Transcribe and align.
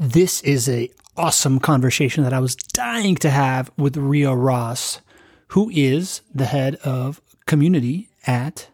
This 0.00 0.40
is 0.44 0.66
a 0.66 0.88
awesome 1.14 1.60
conversation 1.60 2.24
that 2.24 2.32
I 2.32 2.40
was 2.40 2.56
dying 2.56 3.16
to 3.16 3.28
have 3.28 3.70
with 3.76 3.98
Ria 3.98 4.34
Ross, 4.34 5.02
who 5.48 5.68
is 5.74 6.22
the 6.34 6.46
head 6.46 6.76
of 6.76 7.20
community 7.44 8.08
at 8.26 8.70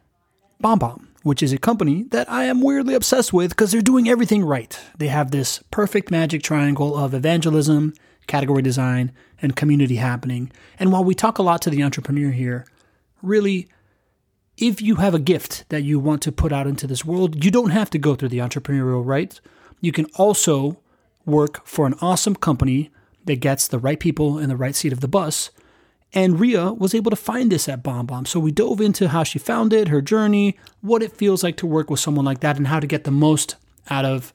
BombBomb, 0.62 1.08
which 1.24 1.42
is 1.42 1.52
a 1.52 1.58
company 1.58 2.04
that 2.12 2.30
I 2.30 2.44
am 2.44 2.60
weirdly 2.60 2.94
obsessed 2.94 3.32
with 3.32 3.50
because 3.50 3.72
they're 3.72 3.82
doing 3.82 4.08
everything 4.08 4.44
right. 4.44 4.78
They 4.98 5.08
have 5.08 5.32
this 5.32 5.64
perfect 5.72 6.12
magic 6.12 6.44
triangle 6.44 6.96
of 6.96 7.12
evangelism, 7.12 7.94
category 8.28 8.62
design, 8.62 9.10
and 9.42 9.56
community 9.56 9.96
happening. 9.96 10.52
And 10.78 10.92
while 10.92 11.02
we 11.02 11.16
talk 11.16 11.38
a 11.38 11.42
lot 11.42 11.60
to 11.62 11.70
the 11.70 11.82
entrepreneur 11.82 12.30
here, 12.30 12.66
really, 13.20 13.66
if 14.58 14.80
you 14.80 14.94
have 14.94 15.12
a 15.12 15.18
gift 15.18 15.68
that 15.70 15.82
you 15.82 15.98
want 15.98 16.22
to 16.22 16.30
put 16.30 16.52
out 16.52 16.68
into 16.68 16.86
this 16.86 17.04
world, 17.04 17.44
you 17.44 17.50
don't 17.50 17.70
have 17.70 17.90
to 17.90 17.98
go 17.98 18.14
through 18.14 18.28
the 18.28 18.38
entrepreneurial 18.38 19.04
right. 19.04 19.40
You 19.80 19.90
can 19.90 20.06
also 20.14 20.78
work 21.26 21.66
for 21.66 21.86
an 21.86 21.94
awesome 22.00 22.36
company 22.36 22.90
that 23.24 23.40
gets 23.40 23.68
the 23.68 23.78
right 23.78 24.00
people 24.00 24.38
in 24.38 24.48
the 24.48 24.56
right 24.56 24.74
seat 24.74 24.92
of 24.92 25.00
the 25.00 25.08
bus. 25.08 25.50
And 26.12 26.40
Ria 26.40 26.72
was 26.72 26.94
able 26.94 27.10
to 27.10 27.16
find 27.16 27.50
this 27.50 27.68
at 27.68 27.82
BombBomb. 27.82 28.26
So 28.26 28.40
we 28.40 28.52
dove 28.52 28.80
into 28.80 29.08
how 29.08 29.24
she 29.24 29.38
found 29.38 29.72
it, 29.72 29.88
her 29.88 30.00
journey, 30.00 30.56
what 30.80 31.02
it 31.02 31.12
feels 31.12 31.42
like 31.42 31.56
to 31.58 31.66
work 31.66 31.90
with 31.90 32.00
someone 32.00 32.24
like 32.24 32.40
that, 32.40 32.56
and 32.56 32.68
how 32.68 32.80
to 32.80 32.86
get 32.86 33.04
the 33.04 33.10
most 33.10 33.56
out 33.90 34.04
of 34.04 34.32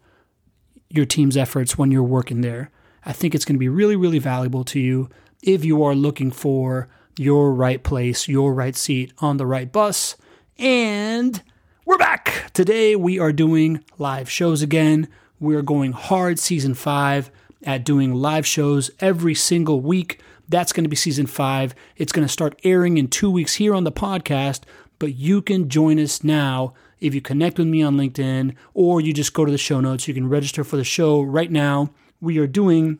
your 0.89 1.05
team's 1.05 1.37
efforts 1.37 1.77
when 1.77 1.89
you're 1.89 2.03
working 2.03 2.41
there. 2.41 2.69
I 3.05 3.13
think 3.13 3.33
it's 3.33 3.45
going 3.45 3.55
to 3.55 3.59
be 3.59 3.69
really, 3.69 3.95
really 3.95 4.19
valuable 4.19 4.63
to 4.65 4.79
you 4.79 5.09
if 5.41 5.65
you 5.65 5.81
are 5.83 5.95
looking 5.95 6.29
for 6.29 6.89
your 7.17 7.53
right 7.53 7.81
place, 7.81 8.27
your 8.27 8.53
right 8.53 8.75
seat 8.75 9.13
on 9.19 9.37
the 9.37 9.45
right 9.45 9.71
bus. 9.71 10.17
And 10.59 11.41
we're 11.85 11.97
back. 11.97 12.51
Today 12.53 12.95
we 12.95 13.17
are 13.17 13.31
doing 13.31 13.83
live 13.97 14.29
shows 14.29 14.61
again. 14.61 15.07
We're 15.41 15.63
going 15.63 15.93
hard 15.93 16.37
season 16.37 16.75
five 16.75 17.31
at 17.63 17.83
doing 17.83 18.13
live 18.13 18.45
shows 18.45 18.91
every 18.99 19.33
single 19.33 19.81
week. 19.81 20.21
That's 20.47 20.71
going 20.71 20.83
to 20.83 20.89
be 20.89 20.95
season 20.95 21.25
five. 21.25 21.73
It's 21.97 22.11
going 22.11 22.27
to 22.27 22.31
start 22.31 22.59
airing 22.63 22.99
in 22.99 23.07
two 23.07 23.31
weeks 23.31 23.55
here 23.55 23.73
on 23.73 23.83
the 23.83 23.91
podcast, 23.91 24.61
but 24.99 25.15
you 25.15 25.41
can 25.41 25.67
join 25.67 25.97
us 25.97 26.23
now 26.23 26.75
if 26.99 27.15
you 27.15 27.21
connect 27.21 27.57
with 27.57 27.65
me 27.65 27.81
on 27.81 27.97
LinkedIn 27.97 28.53
or 28.75 29.01
you 29.01 29.13
just 29.13 29.33
go 29.33 29.43
to 29.43 29.51
the 29.51 29.57
show 29.57 29.79
notes. 29.79 30.07
You 30.07 30.13
can 30.13 30.29
register 30.29 30.63
for 30.63 30.77
the 30.77 30.83
show 30.83 31.21
right 31.23 31.49
now. 31.49 31.89
We 32.21 32.37
are 32.37 32.45
doing 32.45 32.99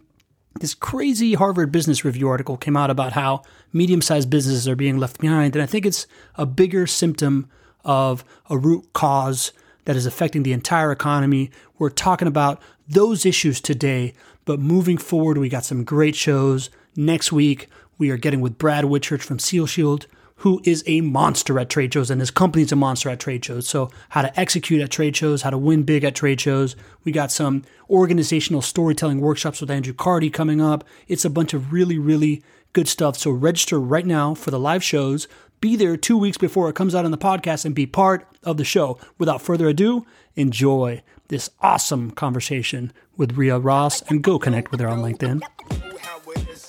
this 0.59 0.73
crazy 0.73 1.36
Harvard 1.36 1.72
Business 1.72 2.03
Review 2.03 2.28
article 2.28 2.58
came 2.58 2.76
out 2.76 2.89
about 2.89 3.14
how 3.14 3.44
medium 3.72 4.02
sized 4.02 4.31
businesses 4.31 4.67
are 4.67 4.76
being 4.76 4.98
left 4.98 5.20
behind. 5.20 5.55
And 5.55 5.61
I 5.61 5.67
think 5.67 5.86
it's 5.86 6.08
a 6.33 6.48
bigger 6.48 6.88
symptom 6.88 7.52
of 7.86 8.26
a 8.50 8.58
root 8.58 8.94
cause 8.94 9.52
that 9.85 9.95
is 9.95 10.05
affecting 10.05 10.43
the 10.43 10.53
entire 10.53 10.91
economy. 10.91 11.51
We're 11.77 11.89
talking 11.89 12.27
about 12.27 12.61
those 12.87 13.25
issues 13.25 13.61
today, 13.61 14.13
but 14.45 14.59
moving 14.59 14.97
forward, 14.97 15.37
we 15.37 15.49
got 15.49 15.65
some 15.65 15.83
great 15.83 16.15
shows. 16.15 16.69
Next 16.95 17.31
week, 17.31 17.69
we 17.97 18.09
are 18.09 18.17
getting 18.17 18.41
with 18.41 18.57
Brad 18.57 18.85
Whitchurch 18.85 19.21
from 19.21 19.39
Seal 19.39 19.65
Shield, 19.65 20.07
who 20.37 20.59
is 20.63 20.83
a 20.87 21.02
monster 21.02 21.59
at 21.59 21.69
trade 21.69 21.93
shows, 21.93 22.09
and 22.09 22.19
his 22.19 22.31
company's 22.31 22.71
a 22.71 22.75
monster 22.75 23.09
at 23.09 23.19
trade 23.19 23.45
shows. 23.45 23.67
So, 23.67 23.91
how 24.09 24.23
to 24.23 24.39
execute 24.39 24.81
at 24.81 24.89
trade 24.89 25.15
shows, 25.15 25.43
how 25.43 25.52
to 25.52 25.57
win 25.57 25.83
big 25.83 26.03
at 26.03 26.15
trade 26.15 26.41
shows. 26.41 26.75
We 27.03 27.11
got 27.11 27.31
some 27.31 27.63
organizational 27.89 28.63
storytelling 28.63 29.21
workshops 29.21 29.61
with 29.61 29.69
Andrew 29.69 29.93
Carty 29.93 30.31
coming 30.31 30.59
up. 30.59 30.83
It's 31.07 31.25
a 31.25 31.29
bunch 31.29 31.53
of 31.53 31.71
really, 31.71 31.99
really 31.99 32.41
good 32.73 32.87
stuff. 32.87 33.17
So, 33.17 33.29
register 33.29 33.79
right 33.79 34.05
now 34.05 34.33
for 34.33 34.49
the 34.49 34.59
live 34.59 34.83
shows 34.83 35.27
be 35.62 35.76
there 35.76 35.95
two 35.95 36.17
weeks 36.17 36.40
before 36.40 36.70
it 36.70 36.76
comes 36.76 36.95
out 36.95 37.06
on 37.06 37.12
the 37.12 37.17
podcast 37.20 37.66
and 37.66 37.76
be 37.76 37.86
part 37.86 38.28
of 38.44 38.58
the 38.58 38.66
show. 38.66 38.98
Without 39.20 39.44
further 39.44 39.70
ado, 39.70 40.08
enjoy 40.36 41.04
this 41.28 41.52
awesome 41.62 42.09
conversation 42.09 42.92
with 43.16 43.38
Ria 43.38 43.59
Ross 43.59 44.02
and 44.09 44.23
go 44.23 44.39
connect 44.39 44.72
with 44.72 44.80
her 44.80 44.88
on 44.88 45.00
LinkedIn. 45.00 45.39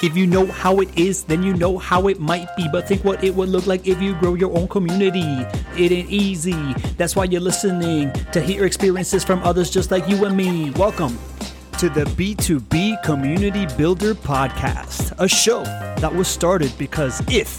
If 0.03 0.15
you 0.15 0.27
know 0.27 0.45
how 0.47 0.81
it 0.81 0.99
is, 0.99 1.25
then 1.25 1.43
you 1.43 1.55
know 1.55 1.79
how 1.79 2.07
it 2.09 2.21
might 2.21 2.55
be. 2.55 2.69
But 2.71 2.87
think 2.87 3.03
what 3.03 3.25
it 3.25 3.35
would 3.35 3.49
look 3.49 3.67
like 3.67 3.87
if 3.87 4.03
you 4.03 4.15
grow 4.17 4.35
your 4.35 4.55
own 4.55 4.69
community. 4.69 5.47
It 5.79 5.91
ain't 5.91 6.11
easy. 6.11 6.75
That's 6.99 7.17
why 7.17 7.25
you're 7.25 7.41
listening 7.41 8.13
to 8.33 8.43
hear 8.43 8.67
experiences 8.67 9.25
from 9.25 9.43
others 9.43 9.71
just 9.71 9.91
like 9.91 10.07
you 10.07 10.23
and 10.27 10.37
me. 10.37 10.71
Welcome 10.73 11.19
to 11.79 11.89
the 11.89 12.05
B2B 12.05 13.03
Community 13.03 13.67
Builder 13.79 14.15
Podcast, 14.15 15.15
a 15.19 15.27
show 15.27 15.63
that 15.63 16.15
was 16.15 16.29
started 16.29 16.73
because 16.79 17.23
if 17.29 17.59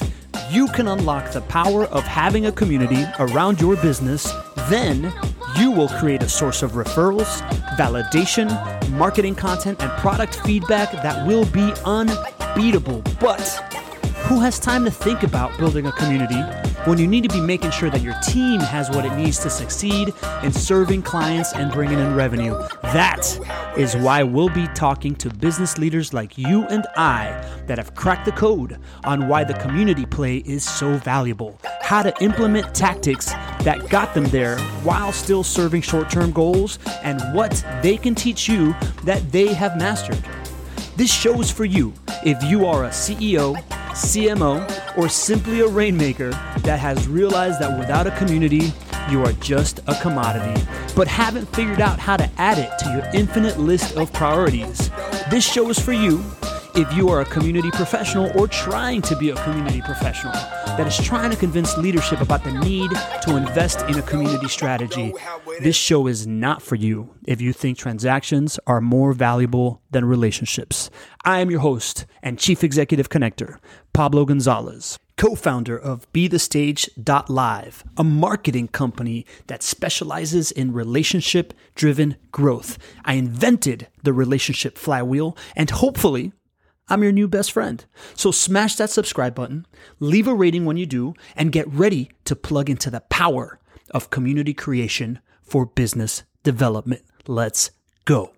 you 0.53 0.67
can 0.67 0.87
unlock 0.87 1.31
the 1.31 1.41
power 1.41 1.85
of 1.85 2.03
having 2.03 2.45
a 2.45 2.51
community 2.51 3.03
around 3.17 3.59
your 3.59 3.75
business, 3.77 4.31
then 4.69 5.11
you 5.57 5.71
will 5.71 5.87
create 5.89 6.21
a 6.21 6.29
source 6.29 6.61
of 6.61 6.73
referrals, 6.73 7.41
validation, 7.75 8.47
marketing 8.91 9.33
content, 9.33 9.81
and 9.81 9.91
product 9.93 10.35
feedback 10.45 10.91
that 10.91 11.27
will 11.27 11.45
be 11.45 11.73
unbeatable. 11.85 13.01
But 13.19 13.41
who 14.27 14.39
has 14.41 14.59
time 14.59 14.85
to 14.85 14.91
think 14.91 15.23
about 15.23 15.57
building 15.57 15.87
a 15.87 15.91
community 15.93 16.41
when 16.85 16.97
you 16.97 17.07
need 17.07 17.23
to 17.23 17.29
be 17.29 17.39
making 17.39 17.71
sure 17.71 17.89
that 17.89 18.01
your 18.01 18.13
team 18.21 18.59
has 18.59 18.89
what 18.89 19.05
it 19.05 19.15
needs 19.15 19.39
to 19.39 19.49
succeed 19.49 20.13
in 20.43 20.51
serving 20.51 21.01
clients 21.01 21.53
and 21.53 21.71
bringing 21.71 21.99
in 21.99 22.13
revenue. 22.13 22.57
That 22.81 23.25
is 23.77 23.95
why 23.95 24.23
we'll 24.23 24.49
be 24.49 24.67
talking 24.75 25.15
to 25.15 25.29
business 25.29 25.77
leaders 25.77 26.13
like 26.13 26.37
you 26.37 26.63
and 26.67 26.85
I 26.97 27.29
that 27.67 27.77
have 27.77 27.95
cracked 27.95 28.25
the 28.25 28.33
code 28.33 28.79
on 29.05 29.27
why 29.27 29.43
the 29.45 29.53
community 29.53 30.05
play 30.05 30.37
is 30.37 30.63
so 30.63 30.97
valuable, 30.97 31.57
how 31.81 32.03
to 32.03 32.13
implement 32.21 32.75
tactics 32.75 33.31
that 33.63 33.87
got 33.89 34.13
them 34.13 34.25
there 34.25 34.59
while 34.83 35.13
still 35.13 35.43
serving 35.43 35.81
short 35.81 36.09
term 36.09 36.31
goals, 36.31 36.79
and 37.01 37.21
what 37.33 37.65
they 37.81 37.95
can 37.95 38.13
teach 38.13 38.49
you 38.49 38.75
that 39.03 39.31
they 39.31 39.53
have 39.53 39.77
mastered. 39.77 40.21
This 40.95 41.11
show 41.11 41.41
is 41.41 41.49
for 41.49 41.65
you 41.65 41.91
if 42.23 42.43
you 42.43 42.67
are 42.67 42.83
a 42.83 42.89
CEO, 42.89 43.55
CMO, 43.93 44.95
or 44.95 45.09
simply 45.09 45.61
a 45.61 45.67
rainmaker 45.67 46.29
that 46.59 46.79
has 46.79 47.07
realized 47.07 47.59
that 47.59 47.79
without 47.79 48.05
a 48.05 48.11
community, 48.11 48.71
you 49.09 49.23
are 49.25 49.33
just 49.33 49.79
a 49.87 49.95
commodity, 50.01 50.63
but 50.95 51.07
haven't 51.07 51.47
figured 51.55 51.81
out 51.81 51.97
how 51.97 52.15
to 52.15 52.29
add 52.37 52.59
it 52.59 52.77
to 52.77 52.91
your 52.91 53.09
infinite 53.11 53.59
list 53.59 53.97
of 53.97 54.13
priorities. 54.13 54.91
This 55.31 55.43
show 55.43 55.67
is 55.71 55.79
for 55.79 55.93
you 55.93 56.23
if 56.75 56.91
you 56.93 57.09
are 57.09 57.21
a 57.21 57.25
community 57.25 57.69
professional 57.71 58.31
or 58.39 58.47
trying 58.47 59.01
to 59.03 59.15
be 59.15 59.29
a 59.29 59.35
community 59.43 59.81
professional 59.81 60.33
that 60.33 60.87
is 60.87 60.97
trying 61.05 61.29
to 61.29 61.37
convince 61.37 61.77
leadership 61.77 62.19
about 62.19 62.43
the 62.43 62.51
need 62.51 62.89
to 63.21 63.35
invest 63.35 63.81
in 63.83 63.99
a 63.99 64.01
community 64.01 64.47
strategy. 64.47 65.13
This 65.59 65.75
show 65.75 66.07
is 66.07 66.25
not 66.25 66.63
for 66.63 66.75
you 66.75 67.13
if 67.25 67.39
you 67.41 67.53
think 67.53 67.77
transactions 67.77 68.59
are 68.65 68.81
more 68.81 69.13
valuable 69.13 69.81
than 69.91 70.05
relationships. 70.05 70.89
I 71.23 71.41
am 71.41 71.51
your 71.51 71.59
host 71.59 72.07
and 72.23 72.39
chief 72.39 72.63
executive 72.63 73.09
connector, 73.09 73.59
Pablo 73.93 74.25
Gonzalez 74.25 74.97
co 75.15 75.35
founder 75.35 75.77
of 75.77 76.11
BeTheStage.live, 76.11 77.83
a 77.97 78.03
marketing 78.03 78.67
company 78.67 79.25
that 79.45 79.61
specializes 79.61 80.51
in 80.51 80.73
relationship 80.73 81.53
driven 81.75 82.15
growth. 82.31 82.77
I 83.05 83.13
invented 83.13 83.87
the 84.01 84.11
relationship 84.11 84.77
flywheel, 84.77 85.37
and 85.55 85.69
hopefully, 85.69 86.33
I'm 86.89 87.03
your 87.03 87.11
new 87.11 87.27
best 87.27 87.51
friend. 87.51 87.83
So 88.15 88.31
smash 88.31 88.75
that 88.75 88.89
subscribe 88.89 89.35
button, 89.35 89.65
leave 89.99 90.27
a 90.27 90.33
rating 90.33 90.65
when 90.65 90.77
you 90.77 90.85
do, 90.85 91.13
and 91.35 91.51
get 91.51 91.71
ready 91.71 92.11
to 92.25 92.35
plug 92.35 92.69
into 92.69 92.89
the 92.89 93.01
power 93.01 93.59
of 93.91 94.09
community 94.09 94.53
creation 94.53 95.19
for 95.41 95.65
business 95.65 96.23
development. 96.43 97.03
Let's 97.27 97.71
go. 98.05 98.33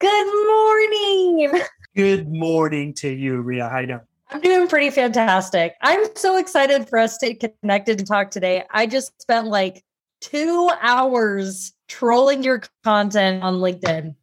Good 0.00 0.46
morning. 0.46 1.62
Good 1.94 2.28
morning 2.28 2.92
to 2.94 3.08
you, 3.08 3.40
Ria. 3.40 3.68
How 3.68 3.78
you 3.78 3.86
doing? 3.86 4.00
I'm 4.30 4.40
doing 4.40 4.66
pretty 4.66 4.90
fantastic. 4.90 5.74
I'm 5.80 6.04
so 6.16 6.36
excited 6.36 6.88
for 6.88 6.98
us 6.98 7.18
to 7.18 7.34
connect 7.34 7.88
and 7.88 8.04
talk 8.06 8.32
today. 8.32 8.64
I 8.70 8.86
just 8.86 9.12
spent 9.22 9.46
like 9.46 9.84
two 10.20 10.70
hours 10.80 11.72
trolling 11.86 12.42
your 12.42 12.62
content 12.82 13.44
on 13.44 13.56
LinkedIn. 13.56 14.16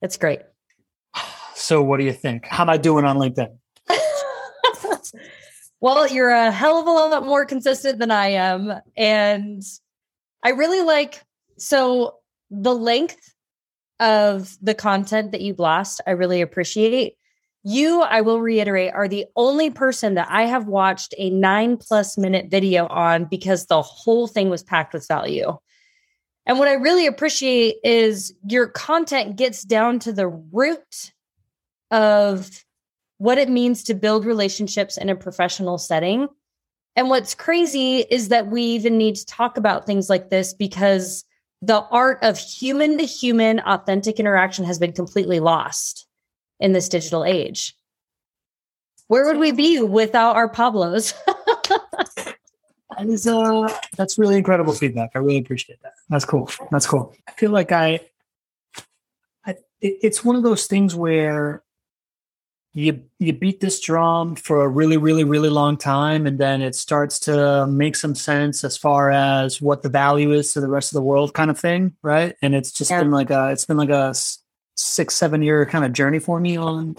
It's 0.00 0.16
great. 0.16 0.42
So, 1.62 1.80
what 1.80 2.00
do 2.00 2.04
you 2.04 2.12
think? 2.12 2.44
How 2.46 2.64
am 2.64 2.70
I 2.70 2.76
doing 2.76 3.04
on 3.04 3.18
LinkedIn? 3.18 3.56
well, 5.80 6.08
you're 6.08 6.30
a 6.30 6.50
hell 6.50 6.80
of 6.80 6.88
a 6.88 6.90
lot 6.90 7.24
more 7.24 7.46
consistent 7.46 8.00
than 8.00 8.10
I 8.10 8.30
am. 8.30 8.72
And 8.96 9.62
I 10.42 10.50
really 10.50 10.82
like 10.82 11.22
so 11.58 12.16
the 12.50 12.74
length 12.74 13.32
of 14.00 14.58
the 14.60 14.74
content 14.74 15.30
that 15.30 15.40
you 15.40 15.54
blast, 15.54 16.00
I 16.04 16.10
really 16.10 16.40
appreciate. 16.40 17.14
You, 17.62 18.02
I 18.02 18.22
will 18.22 18.40
reiterate, 18.40 18.92
are 18.92 19.06
the 19.06 19.26
only 19.36 19.70
person 19.70 20.14
that 20.14 20.26
I 20.28 20.46
have 20.46 20.66
watched 20.66 21.14
a 21.16 21.30
nine 21.30 21.76
plus 21.76 22.18
minute 22.18 22.50
video 22.50 22.88
on 22.88 23.26
because 23.26 23.66
the 23.66 23.82
whole 23.82 24.26
thing 24.26 24.50
was 24.50 24.64
packed 24.64 24.94
with 24.94 25.06
value. 25.06 25.56
And 26.44 26.58
what 26.58 26.66
I 26.66 26.72
really 26.72 27.06
appreciate 27.06 27.76
is 27.84 28.34
your 28.48 28.66
content 28.66 29.36
gets 29.36 29.62
down 29.62 30.00
to 30.00 30.12
the 30.12 30.26
root 30.26 31.12
of 31.92 32.50
what 33.18 33.38
it 33.38 33.48
means 33.48 33.84
to 33.84 33.94
build 33.94 34.24
relationships 34.24 34.96
in 34.96 35.08
a 35.08 35.14
professional 35.14 35.78
setting. 35.78 36.26
And 36.96 37.08
what's 37.08 37.36
crazy 37.36 37.98
is 37.98 38.28
that 38.28 38.48
we 38.48 38.62
even 38.62 38.98
need 38.98 39.14
to 39.14 39.26
talk 39.26 39.56
about 39.56 39.86
things 39.86 40.10
like 40.10 40.28
this 40.28 40.52
because 40.52 41.24
the 41.60 41.82
art 41.82 42.18
of 42.22 42.36
human 42.36 42.98
to 42.98 43.04
human 43.04 43.60
authentic 43.60 44.18
interaction 44.18 44.64
has 44.64 44.80
been 44.80 44.92
completely 44.92 45.38
lost 45.38 46.08
in 46.58 46.72
this 46.72 46.88
digital 46.88 47.24
age. 47.24 47.76
Where 49.06 49.24
would 49.26 49.38
we 49.38 49.52
be 49.52 49.80
without 49.80 50.34
our 50.34 50.48
Pablos? 50.48 51.14
that 51.26 52.36
is 53.06 53.26
uh 53.26 53.68
that's 53.96 54.18
really 54.18 54.36
incredible 54.36 54.72
feedback. 54.72 55.10
I 55.14 55.20
really 55.20 55.38
appreciate 55.38 55.80
that. 55.82 55.92
That's 56.08 56.24
cool. 56.24 56.50
That's 56.70 56.86
cool. 56.86 57.14
I 57.28 57.32
feel 57.32 57.50
like 57.52 57.70
I, 57.70 58.00
I 59.46 59.52
it, 59.80 59.98
it's 60.02 60.24
one 60.24 60.34
of 60.34 60.42
those 60.42 60.66
things 60.66 60.94
where 60.94 61.62
you 62.74 63.02
you 63.18 63.32
beat 63.32 63.60
this 63.60 63.80
drum 63.80 64.34
for 64.34 64.64
a 64.64 64.68
really 64.68 64.96
really 64.96 65.24
really 65.24 65.50
long 65.50 65.76
time 65.76 66.26
and 66.26 66.38
then 66.38 66.62
it 66.62 66.74
starts 66.74 67.18
to 67.18 67.66
make 67.66 67.94
some 67.94 68.14
sense 68.14 68.64
as 68.64 68.76
far 68.76 69.10
as 69.10 69.60
what 69.60 69.82
the 69.82 69.88
value 69.88 70.32
is 70.32 70.52
to 70.52 70.60
the 70.60 70.68
rest 70.68 70.90
of 70.90 70.94
the 70.94 71.02
world 71.02 71.34
kind 71.34 71.50
of 71.50 71.58
thing 71.58 71.94
right 72.02 72.34
and 72.40 72.54
it's 72.54 72.72
just 72.72 72.90
yeah. 72.90 73.00
been 73.00 73.10
like 73.10 73.30
a 73.30 73.50
it's 73.50 73.66
been 73.66 73.76
like 73.76 73.90
a 73.90 74.14
six 74.74 75.14
seven 75.14 75.42
year 75.42 75.66
kind 75.66 75.84
of 75.84 75.92
journey 75.92 76.18
for 76.18 76.40
me 76.40 76.56
on 76.56 76.96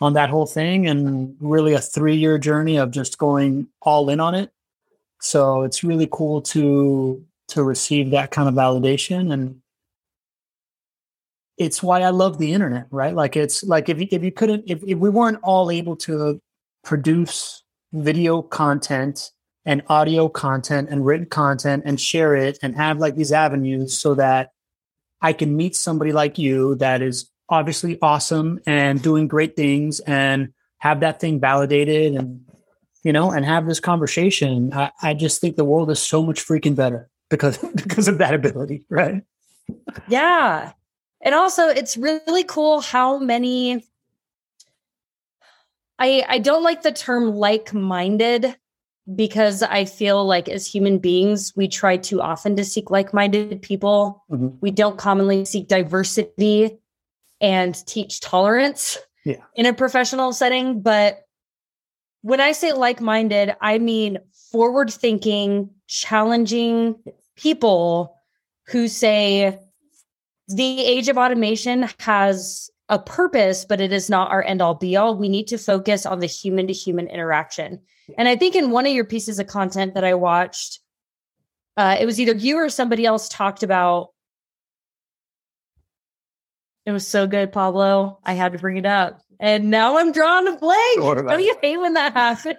on 0.00 0.12
that 0.12 0.30
whole 0.30 0.46
thing 0.46 0.86
and 0.86 1.36
really 1.40 1.74
a 1.74 1.80
three 1.80 2.16
year 2.16 2.38
journey 2.38 2.76
of 2.76 2.92
just 2.92 3.18
going 3.18 3.66
all 3.82 4.08
in 4.10 4.20
on 4.20 4.36
it 4.36 4.52
so 5.20 5.62
it's 5.62 5.82
really 5.82 6.08
cool 6.12 6.40
to 6.40 7.24
to 7.48 7.64
receive 7.64 8.10
that 8.10 8.30
kind 8.30 8.48
of 8.48 8.54
validation 8.54 9.32
and 9.32 9.60
it's 11.58 11.82
why 11.82 12.02
I 12.02 12.10
love 12.10 12.38
the 12.38 12.52
internet, 12.52 12.86
right? 12.90 13.14
Like 13.14 13.36
it's 13.36 13.64
like 13.64 13.88
if 13.88 14.00
you, 14.00 14.06
if 14.10 14.22
you 14.22 14.32
couldn't 14.32 14.64
if, 14.66 14.82
if 14.84 14.98
we 14.98 15.10
weren't 15.10 15.38
all 15.42 15.70
able 15.70 15.96
to 15.96 16.40
produce 16.84 17.62
video 17.92 18.42
content 18.42 19.30
and 19.66 19.82
audio 19.88 20.28
content 20.28 20.88
and 20.90 21.04
written 21.04 21.26
content 21.26 21.82
and 21.84 22.00
share 22.00 22.34
it 22.34 22.58
and 22.62 22.76
have 22.76 22.98
like 22.98 23.16
these 23.16 23.32
avenues 23.32 23.98
so 23.98 24.14
that 24.14 24.50
I 25.20 25.32
can 25.32 25.56
meet 25.56 25.74
somebody 25.74 26.12
like 26.12 26.38
you 26.38 26.76
that 26.76 27.02
is 27.02 27.30
obviously 27.48 27.98
awesome 28.00 28.60
and 28.66 29.02
doing 29.02 29.26
great 29.26 29.56
things 29.56 30.00
and 30.00 30.52
have 30.78 31.00
that 31.00 31.20
thing 31.20 31.40
validated 31.40 32.14
and 32.14 32.40
you 33.02 33.12
know 33.12 33.30
and 33.30 33.44
have 33.44 33.66
this 33.66 33.80
conversation. 33.80 34.72
I, 34.72 34.92
I 35.02 35.14
just 35.14 35.40
think 35.40 35.56
the 35.56 35.64
world 35.64 35.90
is 35.90 36.00
so 36.00 36.22
much 36.22 36.46
freaking 36.46 36.76
better 36.76 37.10
because 37.30 37.58
because 37.74 38.06
of 38.06 38.18
that 38.18 38.34
ability, 38.34 38.84
right? 38.88 39.22
Yeah. 40.08 40.72
And 41.20 41.34
also, 41.34 41.68
it's 41.68 41.96
really 41.96 42.44
cool 42.44 42.80
how 42.80 43.18
many. 43.18 43.84
I 45.98 46.24
I 46.28 46.38
don't 46.38 46.62
like 46.62 46.82
the 46.82 46.92
term 46.92 47.34
like-minded 47.34 48.56
because 49.14 49.62
I 49.62 49.84
feel 49.84 50.24
like 50.24 50.48
as 50.48 50.66
human 50.66 50.98
beings, 50.98 51.52
we 51.56 51.66
try 51.66 51.96
too 51.96 52.20
often 52.20 52.56
to 52.56 52.64
seek 52.64 52.90
like-minded 52.90 53.62
people. 53.62 54.22
Mm-hmm. 54.30 54.58
We 54.60 54.70
don't 54.70 54.98
commonly 54.98 55.44
seek 55.44 55.66
diversity 55.66 56.78
and 57.40 57.74
teach 57.86 58.20
tolerance 58.20 58.98
yeah. 59.24 59.42
in 59.54 59.66
a 59.66 59.72
professional 59.72 60.32
setting. 60.32 60.82
But 60.82 61.24
when 62.22 62.40
I 62.40 62.52
say 62.52 62.72
like-minded, 62.72 63.56
I 63.60 63.78
mean 63.78 64.18
forward-thinking, 64.52 65.70
challenging 65.86 66.96
people 67.36 68.14
who 68.66 68.88
say, 68.88 69.58
the 70.48 70.80
age 70.84 71.08
of 71.08 71.18
automation 71.18 71.88
has 72.00 72.70
a 72.88 72.98
purpose, 72.98 73.64
but 73.66 73.80
it 73.80 73.92
is 73.92 74.08
not 74.08 74.30
our 74.30 74.42
end 74.42 74.62
all 74.62 74.74
be 74.74 74.96
all. 74.96 75.14
We 75.14 75.28
need 75.28 75.48
to 75.48 75.58
focus 75.58 76.06
on 76.06 76.20
the 76.20 76.26
human 76.26 76.66
to 76.68 76.72
human 76.72 77.06
interaction. 77.06 77.80
And 78.16 78.26
I 78.26 78.36
think 78.36 78.54
in 78.54 78.70
one 78.70 78.86
of 78.86 78.92
your 78.92 79.04
pieces 79.04 79.38
of 79.38 79.46
content 79.46 79.94
that 79.94 80.04
I 80.04 80.14
watched, 80.14 80.80
uh, 81.76 81.96
it 82.00 82.06
was 82.06 82.18
either 82.18 82.34
you 82.34 82.56
or 82.56 82.70
somebody 82.70 83.04
else 83.04 83.28
talked 83.28 83.62
about. 83.62 84.08
It 86.86 86.92
was 86.92 87.06
so 87.06 87.26
good, 87.26 87.52
Pablo. 87.52 88.18
I 88.24 88.32
had 88.32 88.52
to 88.52 88.58
bring 88.58 88.78
it 88.78 88.86
up. 88.86 89.20
And 89.38 89.70
now 89.70 89.98
I'm 89.98 90.10
drawing 90.10 90.48
a 90.48 90.56
blank. 90.56 91.00
Don't 91.28 91.44
you 91.44 91.56
hate 91.60 91.76
when 91.76 91.92
that 91.92 92.14
happens? 92.14 92.56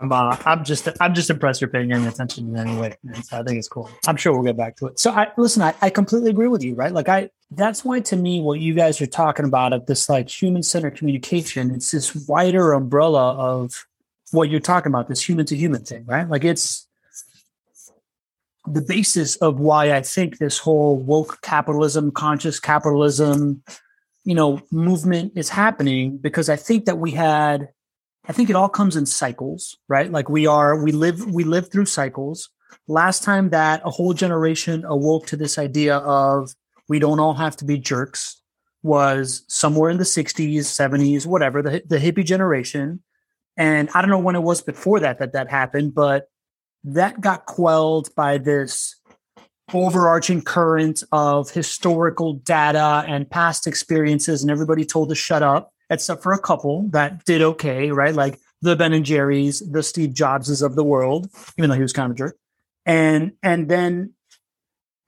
I'm, 0.00 0.12
uh, 0.12 0.36
I'm 0.44 0.64
just 0.64 0.88
I'm 1.00 1.14
just 1.14 1.28
impressed 1.28 1.60
you're 1.60 1.70
paying 1.70 1.92
any 1.92 2.06
attention 2.06 2.48
in 2.48 2.56
any 2.56 2.76
way. 2.76 2.96
So 3.24 3.40
I 3.40 3.42
think 3.42 3.58
it's 3.58 3.68
cool. 3.68 3.90
I'm 4.06 4.16
sure 4.16 4.32
we'll 4.32 4.44
get 4.44 4.56
back 4.56 4.76
to 4.76 4.86
it. 4.86 4.98
So 4.98 5.10
I 5.10 5.28
listen. 5.36 5.62
I, 5.62 5.74
I 5.82 5.90
completely 5.90 6.30
agree 6.30 6.48
with 6.48 6.62
you. 6.62 6.74
Right? 6.74 6.92
Like 6.92 7.08
I. 7.08 7.30
That's 7.50 7.82
why 7.84 8.00
to 8.00 8.16
me, 8.16 8.40
what 8.40 8.60
you 8.60 8.74
guys 8.74 9.00
are 9.00 9.06
talking 9.06 9.46
about 9.46 9.72
of 9.72 9.86
this 9.86 10.08
like 10.08 10.28
human 10.28 10.62
centered 10.62 10.96
communication, 10.96 11.74
it's 11.74 11.90
this 11.90 12.14
wider 12.28 12.74
umbrella 12.74 13.32
of 13.34 13.86
what 14.32 14.50
you're 14.50 14.60
talking 14.60 14.92
about, 14.92 15.08
this 15.08 15.26
human 15.26 15.46
to 15.46 15.56
human 15.56 15.82
thing, 15.82 16.04
right? 16.04 16.28
Like 16.28 16.44
it's 16.44 16.86
the 18.66 18.82
basis 18.82 19.36
of 19.36 19.58
why 19.58 19.92
I 19.92 20.02
think 20.02 20.38
this 20.38 20.58
whole 20.58 20.96
woke 20.96 21.40
capitalism, 21.40 22.10
conscious 22.10 22.60
capitalism, 22.60 23.62
you 24.24 24.34
know, 24.34 24.60
movement 24.70 25.32
is 25.34 25.48
happening 25.48 26.18
because 26.18 26.48
I 26.48 26.56
think 26.56 26.84
that 26.84 26.98
we 26.98 27.12
had 27.12 27.68
I 28.28 28.32
think 28.32 28.50
it 28.50 28.56
all 28.56 28.68
comes 28.68 28.94
in 28.94 29.06
cycles, 29.06 29.78
right? 29.88 30.12
Like 30.12 30.28
we 30.28 30.46
are, 30.46 30.82
we 30.82 30.92
live, 30.92 31.24
we 31.32 31.44
live 31.44 31.72
through 31.72 31.86
cycles. 31.86 32.50
Last 32.86 33.22
time 33.22 33.48
that 33.50 33.80
a 33.84 33.90
whole 33.90 34.12
generation 34.12 34.84
awoke 34.84 35.26
to 35.28 35.36
this 35.36 35.56
idea 35.58 35.96
of 35.96 36.54
we 36.88 36.98
don't 36.98 37.20
all 37.20 37.34
have 37.34 37.56
to 37.56 37.64
be 37.64 37.78
jerks 37.78 38.42
was 38.82 39.44
somewhere 39.48 39.90
in 39.90 39.96
the 39.96 40.04
60s, 40.04 40.58
70s, 40.58 41.26
whatever, 41.26 41.62
the, 41.62 41.82
the 41.86 41.98
hippie 41.98 42.24
generation. 42.24 43.02
And 43.56 43.88
I 43.94 44.02
don't 44.02 44.10
know 44.10 44.18
when 44.18 44.36
it 44.36 44.42
was 44.42 44.60
before 44.60 45.00
that 45.00 45.18
that 45.18 45.32
that 45.32 45.50
happened, 45.50 45.94
but 45.94 46.28
that 46.84 47.20
got 47.20 47.46
quelled 47.46 48.14
by 48.14 48.38
this 48.38 48.94
overarching 49.72 50.42
current 50.42 51.02
of 51.12 51.50
historical 51.50 52.34
data 52.34 53.04
and 53.06 53.28
past 53.28 53.66
experiences, 53.66 54.42
and 54.42 54.50
everybody 54.50 54.84
told 54.84 55.08
to 55.08 55.14
shut 55.14 55.42
up 55.42 55.72
except 55.90 56.22
for 56.22 56.32
a 56.32 56.38
couple 56.38 56.88
that 56.90 57.24
did 57.24 57.42
okay, 57.42 57.90
right? 57.90 58.14
Like 58.14 58.38
the 58.62 58.76
Ben 58.76 58.92
and 58.92 59.04
Jerry's, 59.04 59.60
the 59.60 59.82
Steve 59.82 60.10
Jobses 60.10 60.62
of 60.62 60.74
the 60.74 60.84
world, 60.84 61.28
even 61.56 61.70
though 61.70 61.76
he 61.76 61.82
was 61.82 61.92
kind 61.92 62.10
of 62.10 62.16
a 62.16 62.18
jerk. 62.18 62.36
And 62.86 63.32
and 63.42 63.68
then 63.68 64.14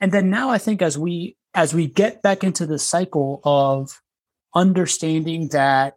and 0.00 0.12
then 0.12 0.30
now 0.30 0.50
I 0.50 0.58
think 0.58 0.82
as 0.82 0.98
we 0.98 1.36
as 1.54 1.74
we 1.74 1.86
get 1.86 2.22
back 2.22 2.44
into 2.44 2.66
the 2.66 2.78
cycle 2.78 3.40
of 3.44 4.00
understanding 4.54 5.48
that 5.48 5.96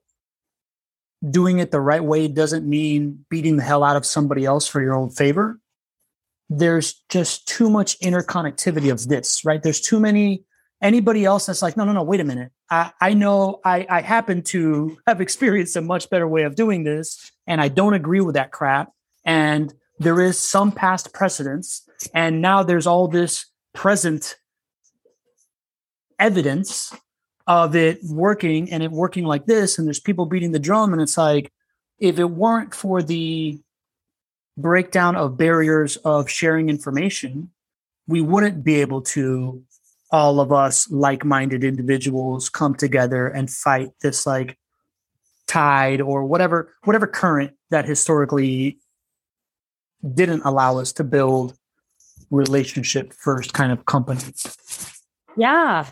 doing 1.29 1.59
it 1.59 1.71
the 1.71 1.79
right 1.79 2.03
way 2.03 2.27
doesn't 2.27 2.67
mean 2.67 3.25
beating 3.29 3.57
the 3.57 3.63
hell 3.63 3.83
out 3.83 3.95
of 3.95 4.05
somebody 4.05 4.45
else 4.45 4.67
for 4.67 4.81
your 4.81 4.93
own 4.93 5.09
favor. 5.09 5.59
There's 6.49 7.01
just 7.09 7.47
too 7.47 7.69
much 7.69 7.99
interconnectivity 7.99 8.91
of 8.91 9.07
this, 9.07 9.45
right? 9.45 9.63
There's 9.63 9.79
too 9.79 9.99
many 9.99 10.43
anybody 10.83 11.23
else 11.23 11.45
that's 11.45 11.61
like, 11.61 11.77
no, 11.77 11.85
no, 11.85 11.93
no, 11.93 12.03
wait 12.03 12.19
a 12.19 12.25
minute. 12.25 12.51
I, 12.69 12.91
I 13.01 13.13
know 13.13 13.61
I, 13.65 13.87
I 13.89 14.01
happen 14.01 14.43
to 14.43 14.97
have 15.07 15.21
experienced 15.21 15.75
a 15.75 15.81
much 15.81 16.09
better 16.09 16.27
way 16.27 16.43
of 16.43 16.55
doing 16.55 16.83
this, 16.83 17.31
and 17.47 17.59
I 17.61 17.69
don't 17.69 17.93
agree 17.93 18.21
with 18.21 18.35
that 18.35 18.51
crap. 18.51 18.91
And 19.25 19.73
there 19.97 20.21
is 20.21 20.37
some 20.37 20.71
past 20.71 21.13
precedence, 21.13 21.87
and 22.13 22.41
now 22.41 22.61
there's 22.61 22.85
all 22.85 23.07
this 23.07 23.45
present 23.73 24.35
evidence 26.19 26.93
of 27.47 27.75
it 27.75 27.99
working 28.03 28.71
and 28.71 28.83
it 28.83 28.91
working 28.91 29.23
like 29.23 29.45
this, 29.45 29.79
and 29.79 29.87
there's 29.87 29.99
people 29.99 30.25
beating 30.25 30.51
the 30.51 30.59
drum, 30.59 30.93
and 30.93 31.01
it's 31.01 31.17
like, 31.17 31.51
if 31.99 32.19
it 32.19 32.25
weren't 32.25 32.75
for 32.75 33.01
the 33.01 33.59
breakdown 34.57 35.15
of 35.15 35.37
barriers 35.37 35.95
of 35.97 36.29
sharing 36.29 36.69
information, 36.69 37.49
we 38.07 38.19
wouldn't 38.19 38.63
be 38.63 38.81
able 38.81 39.01
to 39.01 39.63
all 40.13 40.39
of 40.39 40.53
us 40.53 40.89
like-minded 40.89 41.65
individuals 41.65 42.49
come 42.49 42.73
together 42.73 43.27
and 43.27 43.49
fight 43.49 43.89
this 44.01 44.25
like 44.25 44.57
tide 45.47 45.99
or 45.99 46.23
whatever 46.23 46.73
whatever 46.85 47.05
current 47.05 47.51
that 47.69 47.85
historically 47.85 48.79
didn't 50.13 50.41
allow 50.45 50.77
us 50.77 50.93
to 50.93 51.03
build 51.03 51.57
relationship 52.31 53.11
first 53.11 53.53
kind 53.53 53.73
of 53.73 53.85
companies 53.85 55.01
yeah 55.35 55.85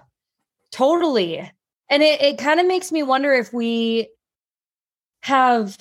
totally. 0.71 1.39
And 1.89 2.01
it, 2.01 2.21
it 2.21 2.37
kind 2.37 2.59
of 2.59 2.67
makes 2.67 2.91
me 2.91 3.03
wonder 3.03 3.33
if 3.33 3.53
we 3.53 4.09
have 5.23 5.77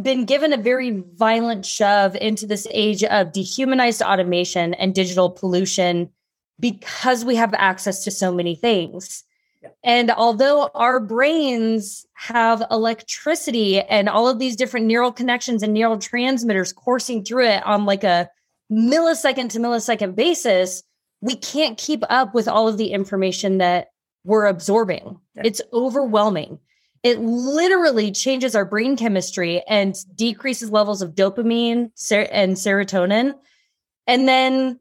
been 0.00 0.24
given 0.24 0.52
a 0.52 0.56
very 0.56 1.02
violent 1.14 1.66
shove 1.66 2.16
into 2.16 2.46
this 2.46 2.66
age 2.70 3.04
of 3.04 3.32
dehumanized 3.32 4.02
automation 4.02 4.74
and 4.74 4.94
digital 4.94 5.30
pollution 5.30 6.10
because 6.60 7.24
we 7.24 7.36
have 7.36 7.54
access 7.54 8.04
to 8.04 8.10
so 8.10 8.32
many 8.32 8.54
things. 8.54 9.24
Yeah. 9.62 9.70
And 9.82 10.10
although 10.10 10.70
our 10.74 11.00
brains 11.00 12.06
have 12.14 12.62
electricity 12.70 13.80
and 13.80 14.08
all 14.08 14.28
of 14.28 14.38
these 14.38 14.56
different 14.56 14.86
neural 14.86 15.12
connections 15.12 15.62
and 15.62 15.74
neural 15.74 15.98
transmitters 15.98 16.72
coursing 16.72 17.24
through 17.24 17.46
it 17.46 17.66
on 17.66 17.84
like 17.84 18.04
a 18.04 18.30
millisecond 18.70 19.50
to 19.50 19.58
millisecond 19.58 20.14
basis, 20.14 20.82
we 21.20 21.34
can't 21.34 21.76
keep 21.76 22.02
up 22.08 22.34
with 22.34 22.48
all 22.48 22.68
of 22.68 22.78
the 22.78 22.92
information 22.92 23.58
that 23.58 23.88
we're 24.24 24.46
absorbing. 24.46 25.18
Yeah. 25.34 25.42
It's 25.44 25.60
overwhelming. 25.72 26.58
It 27.02 27.18
literally 27.18 28.12
changes 28.12 28.54
our 28.54 28.64
brain 28.66 28.96
chemistry 28.96 29.62
and 29.66 29.94
decreases 30.14 30.70
levels 30.70 31.00
of 31.00 31.14
dopamine 31.14 31.90
and 32.10 32.56
serotonin. 32.56 33.34
And 34.06 34.28
then 34.28 34.78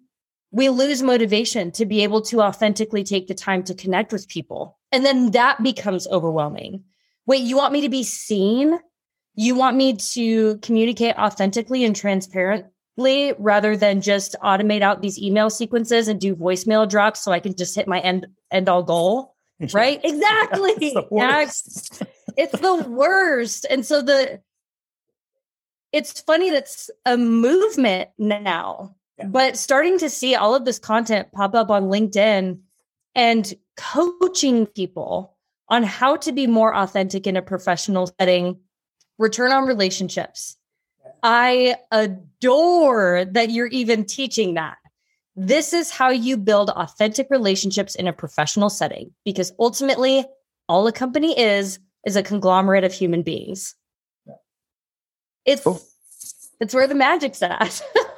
we 0.51 0.69
lose 0.69 1.03
motivation 1.03 1.71
to 1.71 1.85
be 1.85 2.03
able 2.03 2.21
to 2.21 2.41
authentically 2.41 3.03
take 3.03 3.27
the 3.27 3.35
time 3.35 3.63
to 3.63 3.73
connect 3.75 4.11
with 4.11 4.27
people. 4.27 4.77
And 4.91 5.05
then 5.05 5.31
that 5.31 5.61
becomes 5.61 6.07
overwhelming. 6.07 6.83
Wait, 7.27 7.43
you 7.43 7.55
want 7.55 7.73
me 7.73 7.81
to 7.81 7.89
be 7.89 8.03
seen? 8.03 8.79
You 9.35 9.55
want 9.55 9.77
me 9.77 9.95
to 10.13 10.57
communicate 10.57 11.15
authentically 11.15 11.83
and 11.85 11.95
transparently 11.95 13.33
rather 13.37 13.77
than 13.77 14.01
just 14.01 14.35
automate 14.43 14.81
out 14.81 15.01
these 15.01 15.19
email 15.19 15.49
sequences 15.49 16.07
and 16.07 16.19
do 16.19 16.35
voicemail 16.35 16.89
drops 16.89 17.23
so 17.23 17.31
I 17.31 17.39
can 17.39 17.55
just 17.55 17.75
hit 17.75 17.87
my 17.87 17.99
end 17.99 18.27
end 18.51 18.69
all 18.69 18.83
goal? 18.83 19.35
Right? 19.73 19.99
exactly. 20.05 20.71
it's, 21.41 22.01
it's 22.37 22.59
the 22.61 22.75
worst. 22.87 23.65
And 23.69 23.85
so 23.85 24.01
the 24.01 24.39
it's 25.91 26.21
funny 26.21 26.49
that's 26.49 26.89
a 27.05 27.17
movement 27.17 28.09
now 28.17 28.95
but 29.27 29.57
starting 29.57 29.97
to 29.99 30.09
see 30.09 30.35
all 30.35 30.55
of 30.55 30.65
this 30.65 30.79
content 30.79 31.31
pop 31.31 31.55
up 31.55 31.69
on 31.69 31.85
LinkedIn 31.85 32.59
and 33.15 33.53
coaching 33.77 34.65
people 34.65 35.35
on 35.67 35.83
how 35.83 36.15
to 36.17 36.31
be 36.31 36.47
more 36.47 36.75
authentic 36.75 37.27
in 37.27 37.37
a 37.37 37.41
professional 37.41 38.07
setting, 38.19 38.59
return 39.17 39.51
on 39.51 39.67
relationships. 39.67 40.57
I 41.21 41.75
adore 41.91 43.25
that 43.25 43.51
you're 43.51 43.67
even 43.67 44.05
teaching 44.05 44.55
that. 44.55 44.77
This 45.35 45.73
is 45.73 45.91
how 45.91 46.09
you 46.09 46.37
build 46.37 46.69
authentic 46.69 47.27
relationships 47.29 47.95
in 47.95 48.07
a 48.07 48.13
professional 48.13 48.69
setting 48.69 49.11
because 49.25 49.53
ultimately, 49.59 50.25
all 50.67 50.85
a 50.87 50.91
company 50.91 51.37
is 51.39 51.79
is 52.05 52.15
a 52.15 52.23
conglomerate 52.23 52.83
of 52.83 52.93
human 52.93 53.23
beings. 53.23 53.75
It's 55.45 55.63
cool. 55.63 55.81
it's 56.59 56.73
where 56.73 56.87
the 56.87 56.95
magic's 56.95 57.41
at. 57.41 57.81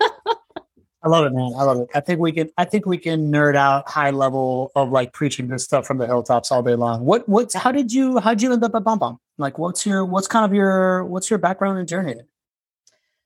I 1.03 1.09
love 1.09 1.25
it, 1.25 1.33
man. 1.33 1.51
I 1.57 1.63
love 1.63 1.79
it. 1.79 1.89
I 1.95 1.99
think 1.99 2.19
we 2.19 2.31
can. 2.31 2.49
I 2.57 2.65
think 2.65 2.85
we 2.85 2.97
can 2.97 3.31
nerd 3.31 3.55
out 3.55 3.89
high 3.89 4.11
level 4.11 4.71
of 4.75 4.91
like 4.91 5.13
preaching 5.13 5.47
this 5.47 5.63
stuff 5.63 5.87
from 5.87 5.97
the 5.97 6.05
hilltops 6.05 6.51
all 6.51 6.61
day 6.61 6.75
long. 6.75 7.05
What? 7.05 7.27
What? 7.27 7.51
How 7.53 7.71
did 7.71 7.91
you? 7.91 8.19
How 8.19 8.35
did 8.35 8.43
you 8.43 8.53
end 8.53 8.63
up 8.63 8.75
at 8.75 8.83
BombBomb? 8.83 9.17
Like, 9.39 9.57
what's 9.57 9.83
your? 9.85 10.05
What's 10.05 10.27
kind 10.27 10.45
of 10.45 10.53
your? 10.53 11.03
What's 11.05 11.29
your 11.29 11.39
background 11.39 11.79
and 11.79 11.87
journey? 11.87 12.15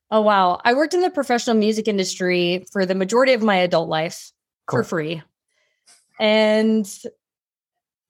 Oh 0.10 0.22
wow! 0.22 0.62
I 0.64 0.74
worked 0.74 0.94
in 0.94 1.02
the 1.02 1.10
professional 1.10 1.58
music 1.58 1.90
industry 1.90 2.66
for 2.72 2.86
the 2.86 2.96
majority 2.96 3.34
of 3.34 3.44
my 3.44 3.58
adult 3.58 3.90
life 3.90 4.32
cool. 4.68 4.80
for 4.80 4.84
free, 4.86 5.22
and 6.18 6.90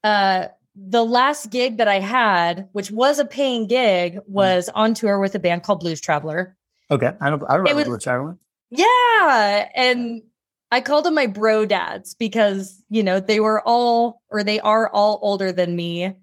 uh, 0.03 0.49
the 0.75 1.03
last 1.03 1.49
gig 1.49 1.77
that 1.77 1.87
I 1.87 1.99
had, 1.99 2.69
which 2.73 2.91
was 2.91 3.17
a 3.17 3.25
paying 3.25 3.65
gig, 3.65 4.13
hmm. 4.13 4.31
was 4.31 4.69
mm. 4.69 4.73
on 4.75 4.93
tour 4.93 5.19
with 5.19 5.33
a 5.33 5.39
band 5.39 5.63
called 5.63 5.79
Blues 5.79 5.99
Traveler. 5.99 6.55
Okay, 6.91 7.11
I 7.19 7.29
don't. 7.31 7.41
I 7.49 7.55
remember 7.55 7.85
Blues 7.85 8.03
Traveler. 8.03 8.37
Yeah. 8.75 9.69
And 9.75 10.21
I 10.71 10.81
called 10.81 11.05
them 11.05 11.15
my 11.15 11.27
bro 11.27 11.65
dads 11.65 12.15
because, 12.15 12.83
you 12.89 13.03
know, 13.03 13.19
they 13.19 13.39
were 13.39 13.61
all, 13.65 14.21
or 14.29 14.43
they 14.43 14.59
are 14.59 14.89
all 14.89 15.19
older 15.21 15.51
than 15.51 15.75
me, 15.75 16.13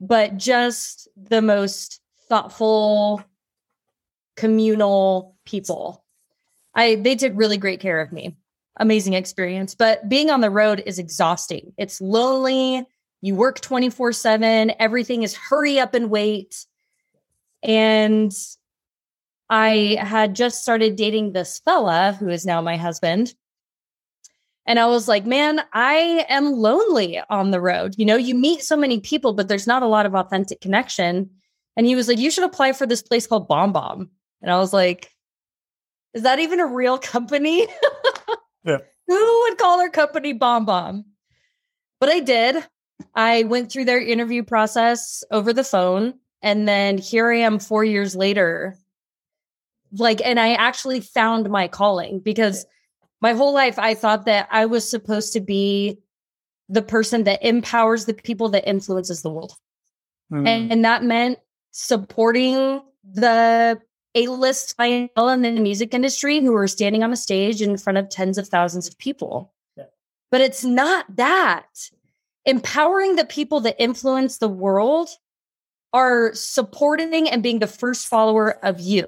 but 0.00 0.36
just 0.36 1.08
the 1.16 1.42
most 1.42 2.00
thoughtful, 2.28 3.22
communal 4.36 5.36
people. 5.44 6.04
I, 6.74 6.96
they 6.96 7.16
took 7.16 7.32
really 7.34 7.56
great 7.56 7.80
care 7.80 8.00
of 8.00 8.12
me. 8.12 8.36
Amazing 8.78 9.14
experience. 9.14 9.74
But 9.74 10.08
being 10.08 10.30
on 10.30 10.42
the 10.42 10.50
road 10.50 10.82
is 10.84 10.98
exhausting. 10.98 11.72
It's 11.78 12.00
lonely. 12.00 12.86
You 13.22 13.34
work 13.34 13.60
24 13.60 14.12
7. 14.12 14.72
Everything 14.78 15.22
is 15.22 15.34
hurry 15.34 15.80
up 15.80 15.94
and 15.94 16.10
wait. 16.10 16.66
And 17.62 18.32
I 19.48 19.98
had 20.00 20.34
just 20.34 20.62
started 20.62 20.96
dating 20.96 21.32
this 21.32 21.60
fella 21.64 22.16
who 22.18 22.28
is 22.28 22.44
now 22.44 22.60
my 22.60 22.76
husband. 22.76 23.34
And 24.66 24.80
I 24.80 24.86
was 24.86 25.06
like, 25.06 25.24
man, 25.24 25.60
I 25.72 26.26
am 26.28 26.52
lonely 26.52 27.20
on 27.30 27.52
the 27.52 27.60
road. 27.60 27.94
You 27.96 28.04
know, 28.04 28.16
you 28.16 28.34
meet 28.34 28.62
so 28.62 28.76
many 28.76 29.00
people, 29.00 29.32
but 29.32 29.46
there's 29.46 29.66
not 29.66 29.84
a 29.84 29.86
lot 29.86 30.06
of 30.06 30.14
authentic 30.14 30.60
connection. 30.60 31.30
And 31.76 31.86
he 31.86 31.94
was 31.94 32.08
like, 32.08 32.18
you 32.18 32.32
should 32.32 32.44
apply 32.44 32.72
for 32.72 32.86
this 32.86 33.02
place 33.02 33.26
called 33.26 33.48
BombBomb. 33.48 34.08
And 34.42 34.50
I 34.50 34.58
was 34.58 34.72
like, 34.72 35.12
is 36.14 36.22
that 36.22 36.40
even 36.40 36.58
a 36.58 36.66
real 36.66 36.98
company? 36.98 37.68
yeah. 38.64 38.78
Who 39.06 39.40
would 39.42 39.58
call 39.58 39.78
their 39.78 39.90
company 39.90 40.36
BombBomb? 40.36 41.04
But 42.00 42.08
I 42.08 42.20
did. 42.20 42.66
I 43.14 43.44
went 43.44 43.70
through 43.70 43.84
their 43.84 44.00
interview 44.00 44.42
process 44.42 45.22
over 45.30 45.52
the 45.52 45.62
phone. 45.62 46.14
And 46.42 46.66
then 46.66 46.98
here 46.98 47.30
I 47.30 47.38
am 47.38 47.60
four 47.60 47.84
years 47.84 48.16
later 48.16 48.76
like 49.92 50.20
and 50.24 50.38
i 50.40 50.52
actually 50.54 51.00
found 51.00 51.48
my 51.48 51.68
calling 51.68 52.18
because 52.20 52.66
my 53.20 53.32
whole 53.32 53.52
life 53.52 53.78
i 53.78 53.94
thought 53.94 54.24
that 54.24 54.48
i 54.50 54.66
was 54.66 54.88
supposed 54.88 55.32
to 55.32 55.40
be 55.40 55.98
the 56.68 56.82
person 56.82 57.24
that 57.24 57.44
empowers 57.44 58.06
the 58.06 58.14
people 58.14 58.48
that 58.48 58.68
influences 58.68 59.22
the 59.22 59.30
world 59.30 59.54
mm. 60.32 60.46
and, 60.46 60.72
and, 60.72 60.84
that 60.84 61.04
meant 61.04 61.38
supporting 61.70 62.82
the 63.04 63.80
a-list 64.16 64.76
clientele 64.76 65.28
in 65.28 65.42
the 65.42 65.52
music 65.52 65.94
industry 65.94 66.40
who 66.40 66.54
are 66.56 66.66
standing 66.66 67.04
on 67.04 67.12
a 67.12 67.16
stage 67.16 67.62
in 67.62 67.76
front 67.76 67.98
of 67.98 68.08
tens 68.08 68.38
of 68.38 68.48
thousands 68.48 68.88
of 68.88 68.98
people 68.98 69.52
yeah. 69.76 69.84
but 70.30 70.40
it's 70.40 70.64
not 70.64 71.04
that 71.14 71.90
empowering 72.44 73.16
the 73.16 73.24
people 73.24 73.60
that 73.60 73.76
influence 73.78 74.38
the 74.38 74.48
world 74.48 75.08
are 75.92 76.34
supporting 76.34 77.28
and 77.28 77.42
being 77.42 77.58
the 77.58 77.66
first 77.66 78.06
follower 78.06 78.64
of 78.64 78.80
you 78.80 79.06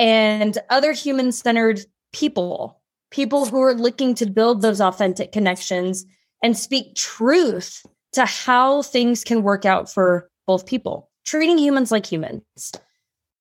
and 0.00 0.56
other 0.70 0.92
human 0.92 1.30
centered 1.30 1.84
people, 2.12 2.80
people 3.10 3.44
who 3.44 3.60
are 3.60 3.74
looking 3.74 4.14
to 4.14 4.26
build 4.26 4.62
those 4.62 4.80
authentic 4.80 5.30
connections 5.30 6.06
and 6.42 6.56
speak 6.56 6.94
truth 6.96 7.84
to 8.12 8.24
how 8.24 8.80
things 8.82 9.22
can 9.22 9.42
work 9.42 9.66
out 9.66 9.92
for 9.92 10.30
both 10.46 10.64
people, 10.64 11.10
treating 11.26 11.58
humans 11.58 11.92
like 11.92 12.06
humans. 12.06 12.42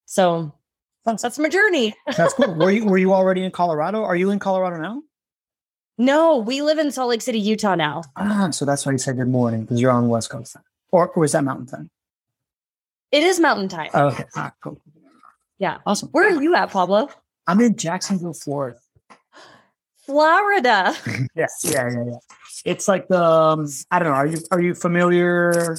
So 0.05 0.53
that's 1.05 1.39
my 1.39 1.47
journey. 1.47 1.95
that's 2.17 2.33
cool. 2.33 2.53
Were 2.53 2.71
you 2.71 2.85
were 2.85 2.97
you 2.97 3.13
already 3.13 3.43
in 3.43 3.51
Colorado? 3.51 4.03
Are 4.03 4.15
you 4.15 4.29
in 4.29 4.37
Colorado 4.37 4.77
now? 4.81 5.01
No, 5.97 6.37
we 6.37 6.61
live 6.61 6.77
in 6.77 6.91
Salt 6.91 7.09
Lake 7.09 7.21
City, 7.21 7.39
Utah 7.39 7.75
now. 7.75 8.03
Ah, 8.15 8.49
so 8.51 8.65
that's 8.65 8.85
why 8.85 8.91
you 8.91 8.97
said 8.97 9.15
good 9.15 9.27
morning 9.27 9.61
because 9.61 9.81
you're 9.81 9.91
on 9.91 10.03
the 10.03 10.09
West 10.09 10.29
Coast. 10.29 10.55
Or, 10.91 11.09
or 11.09 11.25
is 11.25 11.31
that 11.31 11.43
Mountain 11.43 11.67
Time? 11.67 11.89
It 13.11 13.23
is 13.23 13.39
Mountain 13.39 13.69
Time. 13.69 13.89
Okay. 13.93 14.25
Ah, 14.35 14.53
cool. 14.61 14.79
Yeah. 15.59 15.77
Awesome. 15.85 16.09
Where 16.09 16.33
are 16.33 16.41
you 16.41 16.55
at, 16.55 16.71
Pablo? 16.71 17.09
I'm 17.47 17.59
in 17.61 17.75
Jacksonville, 17.75 18.33
Florida. 18.33 18.79
Florida. 20.05 20.95
yes. 21.35 21.61
Yeah, 21.63 21.89
yeah, 21.91 22.03
yeah. 22.07 22.17
It's 22.65 22.87
like 22.87 23.07
the 23.07 23.23
um, 23.23 23.67
I 23.91 23.99
don't 23.99 24.09
know. 24.09 24.15
Are 24.15 24.25
you 24.25 24.39
are 24.51 24.61
you 24.61 24.73
familiar? 24.73 25.77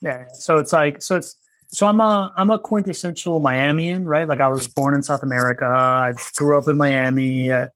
Yeah. 0.00 0.24
So 0.32 0.58
it's 0.58 0.72
like 0.72 1.02
so 1.02 1.16
it's 1.16 1.36
so 1.68 1.86
I'm 1.86 2.00
a 2.00 2.32
I'm 2.36 2.50
a 2.50 2.58
quintessential 2.58 3.40
Miamian, 3.40 4.04
right? 4.04 4.26
Like 4.26 4.40
I 4.40 4.48
was 4.48 4.66
born 4.68 4.94
in 4.94 5.02
South 5.02 5.22
America. 5.22 5.66
I 5.66 6.14
grew 6.36 6.58
up 6.58 6.66
in 6.66 6.76
Miami, 6.76 7.52
uh, 7.52 7.68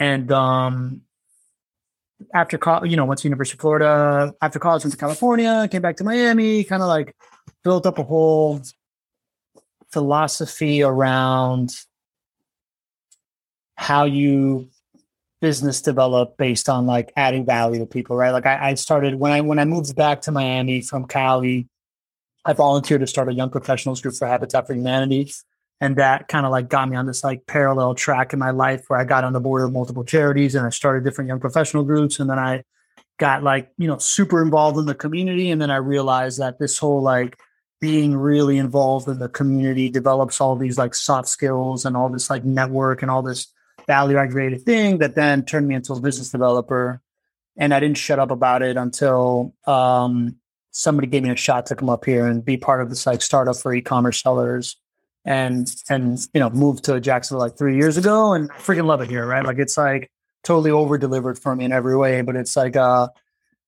and 0.00 0.32
um, 0.32 1.02
after 2.34 2.58
college, 2.58 2.90
you 2.90 2.96
know, 2.96 3.04
went 3.04 3.20
to 3.20 3.28
University 3.28 3.56
of 3.56 3.60
Florida. 3.60 4.34
After 4.42 4.58
college, 4.58 4.84
went 4.84 4.92
to 4.92 4.98
California. 4.98 5.68
Came 5.70 5.82
back 5.82 5.96
to 5.98 6.04
Miami. 6.04 6.64
Kind 6.64 6.82
of 6.82 6.88
like 6.88 7.14
built 7.62 7.86
up 7.86 7.98
a 7.98 8.02
whole 8.02 8.60
philosophy 9.92 10.82
around 10.82 11.74
how 13.76 14.04
you 14.04 14.68
business 15.40 15.80
develop 15.80 16.36
based 16.36 16.68
on 16.68 16.86
like 16.86 17.12
adding 17.16 17.46
value 17.46 17.78
to 17.78 17.86
people, 17.86 18.16
right? 18.16 18.30
Like 18.30 18.46
I, 18.46 18.70
I, 18.70 18.74
started 18.74 19.14
when 19.14 19.30
I 19.30 19.40
when 19.40 19.58
I 19.58 19.64
moved 19.64 19.94
back 19.94 20.22
to 20.22 20.32
Miami 20.32 20.80
from 20.80 21.06
Cali, 21.06 21.68
I 22.44 22.52
volunteered 22.54 23.00
to 23.02 23.06
start 23.06 23.28
a 23.28 23.34
young 23.34 23.50
professionals 23.50 24.00
group 24.00 24.14
for 24.14 24.26
Habitat 24.26 24.66
for 24.66 24.74
Humanity. 24.74 25.32
And 25.80 25.94
that 25.96 26.26
kind 26.26 26.44
of 26.44 26.50
like 26.50 26.68
got 26.68 26.88
me 26.88 26.96
on 26.96 27.06
this 27.06 27.22
like 27.22 27.46
parallel 27.46 27.94
track 27.94 28.32
in 28.32 28.40
my 28.40 28.50
life 28.50 28.84
where 28.88 28.98
I 28.98 29.04
got 29.04 29.22
on 29.22 29.32
the 29.32 29.40
board 29.40 29.62
of 29.62 29.72
multiple 29.72 30.04
charities 30.04 30.56
and 30.56 30.66
I 30.66 30.70
started 30.70 31.04
different 31.04 31.28
young 31.28 31.38
professional 31.38 31.84
groups. 31.84 32.18
And 32.18 32.28
then 32.28 32.38
I 32.38 32.64
got 33.18 33.44
like, 33.44 33.70
you 33.78 33.86
know, 33.86 33.98
super 33.98 34.42
involved 34.42 34.76
in 34.76 34.86
the 34.86 34.94
community. 34.94 35.52
And 35.52 35.62
then 35.62 35.70
I 35.70 35.76
realized 35.76 36.40
that 36.40 36.58
this 36.58 36.78
whole 36.78 37.00
like 37.00 37.38
being 37.80 38.16
really 38.16 38.58
involved 38.58 39.08
in 39.08 39.18
the 39.18 39.28
community 39.28 39.88
develops 39.88 40.40
all 40.40 40.56
these 40.56 40.78
like 40.78 40.94
soft 40.94 41.28
skills 41.28 41.84
and 41.84 41.96
all 41.96 42.08
this 42.08 42.28
like 42.28 42.44
network 42.44 43.02
and 43.02 43.10
all 43.10 43.22
this 43.22 43.46
value 43.86 44.16
aggregated 44.16 44.62
thing 44.62 44.98
that 44.98 45.14
then 45.14 45.44
turned 45.44 45.68
me 45.68 45.74
into 45.74 45.92
a 45.92 46.00
business 46.00 46.30
developer. 46.30 47.00
And 47.56 47.72
I 47.72 47.80
didn't 47.80 47.98
shut 47.98 48.18
up 48.18 48.30
about 48.30 48.62
it 48.62 48.76
until 48.76 49.54
um, 49.66 50.36
somebody 50.70 51.08
gave 51.08 51.22
me 51.22 51.30
a 51.30 51.36
shot 51.36 51.66
to 51.66 51.76
come 51.76 51.90
up 51.90 52.04
here 52.04 52.26
and 52.26 52.44
be 52.44 52.56
part 52.56 52.80
of 52.80 52.88
this 52.88 53.06
like 53.06 53.22
startup 53.22 53.56
for 53.56 53.72
e-commerce 53.74 54.22
sellers 54.22 54.76
and 55.24 55.74
and 55.90 56.18
you 56.32 56.40
know 56.40 56.48
moved 56.50 56.84
to 56.84 57.00
Jacksonville 57.00 57.40
like 57.40 57.58
three 57.58 57.76
years 57.76 57.96
ago 57.96 58.32
and 58.32 58.50
I 58.50 58.54
freaking 58.58 58.86
love 58.86 59.00
it 59.02 59.10
here, 59.10 59.26
right? 59.26 59.44
Like 59.44 59.58
it's 59.58 59.76
like 59.76 60.10
totally 60.42 60.70
over 60.70 60.96
delivered 60.96 61.38
for 61.38 61.54
me 61.54 61.64
in 61.64 61.72
every 61.72 61.96
way, 61.96 62.22
but 62.22 62.34
it's 62.34 62.56
like 62.56 62.76
uh 62.76 63.08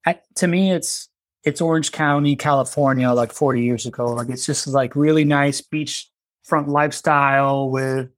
I, 0.06 0.20
to 0.36 0.46
me 0.46 0.72
it's 0.72 1.09
it's 1.44 1.60
Orange 1.60 1.92
County, 1.92 2.36
California, 2.36 3.10
like 3.10 3.32
40 3.32 3.62
years 3.62 3.86
ago. 3.86 4.06
Like 4.06 4.28
it's 4.28 4.46
just 4.46 4.66
like 4.66 4.94
really 4.94 5.24
nice 5.24 5.60
beachfront 5.60 6.68
lifestyle 6.68 7.70
with 7.70 8.10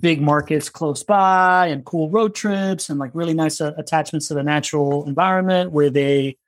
big 0.00 0.20
markets 0.20 0.68
close 0.68 1.02
by 1.02 1.66
and 1.66 1.84
cool 1.84 2.08
road 2.08 2.34
trips 2.34 2.88
and 2.88 2.98
like 2.98 3.10
really 3.14 3.34
nice 3.34 3.60
uh, 3.60 3.72
attachments 3.76 4.28
to 4.28 4.34
the 4.34 4.42
natural 4.42 5.06
environment 5.06 5.72
where 5.72 5.90
they, 5.90 6.38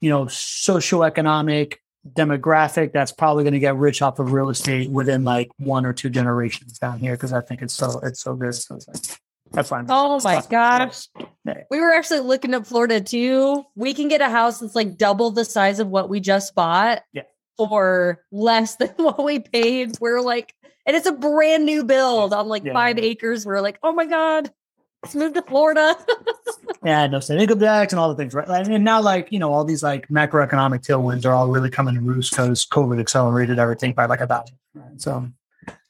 you 0.00 0.10
know, 0.10 0.26
socioeconomic 0.26 1.74
demographic 2.14 2.92
that's 2.92 3.10
probably 3.10 3.42
going 3.42 3.54
to 3.54 3.58
get 3.58 3.76
rich 3.76 4.00
off 4.02 4.18
of 4.18 4.32
real 4.32 4.48
estate 4.48 4.90
within 4.90 5.24
like 5.24 5.50
one 5.58 5.84
or 5.84 5.92
two 5.92 6.08
generations 6.08 6.78
down 6.78 6.98
here 7.00 7.12
because 7.12 7.32
I 7.32 7.40
think 7.40 7.62
it's 7.62 7.74
so 7.74 7.98
it's 8.02 8.20
so 8.20 8.34
good. 8.34 8.54
So 8.54 8.76
it's 8.76 8.86
like, 8.86 9.18
that's 9.52 9.68
fine. 9.68 9.86
Oh 9.88 10.20
my 10.24 10.42
gosh. 10.50 11.08
We 11.70 11.80
were 11.80 11.92
actually 11.92 12.20
looking 12.20 12.54
at 12.54 12.66
Florida 12.66 13.00
too. 13.00 13.64
We 13.74 13.94
can 13.94 14.08
get 14.08 14.20
a 14.20 14.28
house 14.28 14.58
that's 14.60 14.74
like 14.74 14.96
double 14.98 15.30
the 15.30 15.44
size 15.44 15.78
of 15.80 15.88
what 15.88 16.08
we 16.08 16.20
just 16.20 16.54
bought. 16.54 17.02
Yeah. 17.12 17.22
For 17.56 18.22
less 18.30 18.76
than 18.76 18.88
what 18.96 19.22
we 19.24 19.38
paid. 19.38 19.96
We're 20.00 20.20
like, 20.20 20.54
and 20.84 20.94
it's 20.96 21.06
a 21.06 21.12
brand 21.12 21.64
new 21.64 21.84
build 21.84 22.32
on 22.34 22.48
like 22.48 22.64
Yeah. 22.64 22.74
five 22.74 22.98
acres. 22.98 23.46
We're 23.46 23.60
like, 23.62 23.78
oh 23.82 23.92
my 23.92 24.04
God, 24.06 24.52
let's 25.02 25.14
move 25.14 25.32
to 25.34 25.42
Florida. 25.42 25.96
Yeah, 26.84 27.06
no 27.08 27.18
state 27.18 27.40
income 27.40 27.58
tax 27.58 27.92
and 27.92 27.98
all 27.98 28.08
the 28.10 28.14
things, 28.14 28.32
right? 28.32 28.46
And 28.48 28.84
now, 28.84 29.00
like 29.00 29.32
you 29.32 29.40
know, 29.40 29.52
all 29.52 29.64
these 29.64 29.82
like 29.82 30.06
macroeconomic 30.08 30.86
tailwinds 30.86 31.24
are 31.24 31.32
all 31.32 31.48
really 31.48 31.70
coming 31.70 31.94
to 31.96 32.00
roost 32.00 32.30
because 32.30 32.64
COVID 32.66 33.00
accelerated 33.00 33.58
everything 33.58 33.92
by 33.92 34.04
like 34.06 34.20
a 34.20 34.26
thousand. 34.26 34.56
Right? 34.74 35.00
So 35.00 35.28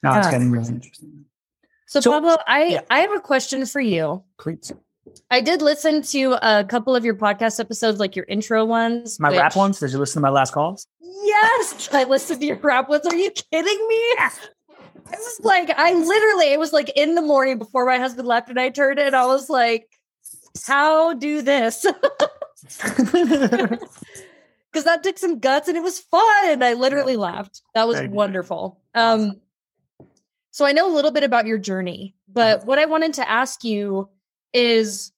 now 0.01 0.17
it's 0.17 0.27
Ah. 0.27 0.31
getting 0.31 0.49
really 0.49 0.69
interesting. 0.69 1.25
So, 1.87 1.99
So- 2.01 2.11
Pablo, 2.11 2.37
I, 2.47 2.63
yeah. 2.65 2.81
I 2.89 2.99
have 2.99 3.11
a 3.11 3.19
question 3.19 3.65
for 3.65 3.81
you. 3.81 4.23
Great. 4.37 4.71
I 5.31 5.41
did 5.41 5.61
listen 5.61 6.01
to 6.03 6.37
a 6.41 6.63
couple 6.63 6.95
of 6.95 7.03
your 7.03 7.15
podcast 7.15 7.59
episodes, 7.59 7.99
like 7.99 8.15
your 8.15 8.25
intro 8.29 8.65
ones. 8.65 9.19
My 9.19 9.29
rap 9.29 9.55
ones. 9.55 9.79
Did 9.79 9.91
you 9.91 9.97
listen 9.97 10.21
to 10.21 10.27
my 10.27 10.29
last 10.31 10.53
calls? 10.53 10.85
Yes, 11.01 11.89
I 11.91 12.03
listened 12.03 12.41
to 12.41 12.45
your 12.45 12.57
rap 12.57 12.89
ones. 12.89 13.05
Are 13.05 13.15
you 13.15 13.31
kidding 13.31 13.87
me? 13.87 14.15
I 14.19 14.31
was 15.11 15.39
like, 15.43 15.69
I 15.77 15.93
literally, 15.93 16.51
it 16.53 16.59
was 16.59 16.73
like 16.73 16.91
in 16.95 17.15
the 17.15 17.21
morning 17.21 17.57
before 17.57 17.85
my 17.85 17.97
husband 17.97 18.27
left, 18.27 18.49
and 18.49 18.59
I 18.59 18.69
turned 18.69 18.99
it. 18.99 19.13
I 19.13 19.25
was 19.25 19.49
like, 19.49 19.87
"How 20.65 21.13
do 21.13 21.41
this?" 21.41 21.85
Because 24.71 24.83
that 24.83 25.01
took 25.01 25.17
some 25.17 25.39
guts, 25.39 25.67
and 25.67 25.77
it 25.77 25.81
was 25.81 25.99
fun. 25.99 26.61
I 26.61 26.73
literally 26.73 27.15
laughed. 27.15 27.61
That 27.73 27.87
was 27.87 27.99
wonderful. 28.09 28.79
Um, 28.93 29.39
so 30.57 30.65
I 30.65 30.71
know 30.71 30.91
a 30.91 30.95
little 30.95 31.11
bit 31.11 31.23
about 31.23 31.45
your 31.45 31.59
journey, 31.59 32.15
but 32.27 32.57
mm-hmm. 32.57 32.67
what 32.67 32.79
I 32.79 32.85
wanted 32.85 33.13
to 33.13 33.29
ask 33.29 33.63
you 33.63 34.09
is 34.53 35.11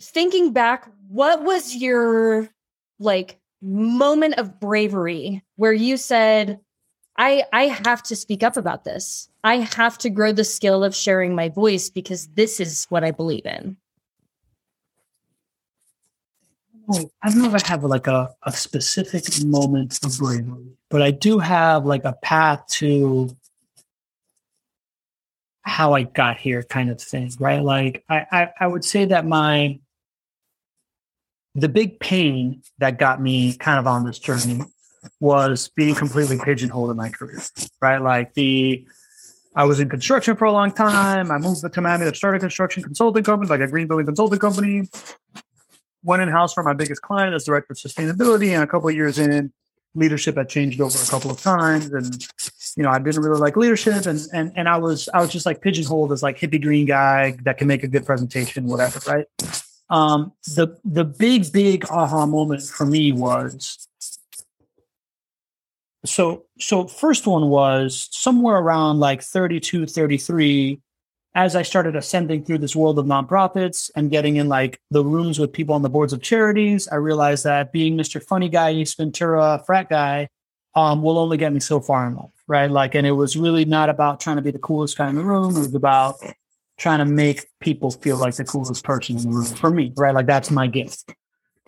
thinking 0.00 0.54
back, 0.54 0.90
what 1.06 1.44
was 1.44 1.76
your 1.76 2.48
like 2.98 3.38
moment 3.60 4.36
of 4.38 4.58
bravery 4.58 5.42
where 5.56 5.74
you 5.74 5.98
said, 5.98 6.60
I 7.18 7.44
I 7.52 7.64
have 7.64 8.02
to 8.04 8.16
speak 8.16 8.42
up 8.42 8.56
about 8.56 8.84
this. 8.84 9.28
I 9.44 9.56
have 9.56 9.98
to 9.98 10.08
grow 10.08 10.32
the 10.32 10.42
skill 10.42 10.82
of 10.82 10.96
sharing 10.96 11.34
my 11.34 11.50
voice 11.50 11.90
because 11.90 12.28
this 12.28 12.58
is 12.58 12.86
what 12.88 13.04
I 13.04 13.10
believe 13.10 13.44
in. 13.44 13.76
Oh, 16.90 17.10
I 17.22 17.28
don't 17.28 17.42
know 17.42 17.54
if 17.54 17.64
I 17.64 17.68
have 17.68 17.84
like 17.84 18.06
a, 18.06 18.30
a 18.44 18.52
specific 18.52 19.24
moment 19.44 19.98
of 20.02 20.16
bravery, 20.18 20.72
but 20.88 21.02
I 21.02 21.10
do 21.10 21.38
have 21.38 21.84
like 21.84 22.04
a 22.04 22.14
path 22.22 22.66
to 22.68 23.36
how 25.62 25.92
I 25.92 26.04
got 26.04 26.38
here 26.38 26.62
kind 26.62 26.88
of 26.90 26.98
thing, 26.98 27.30
right? 27.38 27.62
Like 27.62 28.04
I, 28.08 28.26
I, 28.32 28.48
I 28.60 28.66
would 28.66 28.86
say 28.86 29.04
that 29.04 29.26
my 29.26 29.78
the 31.54 31.68
big 31.68 32.00
pain 32.00 32.62
that 32.78 32.98
got 32.98 33.20
me 33.20 33.54
kind 33.56 33.78
of 33.78 33.86
on 33.86 34.06
this 34.06 34.18
journey 34.18 34.62
was 35.20 35.70
being 35.76 35.94
completely 35.94 36.38
pigeonholed 36.38 36.90
in 36.90 36.96
my 36.96 37.10
career, 37.10 37.42
right? 37.82 38.00
Like 38.00 38.32
the 38.32 38.86
I 39.54 39.64
was 39.64 39.80
in 39.80 39.90
construction 39.90 40.36
for 40.36 40.46
a 40.46 40.52
long 40.52 40.72
time. 40.72 41.30
I 41.30 41.38
moved 41.38 41.70
to 41.70 41.80
Miami 41.82 42.06
to 42.06 42.14
start 42.14 42.36
a 42.36 42.38
construction 42.38 42.82
consulting 42.82 43.24
company, 43.24 43.50
like 43.50 43.60
a 43.60 43.66
green 43.66 43.88
building 43.88 44.06
consulting 44.06 44.38
company 44.38 44.88
went 46.08 46.22
in 46.22 46.28
house 46.28 46.52
for 46.54 46.62
my 46.64 46.72
biggest 46.72 47.02
client 47.02 47.34
as 47.34 47.44
director 47.44 47.72
of 47.72 47.76
sustainability. 47.76 48.52
And 48.54 48.64
a 48.64 48.66
couple 48.66 48.88
of 48.88 48.96
years 48.96 49.18
in, 49.18 49.52
leadership 49.94 50.36
had 50.36 50.48
changed 50.48 50.80
over 50.80 50.96
a 50.96 51.06
couple 51.06 51.30
of 51.30 51.40
times, 51.40 51.86
and 51.86 52.26
you 52.76 52.82
know 52.82 52.90
I 52.90 52.98
didn't 52.98 53.22
really 53.22 53.40
like 53.40 53.56
leadership, 53.56 54.06
and 54.06 54.26
and 54.32 54.52
and 54.56 54.68
I 54.68 54.78
was 54.78 55.08
I 55.12 55.20
was 55.20 55.30
just 55.30 55.46
like 55.46 55.60
pigeonholed 55.60 56.12
as 56.12 56.22
like 56.22 56.38
hippie 56.38 56.62
green 56.62 56.86
guy 56.86 57.36
that 57.42 57.58
can 57.58 57.68
make 57.68 57.82
a 57.84 57.88
good 57.88 58.06
presentation, 58.06 58.64
whatever, 58.66 59.00
right? 59.06 59.26
Um, 59.90 60.32
the 60.56 60.78
the 60.84 61.04
big 61.04 61.52
big 61.52 61.84
aha 61.90 62.26
moment 62.26 62.62
for 62.62 62.86
me 62.86 63.12
was 63.12 63.88
so 66.04 66.44
so 66.58 66.86
first 66.86 67.26
one 67.26 67.48
was 67.48 68.08
somewhere 68.12 68.56
around 68.56 68.98
like 69.00 69.22
32 69.22 69.86
33 69.86 70.80
as 71.38 71.54
I 71.54 71.62
started 71.62 71.94
ascending 71.94 72.44
through 72.44 72.58
this 72.58 72.74
world 72.74 72.98
of 72.98 73.06
nonprofits 73.06 73.92
and 73.94 74.10
getting 74.10 74.38
in 74.38 74.48
like 74.48 74.80
the 74.90 75.04
rooms 75.04 75.38
with 75.38 75.52
people 75.52 75.72
on 75.72 75.82
the 75.82 75.88
boards 75.88 76.12
of 76.12 76.20
charities, 76.20 76.88
I 76.88 76.96
realized 76.96 77.44
that 77.44 77.70
being 77.70 77.96
Mr. 77.96 78.20
Funny 78.20 78.48
Guy, 78.48 78.70
Ace 78.70 78.94
Ventura, 78.96 79.62
frat 79.64 79.88
guy, 79.88 80.30
um, 80.74 81.00
will 81.00 81.16
only 81.16 81.36
get 81.36 81.52
me 81.52 81.60
so 81.60 81.78
far 81.78 82.08
in 82.08 82.16
life, 82.16 82.32
right? 82.48 82.68
Like, 82.68 82.96
and 82.96 83.06
it 83.06 83.12
was 83.12 83.36
really 83.36 83.64
not 83.64 83.88
about 83.88 84.18
trying 84.18 84.34
to 84.34 84.42
be 84.42 84.50
the 84.50 84.58
coolest 84.58 84.98
guy 84.98 85.08
in 85.08 85.14
the 85.14 85.22
room. 85.22 85.54
It 85.54 85.60
was 85.60 85.74
about 85.76 86.16
trying 86.76 86.98
to 86.98 87.04
make 87.04 87.46
people 87.60 87.92
feel 87.92 88.16
like 88.16 88.34
the 88.34 88.44
coolest 88.44 88.82
person 88.82 89.16
in 89.16 89.22
the 89.22 89.28
room 89.28 89.44
for 89.44 89.70
me, 89.70 89.92
right? 89.96 90.16
Like 90.16 90.26
that's 90.26 90.50
my 90.50 90.66
gift. 90.66 91.14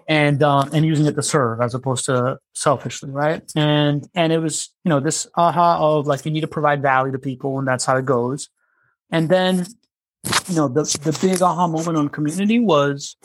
And 0.08 0.42
um, 0.42 0.70
and 0.72 0.84
using 0.84 1.06
it 1.06 1.14
to 1.14 1.22
serve 1.22 1.60
as 1.60 1.76
opposed 1.76 2.06
to 2.06 2.40
selfishly, 2.54 3.12
right? 3.12 3.40
And 3.54 4.08
and 4.16 4.32
it 4.32 4.38
was 4.38 4.70
you 4.84 4.88
know 4.88 4.98
this 4.98 5.28
aha 5.36 5.78
of 5.80 6.08
like 6.08 6.24
you 6.24 6.32
need 6.32 6.40
to 6.40 6.48
provide 6.48 6.82
value 6.82 7.12
to 7.12 7.20
people, 7.20 7.60
and 7.60 7.68
that's 7.68 7.84
how 7.84 7.96
it 7.96 8.04
goes. 8.04 8.48
And 9.10 9.28
then, 9.28 9.66
you 10.48 10.56
know, 10.56 10.68
the, 10.68 10.82
the 11.02 11.18
big 11.20 11.42
aha 11.42 11.66
moment 11.66 11.96
on 11.96 12.08
community 12.08 12.60
was 12.60 13.16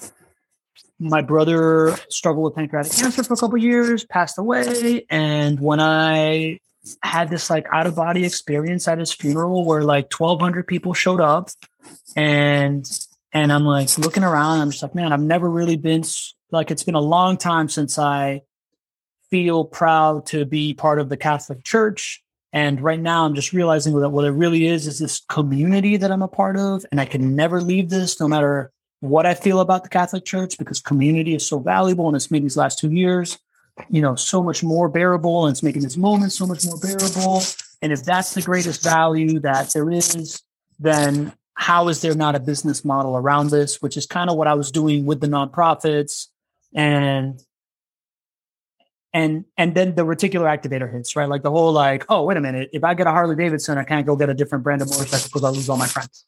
my 1.00 1.22
brother 1.22 1.96
struggled 2.10 2.46
with 2.46 2.56
pancreatic 2.56 2.92
cancer 2.92 3.24
for 3.24 3.34
a 3.34 3.38
couple 3.38 3.58
years, 3.58 4.06
passed 4.06 4.38
away. 4.38 5.06
And 5.10 5.60
when 5.60 5.80
I 5.80 6.60
had 7.04 7.30
this 7.30 7.50
like 7.50 7.66
out 7.72 7.88
of 7.88 7.96
body 7.96 8.26
experience 8.26 8.88
at 8.88 9.00
his 9.00 9.12
funeral 9.12 9.66
where 9.66 9.84
like 9.84 10.12
1200 10.12 10.68
people 10.68 10.94
showed 10.94 11.20
up 11.20 11.50
and, 12.16 12.86
and 13.34 13.52
I'm 13.52 13.66
like 13.66 13.98
looking 13.98 14.24
around, 14.24 14.62
I'm 14.62 14.72
just 14.72 14.84
like, 14.84 14.96
man, 14.96 15.12
I've 15.12 15.22
never 15.22 15.50
really 15.50 15.78
been 15.78 16.04
like, 16.52 16.72
it's 16.72 16.84
been 16.84 16.96
a 16.96 17.02
long 17.02 17.38
time 17.38 17.68
since 17.68 18.00
I 18.00 18.42
feel 19.30 19.66
proud 19.66 20.28
to 20.28 20.46
be 20.46 20.74
part 20.74 21.00
of 21.00 21.10
the 21.10 21.18
Catholic 21.18 21.64
Church. 21.64 22.24
And 22.56 22.80
right 22.80 23.02
now, 23.02 23.26
I'm 23.26 23.36
just 23.36 23.52
realizing 23.52 24.00
that 24.00 24.10
what 24.10 24.24
it 24.24 24.32
really 24.32 24.66
is 24.66 24.88
is 24.88 24.98
this 24.98 25.22
community 25.28 25.98
that 25.98 26.10
I'm 26.10 26.22
a 26.22 26.28
part 26.30 26.56
of, 26.56 26.86
and 26.90 27.02
I 27.02 27.06
can 27.06 27.36
never 27.36 27.60
leave 27.60 27.90
this, 27.90 28.18
no 28.18 28.30
matter 28.30 28.72
what 29.02 29.26
I 29.26 29.34
feel 29.34 29.60
about 29.60 29.84
the 29.84 29.90
Catholic 29.90 30.24
Church, 30.24 30.58
because 30.58 30.80
community 30.80 31.36
is 31.36 31.46
so 31.46 31.60
valuable, 31.60 32.08
and 32.08 32.16
it's 32.16 32.32
made 32.32 32.46
these 32.46 32.56
last 32.56 32.80
two 32.80 32.92
years, 32.92 33.38
you 33.90 34.02
know, 34.02 34.16
so 34.16 34.42
much 34.42 34.64
more 34.64 34.88
bearable, 34.88 35.46
and 35.46 35.54
it's 35.54 35.64
making 35.64 35.82
this 35.82 35.98
moment 35.98 36.32
so 36.32 36.48
much 36.48 36.66
more 36.66 36.78
bearable. 36.78 37.42
And 37.82 37.92
if 37.92 38.06
that's 38.06 38.34
the 38.34 38.42
greatest 38.42 38.82
value 38.82 39.42
that 39.42 39.74
there 39.74 39.92
is, 39.92 40.42
then 40.80 41.34
how 41.56 41.90
is 41.90 42.02
there 42.02 42.16
not 42.16 42.36
a 42.36 42.40
business 42.40 42.86
model 42.86 43.18
around 43.18 43.50
this? 43.50 43.82
Which 43.82 43.98
is 43.98 44.06
kind 44.06 44.30
of 44.30 44.38
what 44.38 44.48
I 44.48 44.54
was 44.54 44.72
doing 44.72 45.06
with 45.06 45.20
the 45.20 45.28
nonprofits, 45.28 46.28
and 46.74 47.38
and 49.16 49.46
and 49.58 49.74
then 49.74 49.96
the 49.96 50.06
reticular 50.06 50.46
activator 50.46 50.92
hits, 50.92 51.16
right? 51.16 51.30
Like 51.30 51.42
the 51.42 51.50
whole 51.50 51.72
like, 51.72 52.06
oh, 52.10 52.24
wait 52.24 52.36
a 52.36 52.42
minute, 52.42 52.70
if 52.74 52.84
I 52.84 52.94
get 52.94 53.08
a 53.08 53.12
Harley 53.12 53.38
Davidson, 53.38 53.78
I 53.78 53.86
can't 53.86 54.06
go 54.06 54.18
get 54.18 54.30
a 54.30 54.34
different 54.34 54.66
brand 54.66 54.82
of 54.82 54.90
motorcycle 54.90 55.30
because 55.30 55.44
I 55.46 55.50
lose 55.50 55.70
all 55.70 55.78
my 55.78 55.88
friends, 55.88 56.26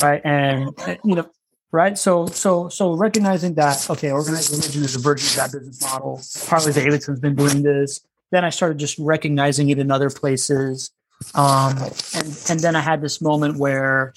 right? 0.00 0.22
And 0.24 0.70
you 1.04 1.16
know, 1.16 1.28
right? 1.72 1.98
So 1.98 2.26
so 2.26 2.68
so 2.68 2.92
recognizing 2.92 3.54
that 3.54 3.90
okay, 3.90 4.12
organized 4.12 4.52
religion 4.52 4.84
is 4.84 4.94
a 4.94 5.00
version 5.00 5.26
of 5.42 5.50
that 5.50 5.58
business 5.58 5.82
model. 5.82 6.22
Harley 6.46 6.72
Davidson's 6.72 7.18
been 7.18 7.34
doing 7.34 7.64
this. 7.64 8.06
Then 8.30 8.44
I 8.44 8.50
started 8.50 8.78
just 8.78 8.96
recognizing 9.00 9.70
it 9.70 9.80
in 9.80 9.90
other 9.90 10.08
places, 10.08 10.92
um, 11.34 11.76
and 12.14 12.44
and 12.50 12.60
then 12.60 12.76
I 12.76 12.80
had 12.80 13.02
this 13.02 13.20
moment 13.20 13.58
where 13.58 14.14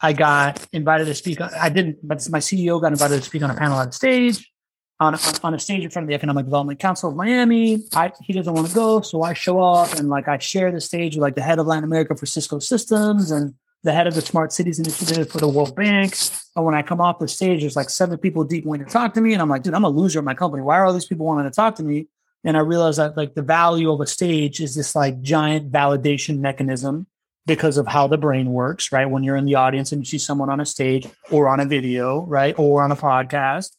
I 0.00 0.14
got 0.14 0.66
invited 0.72 1.04
to 1.04 1.14
speak. 1.14 1.40
I 1.40 1.68
didn't, 1.68 1.98
but 2.02 2.28
my 2.28 2.40
CEO 2.40 2.80
got 2.80 2.90
invited 2.90 3.18
to 3.18 3.22
speak 3.22 3.44
on 3.44 3.52
a 3.52 3.54
panel 3.54 3.78
on 3.78 3.92
stage 3.92 4.50
on, 4.98 5.14
on, 5.14 5.20
on 5.42 5.54
a 5.54 5.58
stage 5.58 5.84
in 5.84 5.90
front 5.90 6.04
of 6.04 6.08
the 6.08 6.14
Economic 6.14 6.46
Development 6.46 6.78
Council 6.78 7.10
of 7.10 7.16
Miami. 7.16 7.82
I, 7.94 8.12
he 8.22 8.32
doesn't 8.32 8.52
want 8.52 8.68
to 8.68 8.74
go, 8.74 9.00
so 9.02 9.22
I 9.22 9.34
show 9.34 9.60
up 9.62 9.92
and 9.94 10.08
like 10.08 10.28
I 10.28 10.38
share 10.38 10.72
the 10.72 10.80
stage 10.80 11.14
with 11.14 11.22
like 11.22 11.34
the 11.34 11.42
head 11.42 11.58
of 11.58 11.66
Latin 11.66 11.84
America 11.84 12.16
for 12.16 12.26
Cisco 12.26 12.58
Systems 12.58 13.30
and 13.30 13.54
the 13.82 13.92
head 13.92 14.06
of 14.06 14.14
the 14.14 14.22
Smart 14.22 14.52
Cities 14.52 14.78
Initiative 14.78 15.30
for 15.30 15.38
the 15.38 15.48
World 15.48 15.76
Bank. 15.76 16.16
And 16.56 16.64
when 16.64 16.74
I 16.74 16.82
come 16.82 17.00
off 17.00 17.18
the 17.18 17.28
stage, 17.28 17.60
there's 17.60 17.76
like 17.76 17.90
seven 17.90 18.18
people 18.18 18.44
deep 18.44 18.64
wanting 18.64 18.86
to 18.86 18.92
talk 18.92 19.14
to 19.14 19.20
me, 19.20 19.32
and 19.32 19.42
I'm 19.42 19.48
like, 19.48 19.62
dude, 19.62 19.74
I'm 19.74 19.84
a 19.84 19.88
loser 19.88 20.18
at 20.18 20.24
my 20.24 20.34
company. 20.34 20.62
Why 20.62 20.78
are 20.78 20.86
all 20.86 20.92
these 20.92 21.06
people 21.06 21.26
wanting 21.26 21.50
to 21.50 21.54
talk 21.54 21.76
to 21.76 21.82
me? 21.82 22.08
And 22.44 22.56
I 22.56 22.60
realized 22.60 22.98
that 22.98 23.16
like 23.16 23.34
the 23.34 23.42
value 23.42 23.90
of 23.90 24.00
a 24.00 24.06
stage 24.06 24.60
is 24.60 24.74
this 24.74 24.94
like 24.94 25.20
giant 25.20 25.72
validation 25.72 26.38
mechanism 26.38 27.06
because 27.44 27.76
of 27.76 27.86
how 27.86 28.06
the 28.06 28.18
brain 28.18 28.52
works, 28.52 28.92
right? 28.92 29.06
When 29.06 29.24
you're 29.24 29.36
in 29.36 29.46
the 29.46 29.56
audience 29.56 29.92
and 29.92 30.00
you 30.00 30.06
see 30.06 30.18
someone 30.18 30.48
on 30.50 30.60
a 30.60 30.66
stage 30.66 31.08
or 31.30 31.48
on 31.48 31.60
a 31.60 31.64
video, 31.64 32.24
right? 32.26 32.54
Or 32.58 32.82
on 32.82 32.92
a 32.92 32.96
podcast. 32.96 33.70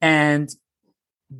And 0.00 0.48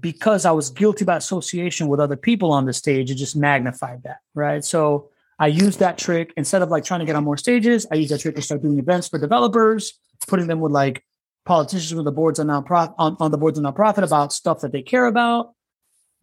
because 0.00 0.44
I 0.44 0.50
was 0.50 0.70
guilty 0.70 1.04
by 1.04 1.16
association 1.16 1.88
with 1.88 2.00
other 2.00 2.16
people 2.16 2.52
on 2.52 2.66
the 2.66 2.72
stage, 2.72 3.10
it 3.10 3.14
just 3.14 3.36
magnified 3.36 4.02
that, 4.02 4.18
right? 4.34 4.64
So 4.64 5.10
I 5.38 5.46
used 5.46 5.78
that 5.78 5.98
trick 5.98 6.32
instead 6.36 6.62
of 6.62 6.68
like 6.68 6.84
trying 6.84 7.00
to 7.00 7.06
get 7.06 7.16
on 7.16 7.24
more 7.24 7.36
stages. 7.36 7.86
I 7.90 7.94
used 7.94 8.10
that 8.10 8.20
trick 8.20 8.36
to 8.36 8.42
start 8.42 8.62
doing 8.62 8.78
events 8.78 9.08
for 9.08 9.18
developers, 9.18 9.98
putting 10.26 10.46
them 10.46 10.60
with 10.60 10.72
like 10.72 11.04
politicians 11.46 11.94
with 11.94 12.04
the 12.04 12.12
boards 12.12 12.38
of 12.38 12.46
nonprofit 12.46 12.94
on, 12.98 13.16
on 13.20 13.30
the 13.30 13.38
boards 13.38 13.58
of 13.58 13.64
nonprofit 13.64 14.02
about 14.02 14.32
stuff 14.32 14.60
that 14.60 14.72
they 14.72 14.82
care 14.82 15.06
about. 15.06 15.54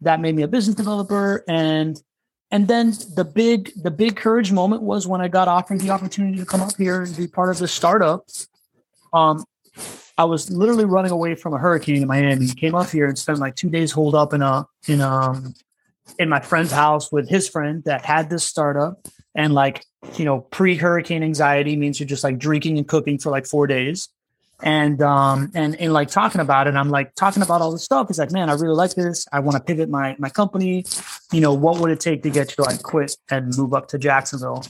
That 0.02 0.20
made 0.20 0.36
me 0.36 0.42
a 0.42 0.48
business 0.48 0.76
developer, 0.76 1.42
and 1.48 2.00
and 2.50 2.68
then 2.68 2.92
the 3.14 3.24
big 3.24 3.72
the 3.82 3.90
big 3.90 4.16
courage 4.16 4.52
moment 4.52 4.82
was 4.82 5.06
when 5.06 5.22
I 5.22 5.28
got 5.28 5.48
offered 5.48 5.80
the 5.80 5.90
opportunity 5.90 6.38
to 6.38 6.44
come 6.44 6.60
up 6.60 6.76
here 6.76 7.02
and 7.02 7.16
be 7.16 7.26
part 7.26 7.48
of 7.48 7.58
the 7.58 7.66
startup. 7.66 8.26
Um, 9.14 9.44
I 10.18 10.24
was 10.24 10.50
literally 10.50 10.84
running 10.84 11.12
away 11.12 11.34
from 11.34 11.52
a 11.52 11.58
hurricane 11.58 12.02
in 12.02 12.08
Miami. 12.08 12.48
Came 12.48 12.74
up 12.74 12.88
here 12.88 13.06
and 13.06 13.18
spent 13.18 13.38
like 13.38 13.54
two 13.54 13.68
days 13.68 13.92
holed 13.92 14.14
up 14.14 14.32
in 14.32 14.42
a 14.42 14.66
in 14.86 15.00
um 15.00 15.54
in 16.18 16.28
my 16.28 16.40
friend's 16.40 16.72
house 16.72 17.12
with 17.12 17.28
his 17.28 17.48
friend 17.48 17.82
that 17.84 18.04
had 18.04 18.30
this 18.30 18.44
startup. 18.44 19.06
And 19.34 19.52
like, 19.52 19.84
you 20.16 20.24
know, 20.24 20.40
pre 20.40 20.76
hurricane 20.76 21.22
anxiety 21.22 21.76
means 21.76 22.00
you're 22.00 22.06
just 22.06 22.24
like 22.24 22.38
drinking 22.38 22.78
and 22.78 22.88
cooking 22.88 23.18
for 23.18 23.30
like 23.30 23.46
four 23.46 23.66
days. 23.66 24.08
And 24.62 25.02
um 25.02 25.50
and 25.54 25.76
and 25.76 25.92
like 25.92 26.08
talking 26.08 26.40
about 26.40 26.66
it, 26.66 26.74
I'm 26.74 26.88
like 26.88 27.14
talking 27.14 27.42
about 27.42 27.60
all 27.60 27.72
this 27.72 27.84
stuff. 27.84 28.08
He's 28.08 28.18
like, 28.18 28.32
man, 28.32 28.48
I 28.48 28.54
really 28.54 28.74
like 28.74 28.94
this. 28.94 29.26
I 29.30 29.40
want 29.40 29.58
to 29.58 29.62
pivot 29.62 29.90
my 29.90 30.16
my 30.18 30.30
company. 30.30 30.86
You 31.30 31.40
know, 31.42 31.52
what 31.52 31.78
would 31.80 31.90
it 31.90 32.00
take 32.00 32.22
to 32.22 32.30
get 32.30 32.52
you 32.52 32.64
to 32.64 32.70
like 32.70 32.82
quit 32.82 33.14
and 33.30 33.54
move 33.56 33.74
up 33.74 33.88
to 33.88 33.98
Jacksonville? 33.98 34.64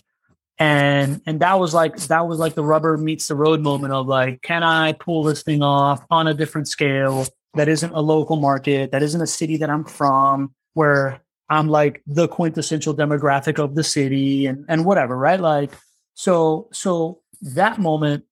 And 0.59 1.21
and 1.27 1.41
that 1.41 1.59
was 1.59 1.75
like 1.75 1.97
that 2.07 2.27
was 2.27 2.39
like 2.39 2.55
the 2.55 2.65
rubber 2.65 2.97
meets 2.97 3.29
the 3.29 3.35
road 3.35 3.61
moment 3.61 3.93
of 3.93 4.07
like 4.07 4.41
can 4.43 4.63
i 4.63 4.93
pull 4.93 5.23
this 5.23 5.43
thing 5.43 5.63
off 5.63 6.05
on 6.11 6.27
a 6.27 6.35
different 6.35 6.67
scale 6.67 7.27
that 7.55 7.69
isn't 7.69 7.93
a 7.93 8.01
local 8.01 8.37
market 8.37 8.91
that 8.91 9.03
isn't 9.03 9.21
a 9.21 9.27
city 9.27 9.59
that 9.59 9.69
i'm 9.69 9.85
from 9.85 10.55
where 10.73 11.21
i'm 11.51 11.69
like 11.69 12.03
the 12.07 12.27
quintessential 12.27 12.95
demographic 12.95 13.59
of 13.59 13.75
the 13.75 13.85
city 13.85 14.47
and 14.47 14.65
and 14.69 14.85
whatever 14.85 15.17
right? 15.17 15.41
Like 15.41 15.73
so 16.15 16.69
so 16.73 17.21
that 17.43 17.79
moment 17.79 18.25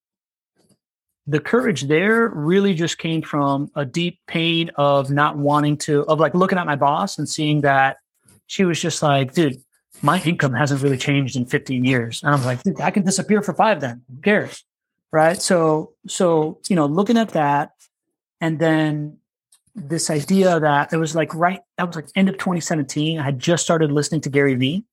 the 1.26 1.40
courage 1.40 1.82
there 1.82 2.28
really 2.28 2.74
just 2.74 2.98
came 2.98 3.22
from 3.22 3.70
a 3.74 3.84
deep 3.84 4.18
pain 4.26 4.70
of 4.76 5.10
not 5.10 5.37
wanting 5.37 5.76
to 5.76 6.02
of 6.04 6.20
like 6.20 6.34
looking 6.34 6.58
at 6.58 6.66
my 6.66 6.76
boss 6.76 7.18
and 7.18 7.28
seeing 7.28 7.62
that 7.62 7.98
she 8.46 8.64
was 8.64 8.80
just 8.80 9.02
like 9.02 9.32
dude 9.32 9.60
my 10.05 10.21
income 10.21 10.53
hasn't 10.53 10.83
really 10.83 10.99
changed 10.99 11.35
in 11.35 11.47
15 11.47 11.83
years. 11.83 12.23
And 12.23 12.35
I'm 12.35 12.45
like, 12.45 12.61
I 12.81 12.90
can 12.90 13.05
disappear 13.05 13.40
for 13.40 13.55
five 13.55 13.81
then. 13.81 14.03
Who 14.14 14.21
cares? 14.21 14.62
Right. 15.11 15.40
So, 15.40 15.95
so, 16.07 16.59
you 16.69 16.77
know, 16.77 16.85
looking 16.87 17.17
at 17.17 17.31
that 17.31 17.73
and 18.40 18.59
then 18.59 19.17
this 19.75 20.11
idea 20.11 20.61
that 20.61 20.93
it 20.93 20.99
was 20.99 21.14
like 21.14 21.35
right, 21.35 21.61
that 21.79 21.87
was 21.87 21.97
like 21.97 22.09
end 22.14 22.29
of 22.29 22.37
2017. 22.37 23.19
I 23.19 23.23
had 23.23 23.38
just 23.38 23.64
started 23.64 23.90
listening 23.90 24.21
to 24.23 24.31
Gary 24.31 24.55
Vee. 24.55 24.85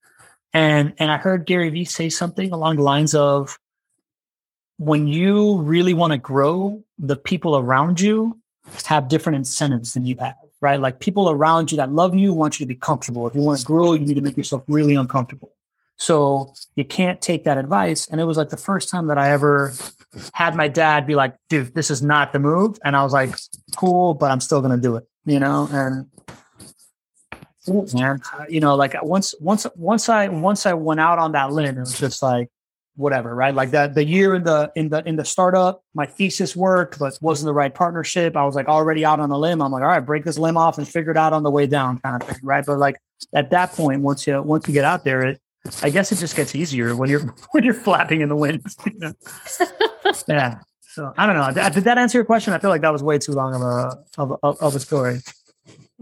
And 0.53 0.93
and 0.97 1.11
I 1.11 1.17
heard 1.17 1.45
Gary 1.45 1.69
Vee 1.69 1.85
say 1.85 2.09
something 2.09 2.51
along 2.51 2.77
the 2.77 2.83
lines 2.83 3.13
of 3.13 3.59
when 4.77 5.07
you 5.07 5.61
really 5.61 5.93
want 5.93 6.11
to 6.11 6.17
grow, 6.17 6.83
the 6.97 7.15
people 7.15 7.57
around 7.57 7.99
you 7.99 8.39
have 8.85 9.09
different 9.09 9.35
incentives 9.35 9.93
than 9.93 10.05
you 10.05 10.15
have 10.19 10.35
right? 10.61 10.79
Like 10.79 10.99
people 10.99 11.29
around 11.29 11.71
you 11.71 11.77
that 11.77 11.91
love 11.91 12.15
you 12.15 12.33
want 12.33 12.59
you 12.59 12.65
to 12.65 12.67
be 12.67 12.75
comfortable. 12.75 13.27
If 13.27 13.35
you 13.35 13.41
want 13.41 13.59
to 13.59 13.65
grow, 13.65 13.93
you 13.93 14.05
need 14.05 14.13
to 14.13 14.21
make 14.21 14.37
yourself 14.37 14.63
really 14.67 14.95
uncomfortable. 14.95 15.51
So 15.97 16.53
you 16.75 16.85
can't 16.85 17.21
take 17.21 17.43
that 17.43 17.57
advice. 17.57 18.07
And 18.07 18.21
it 18.21 18.23
was 18.23 18.37
like 18.37 18.49
the 18.49 18.57
first 18.57 18.89
time 18.89 19.07
that 19.07 19.17
I 19.17 19.31
ever 19.31 19.73
had 20.33 20.55
my 20.55 20.67
dad 20.67 21.05
be 21.05 21.15
like, 21.15 21.35
dude, 21.49 21.73
this 21.75 21.91
is 21.91 22.01
not 22.01 22.33
the 22.33 22.39
move. 22.39 22.79
And 22.83 22.95
I 22.95 23.03
was 23.03 23.13
like, 23.13 23.35
cool, 23.75 24.13
but 24.13 24.31
I'm 24.31 24.39
still 24.39 24.61
going 24.61 24.75
to 24.75 24.81
do 24.81 24.95
it, 24.95 25.07
you 25.25 25.39
know? 25.39 25.67
And 25.71 26.07
man, 27.93 28.21
you 28.49 28.59
know, 28.59 28.75
like 28.75 28.95
once, 29.03 29.35
once, 29.39 29.67
once 29.75 30.09
I, 30.09 30.27
once 30.27 30.65
I 30.65 30.73
went 30.73 30.99
out 30.99 31.19
on 31.19 31.33
that 31.33 31.51
limb, 31.51 31.77
it 31.77 31.79
was 31.79 31.99
just 31.99 32.23
like, 32.23 32.49
whatever, 33.01 33.35
right? 33.35 33.53
Like 33.53 33.71
that 33.71 33.95
the 33.95 34.05
year 34.05 34.35
in 34.35 34.43
the 34.43 34.71
in 34.75 34.89
the 34.89 35.05
in 35.07 35.15
the 35.15 35.25
startup, 35.25 35.83
my 35.93 36.05
thesis 36.05 36.55
worked, 36.55 36.99
but 36.99 37.17
wasn't 37.21 37.47
the 37.47 37.53
right 37.53 37.73
partnership. 37.73 38.37
I 38.37 38.45
was 38.45 38.55
like 38.55 38.67
already 38.67 39.03
out 39.03 39.19
on 39.19 39.31
a 39.31 39.37
limb. 39.37 39.61
I'm 39.61 39.71
like, 39.71 39.81
all 39.81 39.89
right, 39.89 39.99
break 39.99 40.23
this 40.23 40.37
limb 40.37 40.57
off 40.57 40.77
and 40.77 40.87
figure 40.87 41.11
it 41.11 41.17
out 41.17 41.33
on 41.33 41.43
the 41.43 41.51
way 41.51 41.67
down, 41.67 41.99
kind 41.99 42.21
of 42.21 42.27
thing, 42.27 42.39
right? 42.43 42.65
But 42.65 42.77
like 42.79 42.97
at 43.33 43.49
that 43.49 43.73
point, 43.73 44.01
once 44.01 44.25
you 44.25 44.41
once 44.41 44.67
you 44.67 44.73
get 44.73 44.85
out 44.85 45.03
there, 45.03 45.25
it 45.25 45.41
I 45.83 45.89
guess 45.89 46.11
it 46.11 46.17
just 46.17 46.35
gets 46.35 46.55
easier 46.55 46.95
when 46.95 47.09
you're 47.09 47.21
when 47.51 47.63
you're 47.63 47.73
flapping 47.73 48.21
in 48.21 48.29
the 48.29 48.35
wind. 48.35 48.65
yeah. 50.27 50.59
So 50.81 51.13
I 51.17 51.25
don't 51.25 51.35
know. 51.35 51.69
Did 51.69 51.85
that 51.85 51.97
answer 51.97 52.17
your 52.17 52.25
question? 52.25 52.53
I 52.53 52.59
feel 52.59 52.69
like 52.69 52.81
that 52.81 52.91
was 52.91 53.01
way 53.01 53.17
too 53.17 53.31
long 53.31 53.55
of 53.55 53.61
a 53.61 53.97
of, 54.17 54.39
of, 54.43 54.61
of 54.61 54.75
a 54.75 54.79
story. 54.79 55.19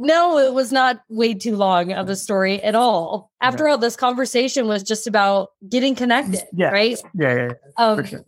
No, 0.02 0.38
it 0.38 0.54
was 0.54 0.72
not 0.72 1.02
way 1.10 1.34
too 1.34 1.58
long 1.58 1.92
of 1.92 2.08
a 2.08 2.16
story 2.16 2.64
at 2.64 2.74
all. 2.74 3.32
After 3.42 3.66
yeah. 3.66 3.72
all, 3.72 3.78
this 3.78 3.98
conversation 3.98 4.66
was 4.66 4.82
just 4.82 5.08
about 5.08 5.50
getting 5.68 5.94
connected, 5.94 6.44
yeah. 6.54 6.70
right? 6.70 6.98
Yeah, 7.14 7.36
yeah, 7.36 7.48
yeah. 7.48 7.54
Um, 7.76 8.06
sure. 8.06 8.26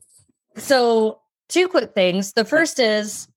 So, 0.58 1.22
two 1.48 1.70
quick 1.70 1.94
things. 1.94 2.34
The 2.34 2.44
first 2.44 2.78
is 2.78 3.30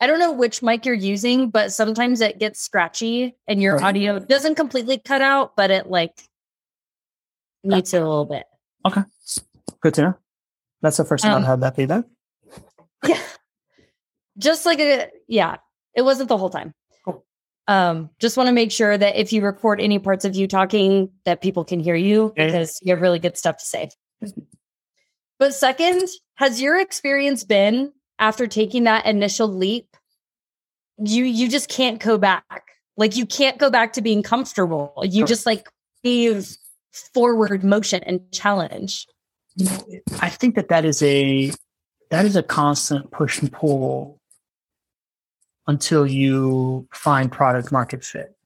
I 0.00 0.08
don't 0.08 0.18
know 0.18 0.32
which 0.32 0.62
mic 0.62 0.84
you're 0.84 0.96
using, 0.96 1.48
but 1.48 1.72
sometimes 1.72 2.20
it 2.20 2.40
gets 2.40 2.60
scratchy 2.60 3.36
and 3.46 3.62
your 3.62 3.82
audio 3.82 4.18
doesn't 4.18 4.56
completely 4.56 4.98
cut 4.98 5.22
out, 5.22 5.54
but 5.56 5.70
it 5.70 5.86
like 5.86 6.28
mutes 7.62 7.94
it 7.94 8.02
a 8.02 8.08
little 8.08 8.24
bit. 8.24 8.44
Okay. 8.84 9.02
Good 9.80 9.94
to 9.94 10.02
know. 10.02 10.14
That's 10.82 10.96
the 10.96 11.04
first 11.04 11.22
time 11.22 11.34
um, 11.34 11.42
I've 11.42 11.48
had 11.48 11.60
that 11.60 11.76
feedback. 11.76 12.04
Yeah. 13.06 13.20
Just 14.38 14.64
like 14.64 14.80
a, 14.80 15.10
yeah, 15.28 15.56
it 15.94 16.02
wasn't 16.02 16.30
the 16.30 16.38
whole 16.38 16.48
time. 16.48 16.72
Um, 17.66 18.10
just 18.20 18.36
want 18.36 18.48
to 18.48 18.52
make 18.52 18.70
sure 18.70 18.96
that 18.96 19.16
if 19.16 19.32
you 19.32 19.42
record 19.42 19.80
any 19.80 19.98
parts 19.98 20.24
of 20.24 20.36
you 20.36 20.46
talking, 20.46 21.10
that 21.24 21.40
people 21.40 21.64
can 21.64 21.80
hear 21.80 21.94
you 21.94 22.32
because 22.36 22.78
you 22.82 22.92
have 22.92 23.00
really 23.00 23.18
good 23.18 23.38
stuff 23.38 23.56
to 23.58 23.64
say. 23.64 23.88
But 25.38 25.54
second, 25.54 26.08
has 26.36 26.60
your 26.60 26.78
experience 26.78 27.44
been 27.44 27.92
after 28.18 28.46
taking 28.46 28.84
that 28.84 29.06
initial 29.06 29.48
leap? 29.48 29.96
You 30.98 31.24
you 31.24 31.48
just 31.48 31.68
can't 31.68 32.00
go 32.00 32.18
back. 32.18 32.62
Like 32.96 33.16
you 33.16 33.26
can't 33.26 33.58
go 33.58 33.70
back 33.70 33.94
to 33.94 34.02
being 34.02 34.22
comfortable. 34.22 34.92
You 35.02 35.24
just 35.24 35.46
like 35.46 35.68
leave 36.04 36.56
forward 37.12 37.64
motion 37.64 38.02
and 38.04 38.20
challenge. 38.30 39.06
You 39.56 39.66
know, 39.66 39.78
I 40.20 40.28
think 40.28 40.54
that 40.54 40.68
that 40.68 40.84
is 40.84 41.02
a 41.02 41.52
that 42.10 42.24
is 42.24 42.36
a 42.36 42.42
constant 42.42 43.10
push 43.10 43.40
and 43.40 43.50
pull 43.50 44.20
until 45.66 46.06
you 46.06 46.86
find 46.92 47.30
product 47.30 47.72
market 47.72 48.04
fit. 48.04 48.36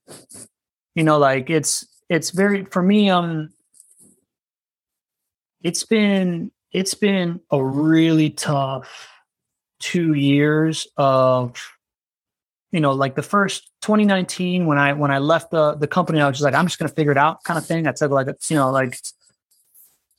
You 0.94 1.04
know, 1.04 1.18
like 1.18 1.50
it's 1.50 1.86
it's 2.08 2.30
very 2.30 2.64
for 2.64 2.82
me 2.82 3.10
um 3.10 3.50
it's 5.62 5.84
been 5.84 6.50
it's 6.72 6.94
been 6.94 7.40
a 7.50 7.62
really 7.62 8.30
tough 8.30 9.08
2 9.80 10.14
years 10.14 10.86
of 10.96 11.54
you 12.72 12.80
know 12.80 12.92
like 12.92 13.14
the 13.14 13.22
first 13.22 13.70
2019 13.82 14.66
when 14.66 14.78
I 14.78 14.92
when 14.92 15.10
I 15.10 15.18
left 15.18 15.50
the 15.50 15.74
the 15.74 15.86
company 15.86 16.20
I 16.20 16.28
was 16.28 16.38
just 16.38 16.44
like 16.44 16.54
I'm 16.54 16.66
just 16.66 16.78
to 16.78 16.88
figure 16.88 17.12
it 17.12 17.18
out 17.18 17.44
kind 17.44 17.58
of 17.58 17.66
thing. 17.66 17.86
I 17.86 17.94
said 17.94 18.10
like 18.10 18.28
you 18.48 18.56
know 18.56 18.70
like 18.70 18.98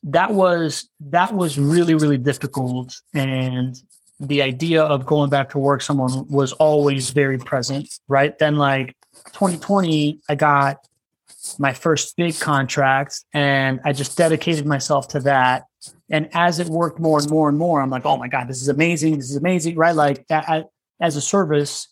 that 0.04 0.32
was 0.32 0.90
that 1.02 1.34
was 1.34 1.58
really 1.58 1.94
really 1.96 2.18
difficult 2.18 3.02
and 3.14 3.76
the 4.19 4.41
idea 4.41 4.84
of 4.84 5.05
going 5.05 5.29
back 5.29 5.49
to 5.49 5.60
work 5.60 5.82
someone 5.82 6.27
was 6.27 6.51
always 6.53 7.12
very 7.12 7.38
present 7.38 7.89
right? 8.08 8.38
Then 8.38 8.55
like 8.55 8.95
2020 9.34 10.19
i 10.29 10.36
got 10.36 10.77
my 11.58 11.73
first 11.73 12.15
big 12.15 12.38
contract 12.39 13.23
and 13.34 13.79
i 13.86 13.93
just 13.93 14.17
dedicated 14.17 14.65
myself 14.65 15.08
to 15.10 15.19
that. 15.21 15.63
And 16.10 16.29
as 16.34 16.60
it 16.60 16.67
worked 16.67 16.99
more 16.99 17.19
and 17.19 17.29
more 17.29 17.49
and 17.49 17.58
more 17.58 17.82
i'm 17.82 17.89
like 17.89 18.05
oh 18.05 18.17
my 18.17 18.27
god 18.27 18.47
this 18.47 18.62
is 18.62 18.67
amazing 18.67 19.17
this 19.17 19.29
is 19.29 19.38
amazing 19.38 19.75
right? 19.75 19.95
Like 19.95 20.25
as 21.01 21.15
a 21.15 21.21
service. 21.21 21.88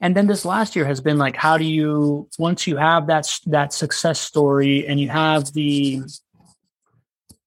And 0.00 0.14
then 0.14 0.26
this 0.26 0.44
last 0.44 0.76
year 0.76 0.84
has 0.84 1.00
been 1.00 1.18
like 1.18 1.36
how 1.36 1.56
do 1.56 1.64
you 1.64 2.28
once 2.38 2.66
you 2.66 2.76
have 2.76 3.06
that 3.06 3.26
that 3.46 3.72
success 3.72 4.20
story 4.20 4.86
and 4.86 5.00
you 5.00 5.08
have 5.08 5.52
the 5.52 6.02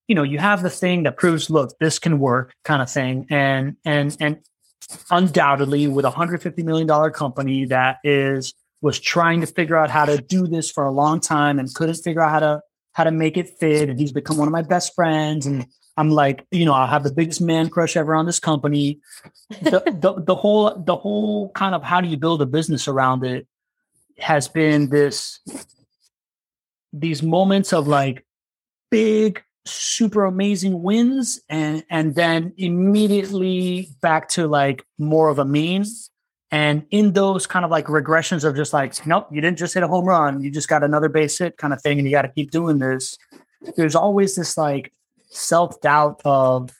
you 0.08 0.16
know 0.16 0.24
you 0.24 0.40
have 0.40 0.64
the 0.64 0.70
thing 0.70 1.04
that 1.04 1.18
proves 1.18 1.50
look 1.50 1.78
this 1.80 2.00
can 2.00 2.20
work 2.20 2.54
kind 2.64 2.82
of 2.82 2.90
thing. 2.90 3.28
And 3.30 3.76
and 3.86 4.16
and 4.20 4.38
undoubtedly 5.12 5.88
with 5.88 6.06
a 6.06 6.10
150 6.10 6.64
million 6.64 6.88
dollar 6.88 7.12
company 7.12 7.66
that 7.66 7.98
is 8.04 8.54
was 8.82 9.00
trying 9.00 9.42
to 9.42 9.48
figure 9.48 9.76
out 9.76 9.90
how 9.90 10.06
to 10.06 10.18
do 10.18 10.48
this 10.48 10.72
for 10.72 10.86
a 10.86 10.92
long 10.92 11.20
time 11.20 11.60
and 11.60 11.74
couldn't 11.74 11.96
figure 11.96 12.22
out 12.22 12.32
how 12.32 12.40
to 12.40 12.62
how 12.94 13.04
to 13.04 13.12
make 13.12 13.38
it 13.38 13.50
fit 13.60 13.90
and 13.90 14.00
he's 14.00 14.12
become 14.12 14.38
one 14.38 14.48
of 14.48 14.52
my 14.52 14.62
best 14.62 14.96
friends. 14.96 15.46
And 15.46 15.66
i'm 15.98 16.12
like 16.12 16.46
you 16.52 16.64
know 16.64 16.74
i 16.74 16.86
have 16.86 17.04
the 17.04 17.12
biggest 17.12 17.42
man 17.42 17.70
crush 17.70 17.98
ever 17.98 18.16
on 18.16 18.26
this 18.26 18.40
company. 18.40 19.00
The, 19.50 19.84
the, 20.02 20.22
the 20.22 20.36
whole 20.36 20.76
the 20.86 20.96
whole 20.96 21.50
kind 21.52 21.76
of 21.76 21.84
how 21.84 22.02
do 22.02 22.08
you 22.08 22.18
build 22.18 22.42
a 22.42 22.46
business 22.46 22.88
around 22.88 23.26
it 23.26 23.48
has 24.20 24.48
been 24.48 24.90
this 24.90 25.40
these 26.94 27.22
moments 27.22 27.74
of 27.74 27.88
like 27.88 28.26
big 28.90 29.44
super 29.70 30.26
amazing 30.26 30.82
wins 30.82 31.40
and 31.50 31.84
and 31.90 32.16
then 32.16 32.54
immediately 32.58 33.90
back 34.02 34.30
to 34.30 34.48
like 34.48 34.86
more 34.98 35.30
of 35.30 35.40
a 35.40 35.46
mean 35.46 35.86
and 36.52 36.86
in 36.92 37.14
those 37.14 37.46
kind 37.46 37.66
of 37.66 37.72
like 37.72 37.86
regressions 37.86 38.44
of 38.44 38.56
just 38.56 38.74
like 38.74 39.06
nope 39.06 39.28
you 39.32 39.42
didn't 39.42 39.58
just 39.58 39.74
hit 39.74 39.84
a 39.84 39.88
home 39.88 40.06
run 40.06 40.42
you 40.42 40.50
just 40.50 40.70
got 40.70 40.84
another 40.84 41.10
base 41.10 41.38
hit 41.38 41.58
kind 41.58 41.74
of 41.74 41.82
thing 41.82 42.00
and 42.00 42.08
you 42.08 42.12
got 42.12 42.24
to 42.24 42.30
keep 42.30 42.52
doing 42.52 42.80
this 42.80 43.18
there's 43.76 43.96
always 43.96 44.36
this 44.36 44.58
like 44.58 44.92
self 45.30 45.80
doubt 45.82 46.22
of 46.26 46.72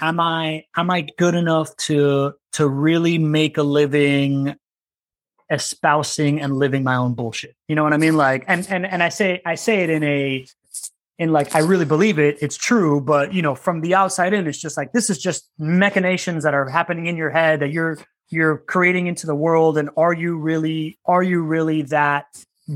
am 0.00 0.20
I 0.20 0.64
am 0.76 0.90
I 0.90 1.06
good 1.16 1.34
enough 1.34 1.76
to 1.76 2.34
to 2.52 2.68
really 2.68 3.18
make 3.18 3.58
a 3.58 3.62
living 3.62 4.54
espousing 5.50 6.40
and 6.40 6.56
living 6.56 6.84
my 6.84 6.96
own 6.96 7.14
bullshit. 7.14 7.56
You 7.68 7.74
know 7.74 7.82
what 7.82 7.92
I 7.92 7.96
mean? 7.96 8.16
Like 8.16 8.44
and 8.48 8.66
and 8.70 8.86
and 8.86 9.02
I 9.02 9.08
say 9.08 9.40
I 9.44 9.54
say 9.54 9.82
it 9.82 9.90
in 9.90 10.02
a 10.02 10.46
in 11.18 11.32
like 11.32 11.54
I 11.54 11.60
really 11.60 11.84
believe 11.84 12.18
it, 12.18 12.38
it's 12.40 12.56
true, 12.56 13.00
but 13.00 13.32
you 13.32 13.42
know, 13.42 13.54
from 13.54 13.80
the 13.80 13.94
outside 13.94 14.32
in, 14.32 14.46
it's 14.46 14.58
just 14.58 14.76
like 14.76 14.92
this 14.92 15.10
is 15.10 15.18
just 15.18 15.48
machinations 15.58 16.44
that 16.44 16.54
are 16.54 16.68
happening 16.68 17.06
in 17.06 17.16
your 17.16 17.30
head 17.30 17.60
that 17.60 17.70
you're 17.70 17.98
you're 18.30 18.58
creating 18.58 19.06
into 19.06 19.26
the 19.26 19.34
world. 19.34 19.78
And 19.78 19.90
are 19.96 20.12
you 20.12 20.38
really 20.38 20.98
are 21.06 21.22
you 21.22 21.42
really 21.42 21.82
that 21.82 22.26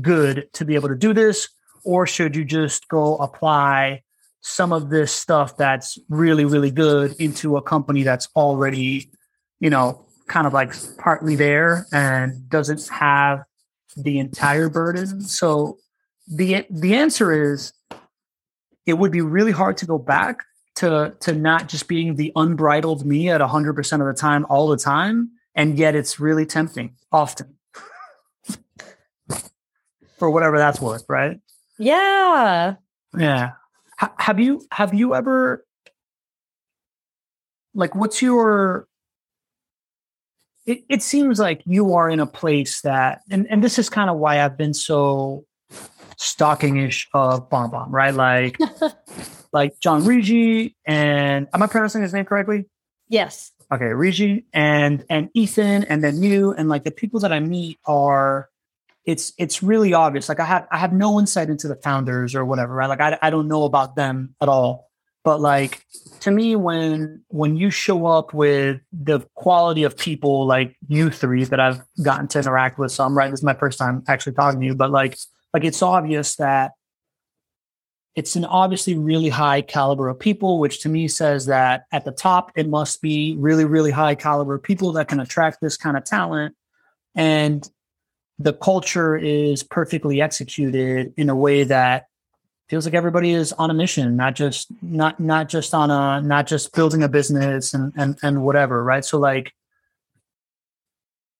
good 0.01 0.49
to 0.53 0.65
be 0.65 0.75
able 0.75 0.89
to 0.89 0.95
do 0.95 1.13
this? 1.13 1.47
Or 1.85 2.07
should 2.07 2.35
you 2.35 2.45
just 2.45 2.87
go 2.87 3.17
apply 3.17 4.03
some 4.41 4.73
of 4.73 4.89
this 4.89 5.13
stuff 5.13 5.55
that's 5.55 5.97
really, 6.09 6.43
really 6.43 6.71
good 6.71 7.15
into 7.19 7.55
a 7.55 7.61
company 7.61 8.03
that's 8.03 8.27
already, 8.35 9.09
you 9.59 9.69
know, 9.69 10.05
kind 10.27 10.45
of 10.45 10.53
like 10.53 10.73
partly 10.97 11.35
there 11.35 11.87
and 11.93 12.49
doesn't 12.49 12.87
have 12.89 13.43
the 13.95 14.19
entire 14.19 14.69
burden. 14.69 15.21
So 15.21 15.77
the 16.27 16.65
the 16.69 16.95
answer 16.95 17.53
is 17.53 17.73
it 18.85 18.93
would 18.93 19.11
be 19.11 19.21
really 19.21 19.51
hard 19.51 19.77
to 19.77 19.85
go 19.85 19.97
back 19.97 20.43
to 20.75 21.15
to 21.21 21.33
not 21.33 21.69
just 21.69 21.87
being 21.87 22.15
the 22.15 22.31
unbridled 22.35 23.05
me 23.05 23.29
at 23.29 23.41
100% 23.41 24.01
of 24.01 24.07
the 24.07 24.19
time 24.19 24.45
all 24.49 24.67
the 24.67 24.77
time. 24.77 25.31
And 25.55 25.77
yet 25.77 25.95
it's 25.95 26.19
really 26.19 26.45
tempting 26.45 26.95
often. 27.11 27.55
For 30.17 30.29
whatever 30.29 30.57
that's 30.57 30.81
worth 30.81 31.05
right? 31.07 31.39
Yeah. 31.77 32.75
Yeah. 33.17 33.51
H- 34.01 34.09
have 34.17 34.39
you 34.39 34.65
have 34.71 34.93
you 34.93 35.13
ever 35.13 35.65
like 37.75 37.95
what's 37.95 38.21
your 38.21 38.87
it, 40.65 40.83
it 40.89 41.03
seems 41.03 41.39
like 41.39 41.61
you 41.65 41.93
are 41.93 42.09
in 42.09 42.19
a 42.19 42.25
place 42.25 42.81
that 42.81 43.21
and, 43.29 43.47
and 43.49 43.63
this 43.63 43.77
is 43.77 43.89
kind 43.89 44.09
of 44.09 44.17
why 44.17 44.43
i've 44.43 44.57
been 44.57 44.73
so 44.73 45.45
stalking-ish 46.17 47.09
of 47.13 47.49
BombBomb 47.49 47.87
right? 47.89 48.13
Like 48.13 48.57
like 49.53 49.79
john 49.79 50.03
rigi 50.05 50.75
and 50.85 51.47
am 51.53 51.63
i 51.63 51.67
pronouncing 51.67 52.01
his 52.01 52.13
name 52.13 52.25
correctly? 52.25 52.65
Yes. 53.07 53.51
Okay 53.71 53.85
rigi 53.85 54.45
and 54.53 55.05
and 55.09 55.29
ethan 55.33 55.83
and 55.85 56.03
then 56.03 56.21
you 56.21 56.53
and 56.53 56.69
like 56.69 56.83
the 56.83 56.91
people 56.91 57.19
that 57.21 57.31
i 57.31 57.39
meet 57.39 57.79
are 57.85 58.49
it's 59.05 59.33
it's 59.37 59.61
really 59.61 59.93
obvious. 59.93 60.29
Like 60.29 60.39
i 60.39 60.45
have 60.45 60.67
i 60.71 60.77
have 60.77 60.93
no 60.93 61.19
insight 61.19 61.49
into 61.49 61.67
the 61.67 61.75
founders 61.75 62.35
or 62.35 62.45
whatever 62.45 62.73
right? 62.73 62.87
Like 62.87 63.01
i, 63.01 63.17
I 63.21 63.29
don't 63.29 63.47
know 63.47 63.63
about 63.63 63.95
them 63.95 64.35
at 64.41 64.49
all. 64.49 64.89
But 65.23 65.39
like 65.39 65.85
to 66.21 66.31
me 66.31 66.55
when 66.55 67.23
when 67.29 67.55
you 67.55 67.69
show 67.69 68.05
up 68.05 68.33
with 68.33 68.81
the 68.91 69.19
quality 69.35 69.83
of 69.83 69.97
people 69.97 70.45
like 70.45 70.75
you 70.87 71.09
three 71.09 71.43
that 71.45 71.59
i've 71.59 71.81
gotten 72.01 72.27
to 72.29 72.39
interact 72.39 72.77
with 72.77 72.91
some 72.91 73.17
right 73.17 73.29
this 73.29 73.39
is 73.39 73.43
my 73.43 73.53
first 73.53 73.77
time 73.77 74.03
actually 74.07 74.33
talking 74.33 74.59
to 74.59 74.65
you 74.65 74.75
but 74.75 74.89
like 74.89 75.17
like 75.53 75.63
it's 75.63 75.81
obvious 75.81 76.35
that 76.37 76.71
it's 78.15 78.35
an 78.35 78.45
obviously 78.45 78.95
really 78.95 79.29
high 79.29 79.61
caliber 79.61 80.07
of 80.07 80.19
people 80.19 80.59
which 80.59 80.81
to 80.81 80.89
me 80.89 81.07
says 81.07 81.47
that 81.47 81.85
at 81.91 82.05
the 82.05 82.11
top 82.11 82.51
it 82.55 82.67
must 82.67 83.01
be 83.01 83.35
really 83.39 83.65
really 83.65 83.91
high 83.91 84.15
caliber 84.15 84.57
people 84.57 84.91
that 84.93 85.07
can 85.07 85.19
attract 85.19 85.59
this 85.61 85.77
kind 85.77 85.97
of 85.97 86.03
talent. 86.03 86.55
And 87.15 87.67
the 88.39 88.53
culture 88.53 89.15
is 89.15 89.63
perfectly 89.63 90.21
executed 90.21 91.13
in 91.17 91.29
a 91.29 91.35
way 91.35 91.63
that 91.63 92.07
feels 92.69 92.85
like 92.85 92.95
everybody 92.95 93.31
is 93.31 93.53
on 93.53 93.69
a 93.69 93.73
mission 93.73 94.15
not 94.15 94.35
just 94.35 94.67
not 94.81 95.19
not 95.19 95.49
just 95.49 95.73
on 95.73 95.91
a 95.91 96.21
not 96.21 96.47
just 96.47 96.73
building 96.73 97.03
a 97.03 97.09
business 97.09 97.73
and 97.73 97.93
and 97.95 98.17
and 98.23 98.43
whatever 98.43 98.83
right? 98.83 99.05
So 99.05 99.17
like 99.17 99.53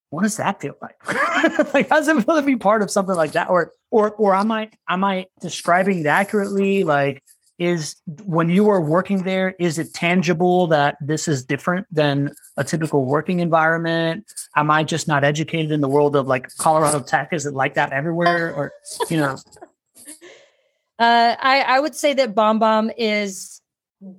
what 0.09 0.21
does 0.21 0.37
that 0.37 0.61
feel 0.61 0.75
like? 0.81 0.95
Like 1.73 1.89
how 1.89 1.97
does 1.97 2.07
it 2.07 2.23
feel 2.23 2.35
to 2.35 2.41
be 2.41 2.55
part 2.55 2.81
of 2.81 2.89
something 2.91 3.15
like 3.15 3.33
that? 3.33 3.49
Or 3.49 3.73
or 3.93 4.11
or 4.15 4.33
am 4.33 4.51
i 4.51 4.69
am 4.89 5.03
i 5.03 5.27
describing 5.39 5.99
it 5.99 6.07
accurately? 6.07 6.83
Like 6.83 7.23
is 7.59 7.95
when 8.23 8.49
you 8.49 8.67
are 8.69 8.81
working 8.81 9.21
there 9.21 9.53
is 9.59 9.77
it 9.77 9.93
tangible 9.93 10.65
that 10.67 10.97
this 10.99 11.27
is 11.27 11.45
different 11.45 11.85
than 11.91 12.31
a 12.57 12.63
typical 12.63 13.05
working 13.05 13.39
environment? 13.39 14.25
Am 14.55 14.71
i 14.71 14.83
just 14.83 15.07
not 15.07 15.23
educated 15.23 15.71
in 15.71 15.81
the 15.81 15.87
world 15.87 16.15
of 16.15 16.27
like 16.27 16.47
colorado 16.57 17.01
tech? 17.01 17.31
Is 17.31 17.45
it 17.45 17.53
like 17.53 17.75
that 17.75 17.93
everywhere? 17.93 18.53
Or 18.53 18.73
you 19.09 19.17
know. 19.17 19.37
Uh, 20.99 21.35
I, 21.39 21.61
I 21.61 21.79
would 21.79 21.95
say 21.95 22.13
that 22.13 22.35
BombBomb 22.35 22.93
is 22.97 23.61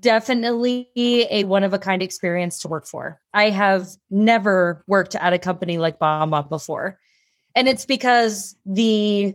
definitely 0.00 0.90
a 0.96 1.44
one 1.44 1.62
of 1.62 1.72
a 1.72 1.78
kind 1.78 2.02
experience 2.02 2.58
to 2.58 2.68
work 2.68 2.84
for. 2.84 3.20
I 3.32 3.50
have 3.50 3.88
never 4.10 4.84
worked 4.88 5.14
at 5.14 5.32
a 5.32 5.38
company 5.38 5.78
like 5.78 6.00
BombBomb 6.00 6.48
before. 6.48 6.98
And 7.54 7.68
it's 7.68 7.86
because 7.86 8.56
the 8.66 9.34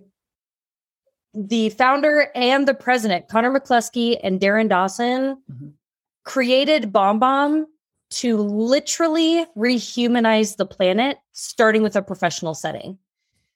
the 1.33 1.69
founder 1.69 2.29
and 2.35 2.67
the 2.67 2.73
president, 2.73 3.27
Conor 3.27 3.57
McCluskey 3.57 4.19
and 4.23 4.39
Darren 4.39 4.69
Dawson, 4.69 5.37
mm-hmm. 5.51 5.67
created 6.23 6.91
BombBomb 6.91 7.65
to 8.11 8.37
literally 8.37 9.45
rehumanize 9.55 10.57
the 10.57 10.65
planet, 10.65 11.17
starting 11.31 11.83
with 11.83 11.95
a 11.95 12.01
professional 12.01 12.55
setting. 12.55 12.97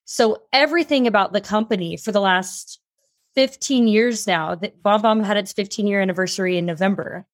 So 0.05 0.43
everything 0.51 1.07
about 1.07 1.33
the 1.33 1.41
company 1.41 1.97
for 1.97 2.11
the 2.11 2.21
last 2.21 2.79
15 3.35 3.87
years 3.87 4.27
now 4.27 4.53
that 4.55 4.81
BombBomb 4.83 5.25
had 5.25 5.37
its 5.37 5.53
15 5.53 5.87
year 5.87 6.01
anniversary 6.01 6.57
in 6.57 6.65
November. 6.65 7.25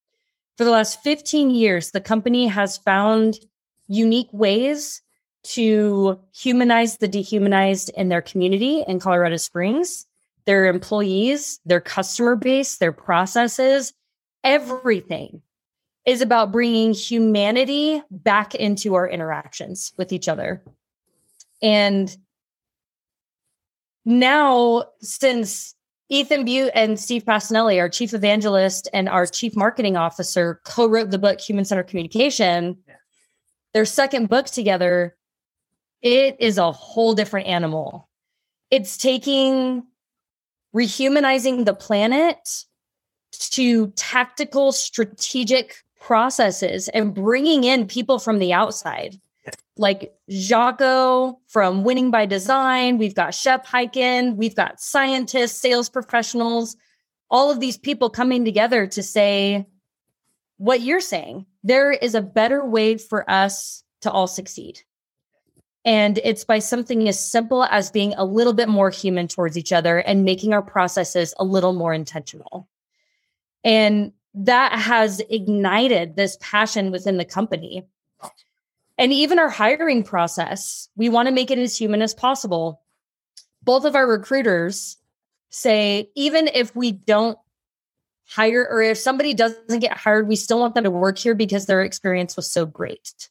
For 0.58 0.63
the 0.63 0.71
last 0.71 1.02
15 1.04 1.49
years, 1.49 1.91
the 1.91 2.02
company 2.02 2.47
has 2.47 2.78
found 2.78 3.39
unique 3.88 4.30
ways 4.32 5.02
to 5.41 6.19
humanize 6.34 6.97
the 6.97 7.08
dehumanized 7.08 7.91
in 7.95 8.10
their 8.10 8.21
community 8.21 8.84
in 8.88 8.99
Colorado 8.99 9.38
Springs, 9.38 10.06
their 10.45 10.65
employees, 10.65 11.60
their 11.65 11.82
customer 11.82 12.36
base, 12.36 12.78
their 12.78 12.91
processes, 12.91 13.93
everything 14.43 15.41
is 16.06 16.21
about 16.21 16.52
bringing 16.52 16.93
humanity 16.93 18.02
back 18.10 18.56
into 18.56 18.95
our 18.95 19.08
interactions 19.08 19.93
with 19.97 20.12
each 20.12 20.28
other. 20.28 20.63
And 21.62 22.15
now, 24.06 24.86
since 25.02 25.75
Ethan 26.10 26.45
Beute 26.45 26.71
and 26.73 26.99
Steve 26.99 27.25
Pacinelli, 27.25 27.80
our 27.80 27.89
chief 27.89 28.13
evangelist 28.13 28.89
and 28.93 29.08
our 29.08 29.28
chief 29.28 29.56
marketing 29.56 29.97
officer, 29.97 30.60
co 30.65 30.88
wrote 30.88 31.12
the 31.12 31.19
book 31.19 31.39
Human 31.39 31.65
Centered 31.65 31.88
Communication. 31.88 32.78
Yeah. 32.88 32.95
Their 33.73 33.86
second 33.86 34.30
book 34.30 34.47
together, 34.47 35.15
it 36.02 36.38
is 36.39 36.58
a 36.58 36.71
whole 36.71 37.13
different 37.13 37.47
animal. 37.47 38.10
It's 38.71 38.97
taking 38.97 39.84
rehumanizing 40.75 41.65
the 41.65 41.73
planet 41.73 42.65
to 43.32 43.88
tactical, 43.95 44.71
strategic 44.71 45.77
processes 45.99 46.88
and 46.89 47.13
bringing 47.13 47.63
in 47.63 47.88
people 47.88 48.19
from 48.19 48.39
the 48.39 48.53
outside 48.53 49.19
like 49.79 50.13
Jacco 50.29 51.39
from 51.47 51.84
Winning 51.84 52.12
by 52.12 52.25
Design. 52.25 52.97
We've 52.97 53.15
got 53.15 53.34
Shep 53.34 53.65
Hyken. 53.65 54.36
We've 54.36 54.55
got 54.55 54.82
scientists, 54.82 55.60
sales 55.60 55.89
professionals, 55.89 56.75
all 57.32 57.49
of 57.49 57.62
these 57.62 57.77
people 57.77 58.10
coming 58.10 58.43
together 58.43 58.86
to 58.88 59.01
say 59.01 59.65
what 60.58 60.82
you're 60.82 60.99
saying. 60.99 61.45
There 61.63 61.91
is 61.91 62.13
a 62.13 62.21
better 62.21 62.65
way 62.65 62.97
for 62.97 63.29
us 63.29 63.84
to 64.01 64.12
all 64.12 64.27
succeed. 64.27 64.82
And 65.86 66.20
it's 66.24 66.44
by 66.44 66.60
something 66.60 67.08
as 67.08 67.24
simple 67.24 67.63
as 67.63 67.89
being 67.92 68.13
a 68.15 68.26
little 68.26 68.54
bit 68.54 68.70
more 68.70 68.89
human 68.89 69.28
towards 69.28 69.58
each 69.58 69.72
other 69.72 70.00
and 70.00 70.26
making 70.26 70.54
our 70.54 70.62
processes 70.62 71.34
a 71.39 71.44
little 71.44 71.74
more 71.74 71.94
intentional. 71.94 72.68
And 73.63 74.12
that 74.34 74.74
has 74.74 75.22
ignited 75.30 76.15
this 76.15 76.38
passion 76.42 76.92
within 76.92 77.18
the 77.18 77.26
company 77.26 77.88
and 79.00 79.13
even 79.13 79.39
our 79.39 79.50
hiring 79.50 80.04
process, 80.04 80.89
we 80.98 81.08
want 81.08 81.30
to 81.30 81.34
make 81.34 81.50
it 81.50 81.58
as 81.58 81.76
human 81.76 82.02
as 82.02 82.13
possible. 82.13 82.82
Both 83.63 83.86
of 83.86 83.96
our 83.96 84.06
recruiters 84.06 84.98
say, 85.50 86.10
even 86.15 86.50
if 86.50 86.76
we 86.76 86.92
don't 86.92 87.38
hire 88.28 88.68
or 88.70 88.82
if 88.82 88.98
somebody 88.98 89.34
doesn't 89.34 89.80
get 89.80 89.96
hired, 89.96 90.28
we 90.28 90.36
still 90.36 90.60
want 90.60 90.76
them 90.76 90.84
to 90.84 90.92
work 90.92 91.18
here 91.18 91.34
because 91.34 91.65
their 91.65 91.82
experience 91.82 92.36
was 92.36 92.52
so 92.52 92.65
great. 92.65 93.30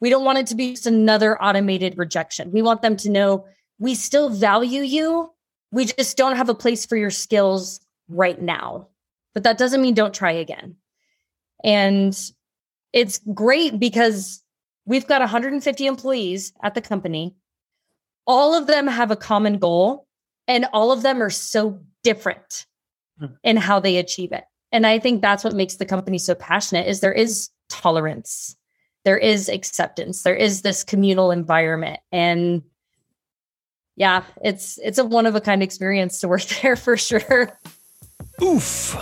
We 0.00 0.10
don't 0.10 0.24
want 0.24 0.38
it 0.38 0.46
to 0.48 0.54
be 0.54 0.72
just 0.72 0.86
another 0.86 1.42
automated 1.42 1.96
rejection. 1.96 2.52
We 2.52 2.62
want 2.62 2.82
them 2.82 2.96
to 2.98 3.10
know 3.10 3.46
we 3.78 3.94
still 3.94 4.28
value 4.28 4.82
you. 4.82 5.32
We 5.72 5.86
just 5.86 6.16
don't 6.16 6.36
have 6.36 6.48
a 6.48 6.54
place 6.54 6.86
for 6.86 6.96
your 6.96 7.10
skills 7.10 7.80
right 8.08 8.40
now. 8.40 8.88
But 9.34 9.42
that 9.44 9.58
doesn't 9.58 9.82
mean 9.82 9.94
don't 9.94 10.14
try 10.14 10.32
again. 10.32 10.76
And 11.64 12.18
it's 12.92 13.20
great 13.34 13.78
because 13.78 14.42
We've 14.86 15.06
got 15.06 15.20
150 15.20 15.86
employees 15.86 16.52
at 16.62 16.74
the 16.74 16.80
company. 16.80 17.34
All 18.26 18.54
of 18.54 18.68
them 18.68 18.86
have 18.86 19.10
a 19.10 19.16
common 19.16 19.58
goal, 19.58 20.06
And 20.48 20.66
all 20.72 20.92
of 20.92 21.02
them 21.02 21.20
are 21.20 21.30
so 21.30 21.80
different 22.04 22.66
hmm. 23.18 23.26
in 23.42 23.56
how 23.56 23.80
they 23.80 23.96
achieve 23.96 24.30
it. 24.30 24.44
And 24.70 24.86
I 24.86 25.00
think 25.00 25.20
that's 25.20 25.42
what 25.42 25.54
makes 25.54 25.76
the 25.76 25.84
company 25.84 26.18
so 26.18 26.36
passionate 26.36 26.86
is 26.86 27.00
there 27.00 27.12
is 27.12 27.50
tolerance. 27.68 28.56
There 29.06 29.16
is 29.16 29.48
acceptance. 29.48 30.24
There 30.24 30.34
is 30.34 30.62
this 30.62 30.82
communal 30.82 31.30
environment. 31.30 32.00
And 32.10 32.64
yeah, 33.94 34.24
it's 34.42 34.80
it's 34.82 34.98
a 34.98 35.04
one 35.04 35.26
of 35.26 35.36
a 35.36 35.40
kind 35.40 35.62
experience 35.62 36.18
to 36.20 36.28
work 36.28 36.42
there 36.62 36.74
for 36.74 36.96
sure. 36.96 37.56
Oof. 38.42 38.96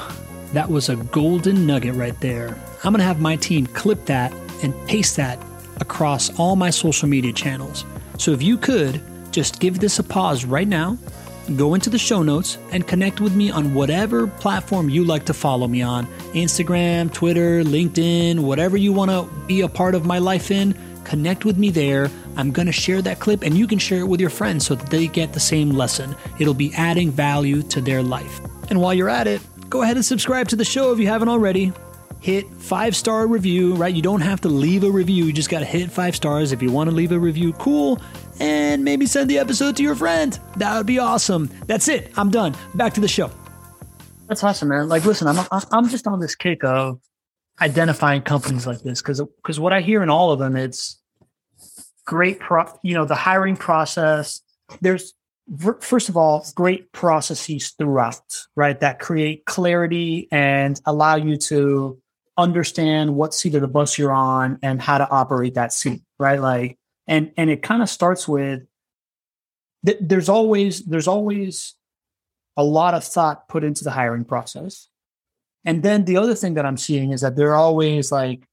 That 0.53 0.69
was 0.69 0.91
a 0.91 0.97
golden 0.97 1.67
nugget 1.67 1.95
right 1.95 2.21
there. 2.21 2.55
I'm 2.85 2.93
to 2.93 3.03
have 3.03 3.19
my 3.19 3.37
team 3.37 3.67
clip 3.67 4.05
that 4.05 4.31
and 4.63 4.75
paste 4.87 5.17
that 5.17 5.39
across 5.81 6.39
all 6.39 6.55
my 6.55 6.69
social 6.69 7.09
media 7.09 7.33
channels. 7.33 7.87
So 8.19 8.33
if 8.33 8.43
you 8.43 8.59
could 8.59 9.01
just 9.33 9.59
give 9.59 9.81
this 9.81 9.99
a 9.99 10.05
pause 10.05 10.45
right 10.45 10.69
now, 10.69 10.99
go 11.57 11.75
into 11.75 11.91
the 11.91 11.99
show 11.99 12.23
notes 12.23 12.59
and 12.71 12.87
connect 12.87 13.21
with 13.21 13.35
me 13.35 13.51
on 13.51 13.75
whatever 13.75 14.27
platform 14.27 14.89
you 14.89 15.05
like 15.05 15.27
to 15.27 15.35
follow 15.35 15.69
me 15.69 15.83
on 15.83 16.07
Instagram, 16.33 17.13
Twitter, 17.13 17.63
LinkedIn, 17.63 18.41
whatever 18.41 18.77
you 18.77 18.93
want 18.93 19.11
to 19.11 19.29
be 19.47 19.61
a 19.61 19.69
part 19.69 19.95
of 19.95 20.07
my 20.07 20.19
life 20.19 20.51
in. 20.51 20.75
Connect 21.05 21.45
with 21.45 21.59
me 21.59 21.71
there. 21.71 22.11
I'm 22.37 22.51
going 22.51 22.67
to 22.67 22.73
share 22.73 23.03
that 23.03 23.21
clip 23.21 23.43
and 23.43 23.57
you 23.57 23.67
can 23.67 23.79
share 23.79 24.01
it 24.01 24.09
with 24.09 24.21
your 24.21 24.31
friends 24.31 24.67
so 24.67 24.75
that 24.75 24.91
they 24.91 25.07
get 25.07 25.33
the 25.33 25.41
same 25.41 25.71
lesson. 25.71 26.17
It'll 26.39 26.55
be 26.55 26.73
adding 26.75 27.11
value 27.11 27.63
to 27.65 27.81
their 27.81 28.03
life. 28.03 28.41
And 28.71 28.81
while 28.81 28.95
you're 28.95 29.11
at 29.11 29.27
it, 29.27 29.43
go 29.69 29.83
ahead 29.83 29.97
and 29.97 30.05
subscribe 30.05 30.49
to 30.49 30.57
the 30.57 30.65
show 30.65 30.93
if 30.93 30.99
you 30.99 31.07
haven't 31.07 31.29
already. 31.29 31.73
Hit 32.25 32.51
five 32.55 32.97
star 32.97 33.27
review, 33.27 33.75
right? 33.75 33.95
You 33.95 34.01
don't 34.01 34.23
have 34.23 34.41
to 34.41 34.49
leave 34.49 34.83
a 34.83 34.91
review. 34.91 35.27
You 35.27 35.33
just 35.35 35.51
got 35.51 35.59
to 35.59 35.67
hit 35.67 35.91
five 35.91 36.17
stars. 36.17 36.53
If 36.53 36.63
you 36.63 36.73
want 36.73 36.89
to 36.89 36.97
leave 36.97 37.13
a 37.13 37.19
review, 37.19 37.53
cool. 37.53 38.01
And 38.41 38.83
maybe 38.83 39.05
send 39.05 39.29
the 39.29 39.39
episode 39.39 39.77
to 39.77 39.83
your 39.83 39.95
friend. 39.95 40.41
That 40.57 40.75
would 40.79 40.87
be 40.87 40.99
awesome. 40.99 41.51
That's 41.67 41.87
it. 41.87 42.13
I'm 42.17 42.31
done. 42.31 42.57
Back 42.77 42.95
to 42.95 43.03
the 43.03 43.09
show. 43.09 43.31
That's 44.27 44.43
awesome, 44.43 44.69
man. 44.71 44.89
Like, 44.89 45.05
listen, 45.05 45.29
I'm 45.29 45.47
I'm 45.71 45.91
just 45.91 46.07
on 46.07 46.19
this 46.19 46.35
kick 46.35 46.65
of 46.65 46.99
identifying 47.61 48.23
companies 48.23 48.67
like 48.67 48.81
this 48.81 49.03
because 49.03 49.21
because 49.21 49.61
what 49.61 49.75
I 49.75 49.83
hear 49.83 50.03
in 50.03 50.09
all 50.09 50.33
of 50.33 50.39
them, 50.39 50.57
it's 50.57 50.99
great. 52.07 52.41
Pro, 52.41 52.65
you 52.83 52.95
know, 52.95 53.05
the 53.05 53.15
hiring 53.15 53.59
process. 53.59 54.41
There's 54.81 55.13
first 55.81 56.09
of 56.09 56.17
all, 56.17 56.47
great 56.55 56.91
processes 56.93 57.75
throughout, 57.77 58.47
right? 58.57 58.81
That 58.81 58.99
create 58.99 59.45
clarity 59.45 60.27
and 60.33 60.81
allow 60.87 61.17
you 61.17 61.37
to 61.37 62.01
understand 62.37 63.15
what 63.15 63.35
seat 63.35 63.55
of 63.55 63.61
the 63.61 63.69
bus 63.69 63.99
you're 63.99 64.13
on 64.13 64.59
and 64.63 64.81
how 64.81 64.99
to 64.99 65.09
operate 65.09 65.55
that 65.55 65.73
seat, 65.73 66.03
right? 66.19 66.41
Like, 66.41 66.79
and 67.07 67.33
and 67.37 67.51
it 67.51 67.63
kind 67.63 67.83
of 67.83 67.89
starts 67.89 68.27
with 68.27 68.63
th- 69.87 69.99
there's 70.01 70.29
always 70.29 70.85
there's 70.85 71.09
always 71.09 71.75
a 72.57 72.65
lot 72.65 72.95
of 72.95 73.05
thought 73.05 73.49
put 73.49 73.65
into 73.65 73.85
the 73.85 73.91
hiring 73.91 74.25
process. 74.25 74.89
And 75.65 75.83
then 75.83 76.05
the 76.05 76.17
other 76.17 76.35
thing 76.35 76.55
that 76.55 76.67
I'm 76.67 76.77
seeing 76.77 77.13
is 77.13 77.23
that 77.23 77.37
they're 77.37 77.55
always 77.55 78.13
like 78.13 78.47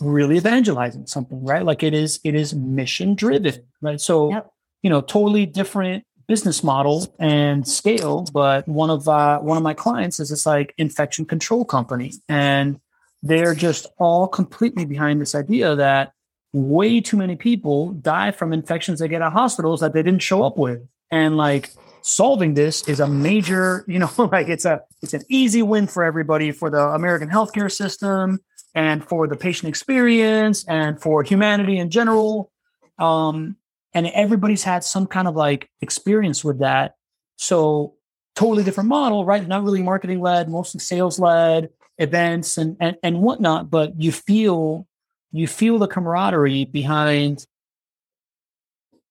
really 0.00 0.36
evangelizing 0.36 1.06
something, 1.06 1.44
right? 1.44 1.64
Like 1.64 1.82
it 1.82 1.94
is 1.94 2.20
it 2.24 2.34
is 2.34 2.54
mission 2.54 3.14
driven, 3.14 3.64
right? 3.80 4.00
So 4.00 4.30
yep 4.30 4.50
you 4.82 4.90
know, 4.90 5.00
totally 5.00 5.46
different 5.46 6.04
business 6.30 6.62
model 6.62 7.12
and 7.18 7.66
scale. 7.66 8.24
But 8.32 8.68
one 8.68 8.88
of 8.88 9.08
uh, 9.08 9.40
one 9.40 9.56
of 9.56 9.64
my 9.64 9.74
clients 9.74 10.20
is 10.20 10.30
this 10.30 10.46
like 10.46 10.72
infection 10.78 11.24
control 11.24 11.64
company, 11.64 12.12
and 12.28 12.80
they're 13.20 13.56
just 13.56 13.88
all 13.98 14.28
completely 14.28 14.84
behind 14.84 15.20
this 15.20 15.34
idea 15.34 15.74
that 15.74 16.12
way 16.52 17.00
too 17.00 17.16
many 17.16 17.34
people 17.34 17.90
die 17.94 18.30
from 18.30 18.52
infections 18.52 19.00
they 19.00 19.08
get 19.08 19.22
at 19.22 19.32
hospitals 19.32 19.80
that 19.80 19.92
they 19.92 20.04
didn't 20.04 20.22
show 20.22 20.44
up 20.44 20.56
with, 20.56 20.80
and 21.10 21.36
like 21.36 21.70
solving 22.02 22.54
this 22.54 22.86
is 22.88 23.00
a 23.00 23.08
major, 23.08 23.84
you 23.88 23.98
know, 23.98 24.10
like 24.16 24.48
it's 24.48 24.64
a 24.64 24.82
it's 25.02 25.14
an 25.14 25.22
easy 25.28 25.62
win 25.62 25.88
for 25.88 26.04
everybody 26.04 26.52
for 26.52 26.70
the 26.70 26.84
American 27.00 27.28
healthcare 27.28 27.72
system 27.72 28.38
and 28.72 29.04
for 29.04 29.26
the 29.26 29.36
patient 29.36 29.68
experience 29.68 30.64
and 30.68 31.02
for 31.02 31.24
humanity 31.24 31.76
in 31.76 31.90
general. 31.90 32.52
Um, 33.00 33.56
and 33.94 34.06
everybody's 34.08 34.62
had 34.62 34.84
some 34.84 35.06
kind 35.06 35.26
of 35.28 35.36
like 35.36 35.68
experience 35.80 36.44
with 36.44 36.60
that. 36.60 36.94
So 37.36 37.94
totally 38.34 38.64
different 38.64 38.88
model, 38.88 39.24
right? 39.24 39.46
Not 39.46 39.64
really 39.64 39.82
marketing 39.82 40.20
led, 40.20 40.48
mostly 40.48 40.80
sales 40.80 41.18
led 41.18 41.70
events 41.98 42.56
and, 42.56 42.76
and 42.80 42.96
and 43.02 43.20
whatnot. 43.20 43.70
But 43.70 44.00
you 44.00 44.12
feel 44.12 44.86
you 45.32 45.46
feel 45.46 45.78
the 45.78 45.86
camaraderie 45.86 46.64
behind. 46.64 47.46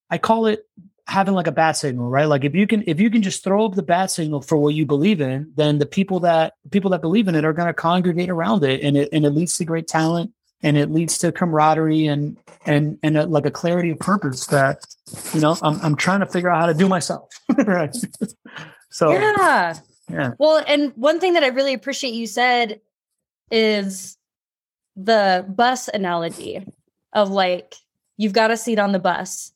I 0.10 0.18
call 0.18 0.48
it 0.48 0.66
having 1.08 1.34
like 1.34 1.48
a 1.48 1.52
bat 1.52 1.76
signal, 1.76 2.10
right? 2.10 2.26
Like 2.26 2.44
if 2.44 2.56
you 2.56 2.68
can 2.68 2.84
if 2.88 3.00
you 3.00 3.10
can 3.10 3.22
just 3.22 3.44
throw 3.44 3.66
up 3.66 3.76
the 3.76 3.84
bat 3.84 4.12
signal 4.12 4.42
for 4.42 4.58
what 4.58 4.76
you 4.76 4.86
believe 4.86 5.22
in, 5.22 5.52
then 5.56 5.80
the 5.80 5.86
people 5.86 6.22
that 6.22 6.54
people 6.72 6.92
that 6.92 7.02
believe 7.02 7.28
in 7.28 7.36
it 7.36 7.46
are 7.46 7.54
going 7.54 7.68
to 7.68 7.74
congregate 7.74 8.30
around 8.30 8.64
it, 8.64 8.82
and 8.82 8.98
it 8.98 9.10
and 9.12 9.26
it 9.26 9.32
leads 9.32 9.58
to 9.58 9.66
great 9.66 9.88
talent 9.88 10.32
and 10.62 10.78
it 10.78 10.92
leads 10.92 11.18
to 11.20 11.32
camaraderie 11.32 12.08
and 12.08 12.38
and 12.66 12.98
and 13.04 13.18
a, 13.18 13.26
like 13.26 13.46
a 13.46 13.52
clarity 13.52 13.92
of 13.92 14.00
purpose 14.00 14.48
that 14.48 14.86
you 15.34 15.40
know 15.40 15.58
I'm 15.62 15.80
I'm 15.82 15.96
trying 15.96 16.20
to 16.20 16.26
figure 16.26 16.50
out 16.50 16.62
how 16.62 16.68
to 16.68 16.74
do 16.74 16.88
myself. 16.88 17.30
right. 17.58 17.96
so 18.90 19.12
yeah, 19.12 19.76
yeah. 20.10 20.34
Well, 20.38 20.64
and 20.68 20.92
one 20.96 21.20
thing 21.20 21.34
that 21.34 21.44
I 21.44 21.48
really 21.48 21.74
appreciate 21.74 22.14
you 22.14 22.28
said 22.28 22.82
is 23.52 24.18
the 24.96 25.46
bus 25.48 25.88
analogy 25.88 26.66
of 27.14 27.30
like 27.30 27.76
you've 28.18 28.34
got 28.34 28.52
a 28.52 28.58
seat 28.58 28.80
on 28.80 28.92
the 28.92 29.00
bus. 29.00 29.54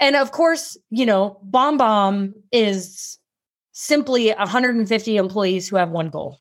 And 0.00 0.16
of 0.16 0.32
course, 0.32 0.76
you 0.90 1.06
know, 1.06 1.40
BombBomb 1.48 2.34
is 2.50 3.18
simply 3.70 4.32
150 4.32 5.16
employees 5.16 5.68
who 5.68 5.76
have 5.76 5.90
one 5.90 6.10
goal. 6.10 6.40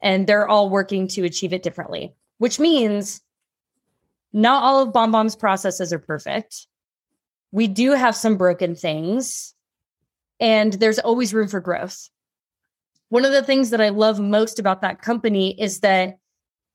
And 0.00 0.26
they're 0.26 0.48
all 0.48 0.70
working 0.70 1.06
to 1.08 1.24
achieve 1.24 1.52
it 1.52 1.62
differently 1.62 2.14
which 2.38 2.58
means 2.58 3.20
not 4.32 4.62
all 4.62 4.82
of 4.82 4.92
BombBomb's 4.92 5.36
processes 5.36 5.92
are 5.92 5.98
perfect. 5.98 6.66
We 7.52 7.68
do 7.68 7.92
have 7.92 8.14
some 8.14 8.36
broken 8.36 8.74
things, 8.74 9.54
and 10.40 10.72
there's 10.74 10.98
always 10.98 11.32
room 11.32 11.48
for 11.48 11.60
growth. 11.60 12.10
One 13.08 13.24
of 13.24 13.32
the 13.32 13.42
things 13.42 13.70
that 13.70 13.80
I 13.80 13.90
love 13.90 14.20
most 14.20 14.58
about 14.58 14.82
that 14.82 15.00
company 15.00 15.58
is 15.60 15.80
that 15.80 16.18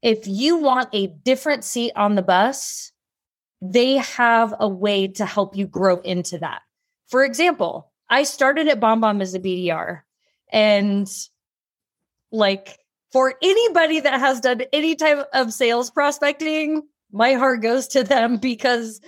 if 0.01 0.25
you 0.25 0.57
want 0.57 0.89
a 0.93 1.07
different 1.07 1.63
seat 1.63 1.91
on 1.95 2.15
the 2.15 2.23
bus, 2.23 2.91
they 3.61 3.97
have 3.97 4.55
a 4.59 4.67
way 4.67 5.07
to 5.07 5.25
help 5.25 5.55
you 5.55 5.67
grow 5.67 5.97
into 5.97 6.39
that. 6.39 6.61
For 7.09 7.23
example, 7.23 7.91
I 8.09 8.23
started 8.23 8.67
at 8.67 8.79
BombBomb 8.79 9.21
as 9.21 9.35
a 9.35 9.39
BDR, 9.39 10.01
and 10.51 11.07
like 12.31 12.77
for 13.11 13.35
anybody 13.41 13.99
that 13.99 14.19
has 14.19 14.39
done 14.39 14.63
any 14.71 14.95
type 14.95 15.27
of 15.33 15.53
sales 15.53 15.91
prospecting, 15.91 16.83
my 17.11 17.33
heart 17.33 17.61
goes 17.61 17.87
to 17.89 18.03
them 18.03 18.37
because 18.37 19.01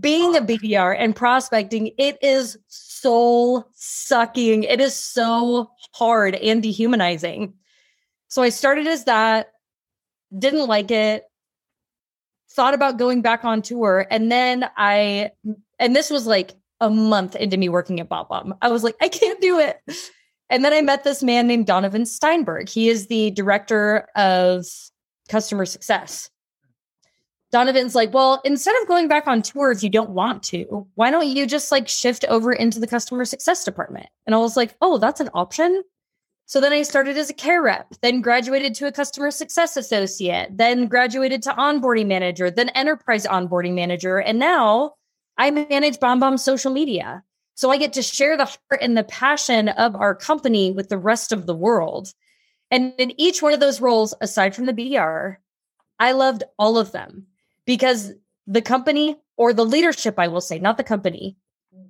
being 0.00 0.36
a 0.36 0.40
BDR 0.40 0.96
and 0.98 1.14
prospecting, 1.14 1.90
it 1.98 2.18
is 2.22 2.58
soul 2.68 3.68
sucking. 3.74 4.64
It 4.64 4.80
is 4.80 4.94
so 4.94 5.70
hard 5.92 6.34
and 6.34 6.62
dehumanizing. 6.62 7.54
So 8.28 8.42
I 8.42 8.48
started 8.48 8.86
as 8.86 9.04
that, 9.04 9.48
didn't 10.36 10.66
like 10.66 10.90
it, 10.90 11.24
thought 12.50 12.74
about 12.74 12.98
going 12.98 13.20
back 13.22 13.44
on 13.44 13.62
tour. 13.62 14.06
And 14.10 14.32
then 14.32 14.68
I, 14.76 15.30
and 15.78 15.94
this 15.94 16.10
was 16.10 16.26
like 16.26 16.54
a 16.80 16.90
month 16.90 17.36
into 17.36 17.56
me 17.56 17.68
working 17.68 18.00
at 18.00 18.08
BombBomb. 18.08 18.56
I 18.62 18.70
was 18.70 18.82
like, 18.82 18.96
I 19.00 19.08
can't 19.08 19.40
do 19.40 19.58
it. 19.60 19.78
And 20.50 20.64
then 20.64 20.72
I 20.72 20.82
met 20.82 21.04
this 21.04 21.22
man 21.22 21.46
named 21.46 21.66
Donovan 21.66 22.06
Steinberg. 22.06 22.68
He 22.68 22.88
is 22.88 23.06
the 23.06 23.30
director 23.32 24.06
of 24.14 24.66
customer 25.28 25.64
success. 25.64 26.30
Donovan's 27.50 27.94
like, 27.94 28.12
well, 28.12 28.40
instead 28.44 28.74
of 28.82 28.88
going 28.88 29.06
back 29.06 29.28
on 29.28 29.40
tour 29.40 29.70
if 29.70 29.82
you 29.82 29.88
don't 29.88 30.10
want 30.10 30.42
to, 30.42 30.86
why 30.96 31.10
don't 31.10 31.28
you 31.28 31.46
just 31.46 31.70
like 31.70 31.88
shift 31.88 32.24
over 32.28 32.52
into 32.52 32.80
the 32.80 32.86
customer 32.86 33.24
success 33.24 33.64
department? 33.64 34.06
And 34.26 34.34
I 34.34 34.38
was 34.38 34.56
like, 34.56 34.74
oh, 34.82 34.98
that's 34.98 35.20
an 35.20 35.30
option. 35.34 35.82
So 36.46 36.60
then 36.60 36.72
I 36.72 36.82
started 36.82 37.16
as 37.16 37.30
a 37.30 37.34
care 37.34 37.62
rep, 37.62 37.94
then 38.02 38.20
graduated 38.20 38.74
to 38.74 38.86
a 38.86 38.92
customer 38.92 39.30
success 39.30 39.76
associate, 39.76 40.48
then 40.56 40.88
graduated 40.88 41.42
to 41.42 41.52
onboarding 41.52 42.06
manager, 42.06 42.50
then 42.50 42.68
enterprise 42.70 43.24
onboarding 43.24 43.74
manager. 43.74 44.18
And 44.18 44.38
now 44.38 44.94
I 45.38 45.50
manage 45.50 45.98
BombBomb 45.98 46.38
social 46.38 46.72
media. 46.72 47.22
So 47.54 47.70
I 47.70 47.76
get 47.76 47.92
to 47.94 48.02
share 48.02 48.36
the 48.36 48.44
heart 48.44 48.80
and 48.82 48.96
the 48.96 49.04
passion 49.04 49.68
of 49.68 49.94
our 49.94 50.14
company 50.14 50.72
with 50.72 50.88
the 50.88 50.98
rest 50.98 51.32
of 51.32 51.46
the 51.46 51.54
world. 51.54 52.12
And 52.70 52.92
in 52.98 53.18
each 53.20 53.42
one 53.42 53.52
of 53.52 53.60
those 53.60 53.80
roles, 53.80 54.14
aside 54.20 54.54
from 54.54 54.66
the 54.66 54.72
BDR, 54.72 55.36
I 56.00 56.12
loved 56.12 56.42
all 56.58 56.76
of 56.76 56.92
them 56.92 57.26
because 57.64 58.12
the 58.46 58.62
company 58.62 59.16
or 59.36 59.52
the 59.52 59.64
leadership, 59.64 60.18
I 60.18 60.28
will 60.28 60.40
say, 60.40 60.58
not 60.58 60.76
the 60.76 60.84
company, 60.84 61.36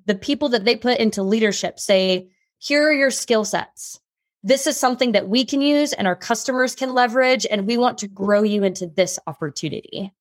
the 0.06 0.14
people 0.14 0.50
that 0.50 0.64
they 0.64 0.76
put 0.76 0.98
into 0.98 1.22
leadership 1.22 1.78
say, 1.78 2.28
here 2.58 2.86
are 2.88 2.92
your 2.92 3.10
skill 3.10 3.44
sets. 3.44 4.00
This 4.42 4.66
is 4.66 4.76
something 4.76 5.12
that 5.12 5.28
we 5.28 5.44
can 5.44 5.62
use 5.62 5.94
and 5.94 6.06
our 6.06 6.16
customers 6.16 6.74
can 6.74 6.92
leverage, 6.92 7.46
and 7.50 7.66
we 7.66 7.78
want 7.78 7.98
to 7.98 8.08
grow 8.08 8.42
you 8.42 8.62
into 8.62 8.86
this 8.86 9.18
opportunity. 9.26 10.12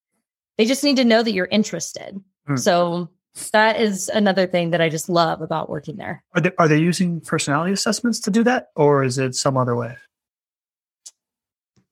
They 0.57 0.65
just 0.65 0.83
need 0.83 0.95
to 0.95 1.03
know 1.03 1.23
that 1.23 1.33
you're 1.33 1.45
interested. 1.45 2.21
Mm. 2.47 2.59
So 2.59 3.09
that 3.51 3.79
is 3.79 4.09
another 4.09 4.45
thing 4.47 4.71
that 4.71 4.81
I 4.81 4.89
just 4.89 5.09
love 5.09 5.41
about 5.41 5.69
working 5.69 5.95
there. 5.97 6.23
Are 6.35 6.41
they 6.41 6.51
are 6.57 6.67
they 6.67 6.77
using 6.79 7.19
personality 7.21 7.73
assessments 7.73 8.19
to 8.21 8.31
do 8.31 8.43
that, 8.43 8.67
or 8.75 9.03
is 9.03 9.17
it 9.17 9.35
some 9.35 9.57
other 9.57 9.75
way? 9.75 9.95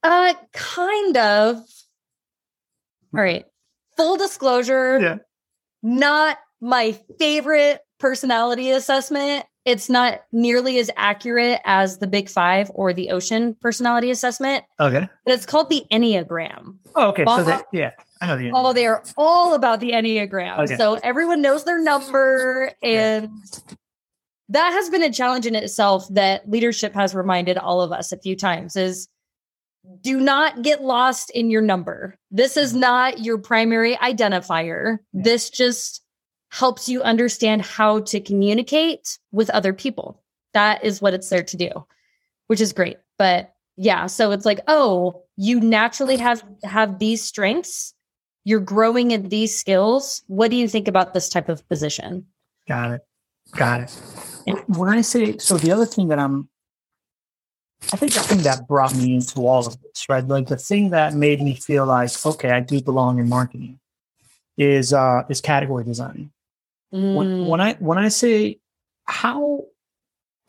Uh, 0.04 0.34
kind 0.54 1.18
of. 1.18 1.58
All 3.14 3.22
right. 3.22 3.46
Full 3.98 4.18
disclosure. 4.18 5.00
Yeah. 5.00 5.18
Not 5.84 6.38
my 6.62 6.94
favorite 7.20 7.82
personality 8.00 8.72
assessment. 8.72 9.46
It's 9.64 9.90
not 9.90 10.22
nearly 10.32 10.80
as 10.80 10.90
accurate 10.96 11.60
as 11.66 12.00
the 12.00 12.08
Big 12.08 12.30
Five 12.30 12.72
or 12.74 12.94
the 12.94 13.12
Ocean 13.12 13.56
personality 13.62 14.10
assessment, 14.10 14.64
Okay. 14.80 15.08
but 15.24 15.34
it's 15.36 15.46
called 15.46 15.70
the 15.70 15.84
Enneagram. 15.92 16.78
Oh, 16.96 17.10
okay. 17.10 17.24
So 17.26 17.26
Well, 17.26 17.46
they, 17.46 17.80
yeah, 17.80 17.92
I 18.22 18.28
know 18.28 18.38
the. 18.38 18.52
Oh, 18.54 18.72
they 18.72 18.86
are 18.86 19.04
all 19.18 19.56
about 19.56 19.80
the 19.80 19.92
Enneagram. 19.92 20.60
Okay. 20.60 20.78
So 20.78 21.00
everyone 21.04 21.42
knows 21.42 21.64
their 21.64 21.82
number. 21.82 22.72
And 22.84 23.30
that 24.50 24.72
has 24.72 24.90
been 24.90 25.04
a 25.04 25.12
challenge 25.12 25.46
in 25.46 25.56
itself 25.56 26.08
that 26.12 26.50
leadership 26.50 26.94
has 26.94 27.16
reminded 27.16 27.58
all 27.58 27.82
of 27.82 27.92
us 27.92 28.12
a 28.12 28.20
few 28.20 28.36
times 28.36 28.76
is 28.76 29.08
do 30.02 30.20
not 30.20 30.62
get 30.62 30.84
lost 30.84 31.32
in 31.32 31.50
your 31.50 31.62
number. 31.62 32.16
This 32.30 32.58
is 32.58 32.72
mm-hmm. 32.72 32.82
not 32.82 33.20
your 33.20 33.38
primary 33.38 33.96
identifier. 33.96 35.00
Yeah. 35.14 35.22
This 35.24 35.50
just 35.50 36.04
helps 36.52 36.90
you 36.90 37.02
understand 37.02 37.62
how 37.62 38.02
to 38.02 38.20
communicate 38.20 39.18
with 39.32 39.50
other 39.50 39.74
people. 39.74 40.22
That 40.54 40.84
is 40.84 41.02
what 41.02 41.14
it's 41.14 41.30
there 41.30 41.44
to 41.44 41.58
do, 41.58 41.70
which 42.48 42.62
is 42.62 42.74
great. 42.74 42.98
But 43.18 43.54
yeah, 43.78 44.08
so 44.08 44.32
it's 44.32 44.46
like, 44.46 44.60
oh, 44.68 45.24
you 45.38 45.60
naturally 45.60 46.18
have 46.18 46.44
have 46.64 47.00
these 47.00 47.24
strengths. 47.24 47.94
You're 48.44 48.60
growing 48.60 49.12
in 49.12 49.30
these 49.30 49.58
skills. 49.58 50.24
What 50.28 50.50
do 50.52 50.58
you 50.58 50.68
think 50.68 50.88
about 50.88 51.14
this 51.14 51.30
type 51.30 51.50
of 51.50 51.68
position? 51.70 52.26
Got 52.68 52.92
it. 52.92 53.02
Got 53.52 53.82
it. 53.82 54.02
And 54.48 54.60
when 54.78 54.90
I 54.90 55.02
say 55.02 55.38
so, 55.38 55.58
the 55.58 55.72
other 55.72 55.86
thing 55.86 56.08
that 56.08 56.20
I'm, 56.20 56.50
I 57.94 57.98
think 57.98 58.14
the 58.14 58.20
thing 58.22 58.44
that 58.44 58.68
brought 58.68 58.96
me 58.96 59.16
into 59.16 59.46
all 59.46 59.68
of 59.68 59.80
this, 59.82 60.08
right? 60.10 60.26
Like 60.26 60.48
the 60.48 60.58
thing 60.58 60.92
that 60.92 61.14
made 61.14 61.42
me 61.42 61.56
feel 61.56 61.86
like, 61.86 62.12
okay, 62.26 62.52
I 62.52 62.60
do 62.62 62.82
belong 62.82 63.20
in 63.20 63.28
marketing, 63.30 63.80
is 64.58 64.94
uh 64.94 65.24
is 65.30 65.42
category 65.42 65.84
design. 65.84 66.32
When, 66.92 67.28
Mm, 67.28 67.48
when 67.48 67.62
I 67.62 67.74
when 67.76 67.98
I 67.98 68.10
say 68.10 68.60
how, 69.06 69.66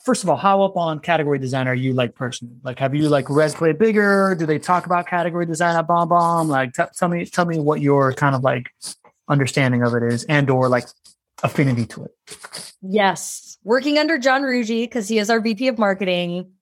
first 0.02 0.22
of 0.22 0.28
all, 0.28 0.36
how 0.36 0.62
up 0.62 0.76
on 0.76 0.98
category 0.98 1.38
design 1.38 1.68
are 1.68 1.74
you 1.74 1.92
like 1.92 2.14
personally? 2.14 2.56
Like, 2.62 2.78
have 2.78 2.94
you 2.94 3.08
like 3.08 3.30
read 3.30 3.52
play 3.54 3.72
bigger? 3.72 4.34
Do 4.38 4.46
they 4.46 4.58
talk 4.58 4.86
about 4.86 5.06
category 5.06 5.46
design 5.46 5.76
at 5.76 5.86
Bomb 5.86 6.08
Bomb? 6.08 6.48
Like, 6.48 6.74
t- 6.74 6.82
tell 6.96 7.08
me 7.08 7.24
tell 7.24 7.46
me 7.46 7.58
what 7.58 7.80
your 7.80 8.12
kind 8.12 8.34
of 8.34 8.42
like 8.42 8.70
understanding 9.28 9.82
of 9.82 9.94
it 9.94 10.02
is, 10.02 10.24
and 10.24 10.50
or 10.50 10.68
like 10.68 10.86
affinity 11.42 11.86
to 11.86 12.04
it. 12.04 12.72
yes, 12.82 13.58
working 13.64 13.98
under 13.98 14.18
John 14.18 14.42
Ruggie 14.42 14.84
because 14.84 15.08
he 15.08 15.18
is 15.18 15.30
our 15.30 15.40
VP 15.40 15.68
of 15.68 15.78
marketing. 15.78 16.52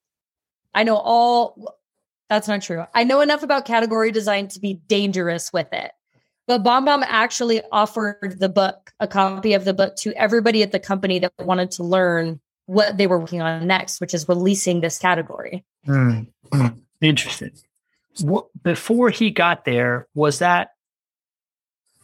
I 0.74 0.84
know 0.84 0.96
all. 0.96 1.76
That's 2.28 2.46
not 2.46 2.62
true. 2.62 2.84
I 2.94 3.02
know 3.02 3.20
enough 3.20 3.42
about 3.42 3.64
category 3.64 4.12
design 4.12 4.46
to 4.48 4.60
be 4.60 4.74
dangerous 4.86 5.52
with 5.52 5.66
it. 5.72 5.90
But 6.46 6.62
Bomb 6.62 6.84
Bomb 6.84 7.04
actually 7.06 7.62
offered 7.72 8.36
the 8.38 8.48
book, 8.48 8.92
a 9.00 9.08
copy 9.08 9.54
of 9.54 9.64
the 9.64 9.74
book, 9.74 9.96
to 9.96 10.12
everybody 10.14 10.62
at 10.62 10.72
the 10.72 10.80
company 10.80 11.18
that 11.20 11.32
wanted 11.38 11.72
to 11.72 11.84
learn 11.84 12.40
what 12.70 12.96
they 12.96 13.08
were 13.08 13.18
working 13.18 13.42
on 13.42 13.66
next, 13.66 14.00
which 14.00 14.14
is 14.14 14.28
releasing 14.28 14.80
this 14.80 14.96
category. 14.96 15.64
Hmm. 15.84 16.20
Interesting. 17.00 17.50
What 18.20 18.46
before 18.62 19.10
he 19.10 19.32
got 19.32 19.64
there 19.64 20.06
was 20.14 20.38
that 20.38 20.70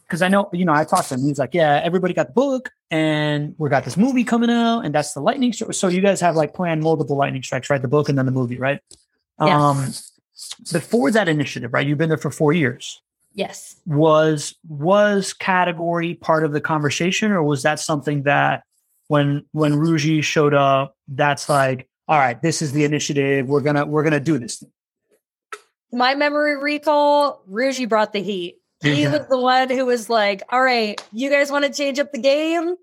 because 0.01 0.21
I 0.21 0.27
know 0.27 0.49
you 0.51 0.65
know 0.65 0.73
I 0.73 0.83
talked 0.83 1.07
to 1.09 1.15
him. 1.15 1.21
He's 1.21 1.39
like, 1.39 1.53
yeah, 1.53 1.79
everybody 1.81 2.13
got 2.13 2.27
the 2.27 2.33
book, 2.33 2.71
and 2.91 3.55
we 3.57 3.69
got 3.69 3.85
this 3.85 3.95
movie 3.95 4.25
coming 4.25 4.49
out, 4.49 4.81
and 4.81 4.93
that's 4.93 5.13
the 5.13 5.21
lightning 5.21 5.53
strike. 5.53 5.73
So 5.73 5.87
you 5.87 6.01
guys 6.01 6.19
have 6.19 6.35
like 6.35 6.53
planned 6.53 6.81
multiple 6.81 7.15
lightning 7.15 7.43
strikes, 7.43 7.69
right? 7.69 7.81
The 7.81 7.87
book 7.87 8.09
and 8.09 8.17
then 8.17 8.25
the 8.25 8.31
movie, 8.33 8.57
right? 8.57 8.81
Yes. 9.39 9.61
Um, 9.61 9.93
before 10.73 11.11
that 11.11 11.29
initiative, 11.29 11.71
right? 11.71 11.87
You've 11.87 11.97
been 11.97 12.09
there 12.09 12.17
for 12.17 12.31
four 12.31 12.51
years. 12.51 13.01
Yes. 13.33 13.77
Was 13.85 14.55
was 14.67 15.31
category 15.31 16.15
part 16.15 16.43
of 16.43 16.51
the 16.51 16.61
conversation, 16.61 17.31
or 17.31 17.41
was 17.41 17.63
that 17.63 17.79
something 17.79 18.23
that 18.23 18.63
when 19.07 19.45
when 19.51 19.73
Ruji 19.73 20.23
showed 20.23 20.53
up, 20.53 20.95
that's 21.07 21.49
like, 21.49 21.87
all 22.07 22.17
right, 22.17 22.41
this 22.41 22.61
is 22.61 22.71
the 22.71 22.83
initiative. 22.83 23.47
We're 23.47 23.61
gonna 23.61 23.85
we're 23.85 24.03
gonna 24.03 24.19
do 24.19 24.37
this. 24.37 24.57
Thing. 24.57 24.71
My 25.91 26.15
memory 26.15 26.57
recall, 26.61 27.41
Ruggie 27.49 27.87
brought 27.87 28.13
the 28.13 28.21
heat. 28.21 28.57
He 28.81 29.03
Yeah. 29.03 29.11
was 29.17 29.27
the 29.29 29.39
one 29.39 29.69
who 29.69 29.85
was 29.85 30.09
like, 30.09 30.43
all 30.49 30.61
right, 30.61 31.01
you 31.11 31.29
guys 31.29 31.49
want 31.51 31.65
to 31.65 31.71
change 31.71 31.97
up 31.99 32.11
the 32.11 32.19
game? 32.19 32.75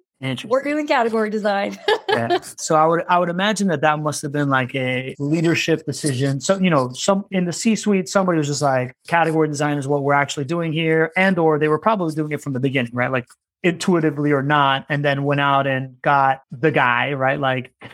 We're 0.47 0.63
doing 0.63 0.87
category 0.87 1.29
design. 1.29 1.77
yeah. 2.09 2.39
So 2.57 2.77
I 2.77 2.87
would 2.87 3.03
I 3.11 3.19
would 3.19 3.29
imagine 3.29 3.69
that 3.69 3.83
that 3.83 3.99
must 3.99 4.23
have 4.23 4.33
been 4.33 4.49
like 4.49 4.75
a 4.75 5.15
leadership 5.19 5.85
decision. 5.85 6.41
So 6.41 6.59
you 6.59 6.71
know, 6.71 6.93
some 6.95 7.27
in 7.31 7.45
the 7.45 7.53
C 7.53 7.77
suite, 7.77 8.09
somebody 8.09 8.39
was 8.39 8.47
just 8.47 8.63
like, 8.63 8.95
category 9.07 9.49
design 9.49 9.77
is 9.77 9.87
what 9.87 10.03
we're 10.03 10.15
actually 10.15 10.47
doing 10.47 10.73
here, 10.73 11.13
and 11.15 11.39
or 11.39 11.59
they 11.59 11.69
were 11.69 11.79
probably 11.79 12.15
doing 12.15 12.33
it 12.33 12.41
from 12.41 12.55
the 12.55 12.61
beginning, 12.61 12.93
right? 12.95 13.11
Like 13.13 13.27
intuitively 13.65 14.31
or 14.31 14.43
not, 14.43 14.87
and 14.89 15.05
then 15.05 15.25
went 15.25 15.41
out 15.41 15.67
and 15.67 16.01
got 16.03 16.43
the 16.53 16.71
guy, 16.71 17.15
right? 17.15 17.41
Like 17.41 17.73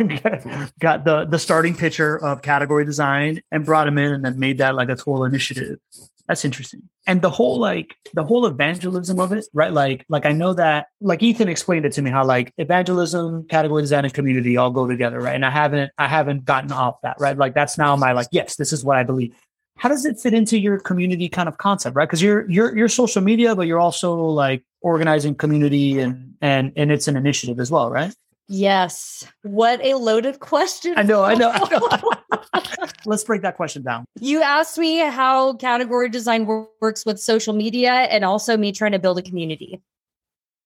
got 0.78 1.04
the 1.04 1.26
the 1.30 1.38
starting 1.38 1.74
pitcher 1.74 2.18
of 2.22 2.42
category 2.42 2.84
design 2.84 3.40
and 3.50 3.64
brought 3.64 3.88
him 3.88 3.96
in, 3.96 4.12
and 4.12 4.24
then 4.24 4.38
made 4.38 4.58
that 4.58 4.74
like 4.74 4.90
a 4.90 4.96
total 4.96 5.24
initiative. 5.24 5.78
That's 6.26 6.44
interesting. 6.44 6.82
And 7.06 7.22
the 7.22 7.30
whole 7.30 7.58
like 7.58 7.96
the 8.14 8.24
whole 8.24 8.46
evangelism 8.46 9.18
of 9.18 9.32
it, 9.32 9.46
right? 9.52 9.72
Like 9.72 10.04
like 10.08 10.26
I 10.26 10.32
know 10.32 10.54
that 10.54 10.86
like 11.00 11.22
Ethan 11.22 11.48
explained 11.48 11.86
it 11.86 11.92
to 11.94 12.02
me 12.02 12.10
how 12.10 12.24
like 12.24 12.52
evangelism, 12.58 13.46
category 13.48 13.82
design, 13.82 14.04
and 14.04 14.14
community 14.14 14.56
all 14.56 14.70
go 14.70 14.86
together, 14.86 15.20
right? 15.20 15.34
And 15.34 15.46
I 15.46 15.50
haven't 15.50 15.92
I 15.98 16.08
haven't 16.08 16.44
gotten 16.44 16.72
off 16.72 17.00
that, 17.02 17.16
right? 17.18 17.36
Like 17.36 17.54
that's 17.54 17.78
now 17.78 17.96
my 17.96 18.12
like, 18.12 18.28
yes, 18.32 18.56
this 18.56 18.72
is 18.72 18.84
what 18.84 18.96
I 18.96 19.02
believe. 19.02 19.34
How 19.80 19.88
does 19.88 20.04
it 20.04 20.20
fit 20.20 20.34
into 20.34 20.58
your 20.58 20.78
community 20.78 21.28
kind 21.28 21.48
of 21.48 21.56
concept, 21.56 21.96
right? 21.96 22.06
Because 22.06 22.20
you're 22.20 22.48
you're 22.50 22.76
you're 22.76 22.88
social 22.88 23.22
media, 23.22 23.56
but 23.56 23.66
you're 23.66 23.80
also 23.80 24.14
like 24.14 24.62
organizing 24.82 25.34
community 25.34 25.98
and 25.98 26.34
and 26.42 26.72
and 26.76 26.92
it's 26.92 27.08
an 27.08 27.16
initiative 27.16 27.58
as 27.58 27.70
well, 27.70 27.90
right? 27.90 28.14
yes. 28.50 29.24
What 29.42 29.80
a 29.80 29.94
loaded 29.94 30.40
question. 30.40 30.94
I 30.96 31.02
know, 31.02 31.22
I 31.22 31.34
know, 31.34 31.50
I 31.54 31.68
know. 31.70 32.86
Let's 33.06 33.24
break 33.24 33.42
that 33.42 33.56
question 33.56 33.82
down. 33.82 34.04
you 34.20 34.42
asked 34.42 34.76
me 34.76 34.98
how 34.98 35.54
category 35.54 36.10
design 36.10 36.46
works 36.46 37.06
with 37.06 37.18
social 37.18 37.54
media 37.54 37.92
and 37.92 38.24
also 38.24 38.56
me 38.56 38.72
trying 38.72 38.92
to 38.92 38.98
build 38.98 39.18
a 39.18 39.22
community. 39.22 39.80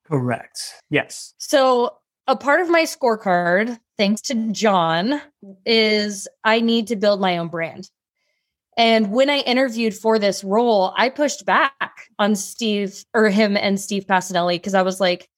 Correct. 0.06 0.60
Yes. 0.90 1.34
So, 1.38 1.98
a 2.26 2.36
part 2.36 2.62
of 2.62 2.70
my 2.70 2.82
scorecard, 2.84 3.78
thanks 3.98 4.22
to 4.22 4.50
John, 4.50 5.20
is 5.66 6.26
I 6.42 6.60
need 6.60 6.86
to 6.88 6.96
build 6.96 7.20
my 7.20 7.36
own 7.36 7.48
brand. 7.48 7.90
And 8.76 9.12
when 9.12 9.30
I 9.30 9.38
interviewed 9.38 9.94
for 9.94 10.18
this 10.18 10.42
role, 10.42 10.92
I 10.96 11.08
pushed 11.08 11.46
back 11.46 12.08
on 12.18 12.34
Steve 12.34 13.04
or 13.14 13.28
him 13.28 13.56
and 13.56 13.80
Steve 13.80 14.06
Pacinelli 14.06 14.56
because 14.56 14.74
I 14.74 14.82
was 14.82 15.00
like, 15.00 15.28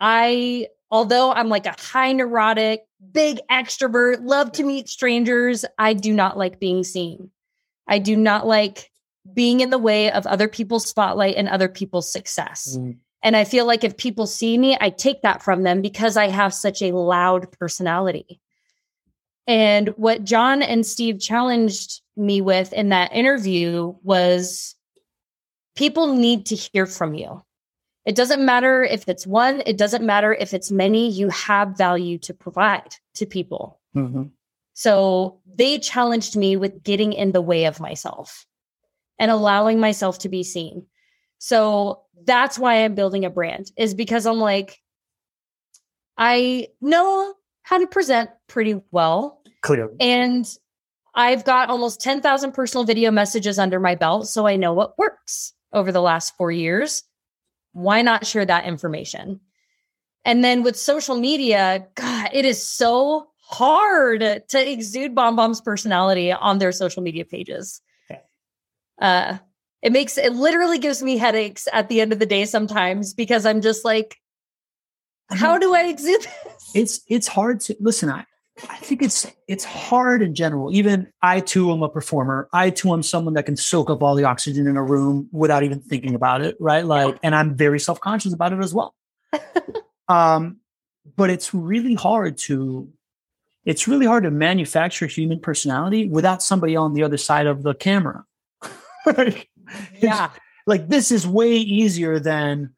I, 0.00 0.68
although 0.90 1.32
I'm 1.32 1.48
like 1.48 1.66
a 1.66 1.74
high 1.78 2.12
neurotic, 2.12 2.82
big 3.12 3.40
extrovert, 3.50 4.18
love 4.20 4.52
to 4.52 4.64
meet 4.64 4.88
strangers, 4.88 5.64
I 5.78 5.94
do 5.94 6.12
not 6.12 6.36
like 6.36 6.60
being 6.60 6.84
seen. 6.84 7.30
I 7.86 7.98
do 7.98 8.16
not 8.16 8.46
like 8.46 8.90
being 9.32 9.60
in 9.60 9.70
the 9.70 9.78
way 9.78 10.10
of 10.12 10.26
other 10.26 10.48
people's 10.48 10.86
spotlight 10.86 11.36
and 11.36 11.48
other 11.48 11.68
people's 11.68 12.12
success. 12.12 12.76
Mm. 12.78 12.98
And 13.22 13.36
I 13.36 13.44
feel 13.44 13.64
like 13.64 13.84
if 13.84 13.96
people 13.96 14.26
see 14.26 14.58
me, 14.58 14.76
I 14.78 14.90
take 14.90 15.22
that 15.22 15.42
from 15.42 15.62
them 15.62 15.80
because 15.80 16.18
I 16.18 16.28
have 16.28 16.52
such 16.52 16.82
a 16.82 16.92
loud 16.92 17.50
personality. 17.58 18.38
And 19.46 19.88
what 19.96 20.24
John 20.24 20.62
and 20.62 20.86
Steve 20.86 21.20
challenged 21.20 22.00
me 22.16 22.40
with 22.40 22.72
in 22.72 22.88
that 22.90 23.12
interview 23.12 23.94
was 24.02 24.74
people 25.76 26.14
need 26.14 26.46
to 26.46 26.54
hear 26.54 26.86
from 26.86 27.14
you. 27.14 27.42
It 28.06 28.14
doesn't 28.14 28.44
matter 28.44 28.82
if 28.84 29.08
it's 29.08 29.26
one, 29.26 29.62
it 29.66 29.76
doesn't 29.76 30.04
matter 30.04 30.32
if 30.32 30.54
it's 30.54 30.70
many, 30.70 31.10
you 31.10 31.28
have 31.30 31.76
value 31.76 32.18
to 32.18 32.34
provide 32.34 32.96
to 33.14 33.26
people. 33.26 33.80
Mhm. 33.94 34.30
So 34.74 35.40
they 35.46 35.78
challenged 35.78 36.36
me 36.36 36.56
with 36.56 36.82
getting 36.82 37.12
in 37.12 37.32
the 37.32 37.40
way 37.40 37.64
of 37.64 37.80
myself 37.80 38.46
and 39.18 39.30
allowing 39.30 39.80
myself 39.80 40.18
to 40.20 40.28
be 40.28 40.42
seen. 40.42 40.86
So 41.38 42.02
that's 42.24 42.58
why 42.58 42.84
I'm 42.84 42.94
building 42.94 43.24
a 43.24 43.30
brand, 43.30 43.70
is 43.76 43.94
because 43.94 44.26
I'm 44.26 44.38
like, 44.38 44.80
I 46.16 46.68
know 46.80 47.34
how 47.64 47.78
to 47.78 47.86
present 47.86 48.30
pretty 48.46 48.80
well. 48.92 49.42
Clearly. 49.62 49.96
And 49.98 50.46
I've 51.14 51.44
got 51.44 51.70
almost 51.70 52.00
10,000 52.00 52.52
personal 52.52 52.84
video 52.84 53.10
messages 53.10 53.58
under 53.58 53.80
my 53.80 53.94
belt. 53.94 54.28
So 54.28 54.46
I 54.46 54.56
know 54.56 54.72
what 54.72 54.96
works 54.98 55.52
over 55.72 55.90
the 55.90 56.02
last 56.02 56.36
four 56.36 56.52
years. 56.52 57.02
Why 57.72 58.02
not 58.02 58.26
share 58.26 58.44
that 58.44 58.66
information? 58.66 59.40
And 60.24 60.44
then 60.44 60.62
with 60.62 60.76
social 60.76 61.16
media, 61.16 61.86
God, 61.94 62.30
it 62.32 62.44
is 62.44 62.66
so 62.66 63.28
hard 63.38 64.20
to 64.20 64.70
exude 64.70 65.14
Bomb 65.14 65.36
Bomb's 65.36 65.60
personality 65.60 66.32
on 66.32 66.58
their 66.58 66.72
social 66.72 67.02
media 67.02 67.24
pages. 67.24 67.80
Okay. 68.10 68.20
Uh, 69.00 69.38
it 69.82 69.92
makes 69.92 70.16
it 70.16 70.32
literally 70.32 70.78
gives 70.78 71.02
me 71.02 71.18
headaches 71.18 71.68
at 71.72 71.88
the 71.88 72.00
end 72.00 72.12
of 72.12 72.18
the 72.18 72.26
day 72.26 72.44
sometimes 72.46 73.12
because 73.12 73.44
I'm 73.44 73.60
just 73.60 73.84
like, 73.84 74.16
how 75.30 75.58
do 75.58 75.74
I 75.74 75.86
exude 75.88 76.22
this? 76.22 76.70
It's 76.74 77.00
it's 77.08 77.26
hard 77.26 77.60
to 77.60 77.76
listen. 77.80 78.10
I 78.10 78.24
I 78.68 78.76
think 78.76 79.02
it's 79.02 79.26
it's 79.48 79.64
hard 79.64 80.22
in 80.22 80.34
general. 80.34 80.72
Even 80.74 81.12
I 81.22 81.40
too 81.40 81.72
am 81.72 81.82
a 81.82 81.88
performer. 81.88 82.48
I 82.52 82.70
too 82.70 82.92
am 82.92 83.02
someone 83.02 83.34
that 83.34 83.46
can 83.46 83.56
soak 83.56 83.90
up 83.90 84.02
all 84.02 84.14
the 84.14 84.24
oxygen 84.24 84.66
in 84.66 84.76
a 84.76 84.82
room 84.82 85.28
without 85.32 85.64
even 85.64 85.80
thinking 85.80 86.14
about 86.14 86.40
it, 86.40 86.56
right? 86.60 86.84
Like, 86.84 87.18
and 87.22 87.34
I'm 87.34 87.56
very 87.56 87.80
self 87.80 88.00
conscious 88.00 88.32
about 88.32 88.52
it 88.52 88.60
as 88.60 88.72
well. 88.72 88.94
um, 90.08 90.58
but 91.16 91.30
it's 91.30 91.52
really 91.52 91.94
hard 91.94 92.38
to 92.38 92.88
it's 93.64 93.88
really 93.88 94.06
hard 94.06 94.24
to 94.24 94.30
manufacture 94.30 95.06
human 95.06 95.40
personality 95.40 96.08
without 96.08 96.42
somebody 96.42 96.76
on 96.76 96.92
the 96.92 97.02
other 97.02 97.16
side 97.16 97.46
of 97.46 97.62
the 97.62 97.74
camera. 97.74 98.24
yeah, 99.98 100.30
like 100.66 100.88
this 100.88 101.10
is 101.10 101.26
way 101.26 101.56
easier 101.56 102.20
than 102.20 102.74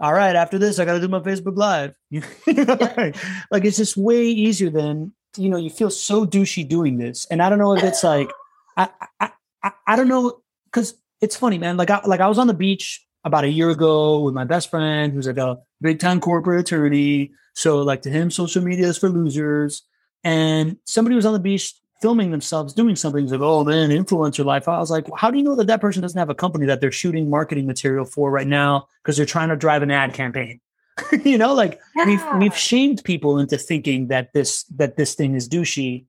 all 0.00 0.12
right 0.12 0.36
after 0.36 0.58
this 0.58 0.78
i 0.78 0.84
gotta 0.84 1.00
do 1.00 1.08
my 1.08 1.20
facebook 1.20 1.56
live. 1.56 1.94
Like, 2.10 3.16
like 3.50 3.64
it's 3.64 3.76
just 3.76 3.96
way 3.96 4.24
easier 4.24 4.70
than 4.70 5.12
you 5.36 5.48
know 5.48 5.56
you 5.56 5.70
feel 5.70 5.90
so 5.90 6.26
douchey 6.26 6.68
doing 6.68 6.98
this. 6.98 7.26
And 7.30 7.42
i 7.42 7.48
don't 7.48 7.58
know 7.58 7.74
if 7.76 7.84
it's 7.84 8.02
like 8.02 8.30
i 8.76 8.88
i 9.20 9.30
i, 9.62 9.72
I 9.86 9.96
don't 9.96 10.08
know 10.08 10.40
because 10.66 10.94
it's 11.20 11.36
funny 11.36 11.58
man. 11.58 11.76
Like 11.76 11.90
I, 11.90 12.00
like 12.04 12.20
I 12.20 12.28
was 12.28 12.38
on 12.38 12.46
the 12.46 12.54
beach 12.54 13.04
about 13.24 13.44
a 13.44 13.48
year 13.48 13.70
ago 13.70 14.20
with 14.20 14.34
my 14.34 14.44
best 14.44 14.70
friend 14.70 15.12
who's 15.12 15.26
like 15.26 15.36
a 15.36 15.58
big 15.80 15.98
time 15.98 16.20
corporate 16.20 16.60
attorney. 16.60 17.32
So 17.54 17.78
like 17.78 18.02
to 18.02 18.10
him 18.10 18.30
social 18.30 18.62
media 18.62 18.86
is 18.86 18.98
for 18.98 19.08
losers. 19.08 19.82
And 20.24 20.76
somebody 20.84 21.16
was 21.16 21.26
on 21.26 21.32
the 21.32 21.38
beach 21.38 21.74
filming 22.00 22.30
themselves 22.30 22.72
doing 22.72 22.96
something. 22.96 23.22
He's 23.22 23.32
like, 23.32 23.40
oh 23.40 23.64
man, 23.64 23.90
influencer 23.90 24.44
life. 24.44 24.68
I 24.68 24.78
was 24.78 24.90
like, 24.90 25.06
how 25.16 25.30
do 25.30 25.38
you 25.38 25.44
know 25.44 25.54
that 25.56 25.66
that 25.66 25.80
person 25.80 26.02
doesn't 26.02 26.18
have 26.18 26.30
a 26.30 26.34
company 26.34 26.66
that 26.66 26.80
they're 26.80 26.92
shooting 26.92 27.28
marketing 27.28 27.66
material 27.66 28.04
for 28.04 28.30
right 28.30 28.46
now 28.46 28.88
because 29.02 29.16
they're 29.16 29.26
trying 29.26 29.50
to 29.50 29.56
drive 29.56 29.82
an 29.82 29.90
ad 29.90 30.14
campaign? 30.14 30.60
you 31.24 31.38
know, 31.38 31.54
like 31.54 31.80
yeah. 31.96 32.04
we've 32.06 32.24
we've 32.38 32.56
shamed 32.56 33.02
people 33.04 33.38
into 33.38 33.56
thinking 33.56 34.08
that 34.08 34.32
this 34.32 34.64
that 34.64 34.96
this 34.96 35.14
thing 35.14 35.34
is 35.34 35.48
douchey, 35.48 36.04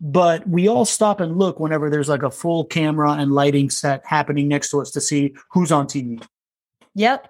but 0.00 0.46
we 0.48 0.68
all 0.68 0.84
stop 0.84 1.20
and 1.20 1.38
look 1.38 1.60
whenever 1.60 1.90
there's 1.90 2.08
like 2.08 2.22
a 2.22 2.30
full 2.30 2.64
camera 2.64 3.12
and 3.12 3.32
lighting 3.32 3.70
set 3.70 4.04
happening 4.04 4.48
next 4.48 4.70
to 4.70 4.80
us 4.80 4.90
to 4.92 5.00
see 5.00 5.34
who's 5.50 5.70
on 5.70 5.86
TV. 5.86 6.24
Yep. 6.94 7.28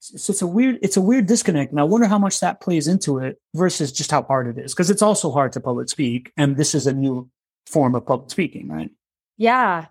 So 0.00 0.30
it's 0.30 0.42
a 0.42 0.46
weird 0.46 0.78
it's 0.80 0.96
a 0.96 1.00
weird 1.00 1.26
disconnect, 1.26 1.72
and 1.72 1.80
I 1.80 1.84
wonder 1.84 2.06
how 2.06 2.18
much 2.18 2.40
that 2.40 2.60
plays 2.60 2.86
into 2.86 3.18
it 3.18 3.40
versus 3.54 3.90
just 3.90 4.10
how 4.10 4.22
hard 4.22 4.46
it 4.46 4.62
is 4.62 4.72
because 4.72 4.90
it's 4.90 5.02
also 5.02 5.30
hard 5.30 5.52
to 5.52 5.60
public 5.60 5.88
speak, 5.88 6.32
and 6.36 6.56
this 6.56 6.74
is 6.74 6.86
a 6.86 6.92
new 6.92 7.28
form 7.68 7.94
of 7.94 8.06
public 8.06 8.30
speaking, 8.30 8.68
right? 8.68 8.90
Yeah. 9.36 9.86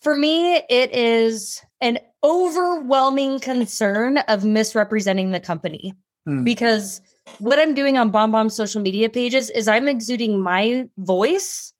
For 0.00 0.16
me, 0.16 0.56
it 0.56 0.94
is 0.94 1.62
an 1.80 1.98
overwhelming 2.22 3.40
concern 3.40 4.18
of 4.18 4.44
misrepresenting 4.44 5.30
the 5.30 5.40
company 5.40 5.94
hmm. 6.26 6.44
because 6.44 7.00
what 7.38 7.58
I'm 7.58 7.74
doing 7.74 7.96
on 7.98 8.10
Bomb 8.10 8.32
BombBomb 8.32 8.52
social 8.52 8.82
media 8.82 9.08
pages 9.08 9.50
is 9.50 9.68
I'm 9.68 9.88
exuding 9.88 10.40
my 10.40 10.88
voice, 10.98 11.72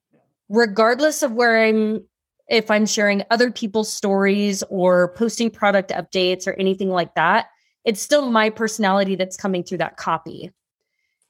regardless 0.49 1.23
of 1.23 1.33
where 1.33 1.65
I'm, 1.65 2.05
if 2.49 2.71
I'm 2.71 2.87
sharing 2.87 3.25
other 3.31 3.51
people's 3.51 3.93
stories 3.93 4.62
or 4.71 5.12
posting 5.15 5.51
product 5.51 5.91
updates 5.91 6.47
or 6.47 6.53
anything 6.55 6.91
like 6.91 7.15
that. 7.15 7.47
It's 7.85 8.01
still 8.01 8.31
my 8.31 8.49
personality 8.49 9.15
that's 9.17 9.37
coming 9.37 9.62
through 9.62 9.79
that 9.79 9.99
copy. 9.99 10.51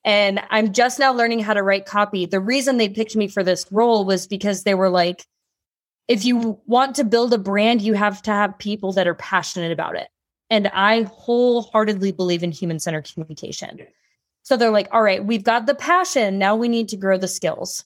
And 0.04 0.40
I'm 0.50 0.72
just 0.72 0.98
now 0.98 1.12
learning 1.12 1.40
how 1.40 1.54
to 1.54 1.62
write 1.62 1.86
copy. 1.86 2.26
The 2.26 2.40
reason 2.40 2.76
they 2.76 2.88
picked 2.88 3.16
me 3.16 3.26
for 3.26 3.42
this 3.42 3.66
role 3.70 4.04
was 4.04 4.26
because 4.26 4.62
they 4.62 4.74
were 4.74 4.90
like, 4.90 5.26
if 6.08 6.24
you 6.24 6.60
want 6.66 6.96
to 6.96 7.04
build 7.04 7.32
a 7.32 7.38
brand, 7.38 7.80
you 7.80 7.94
have 7.94 8.20
to 8.22 8.30
have 8.30 8.58
people 8.58 8.92
that 8.92 9.06
are 9.06 9.14
passionate 9.14 9.72
about 9.72 9.96
it. 9.96 10.08
And 10.50 10.68
I 10.68 11.04
wholeheartedly 11.04 12.12
believe 12.12 12.42
in 12.42 12.52
human 12.52 12.78
centered 12.78 13.10
communication. 13.10 13.80
So 14.42 14.58
they're 14.58 14.70
like, 14.70 14.88
all 14.92 15.02
right, 15.02 15.24
we've 15.24 15.42
got 15.42 15.64
the 15.64 15.74
passion. 15.74 16.38
Now 16.38 16.54
we 16.54 16.68
need 16.68 16.90
to 16.90 16.98
grow 16.98 17.16
the 17.16 17.28
skills. 17.28 17.84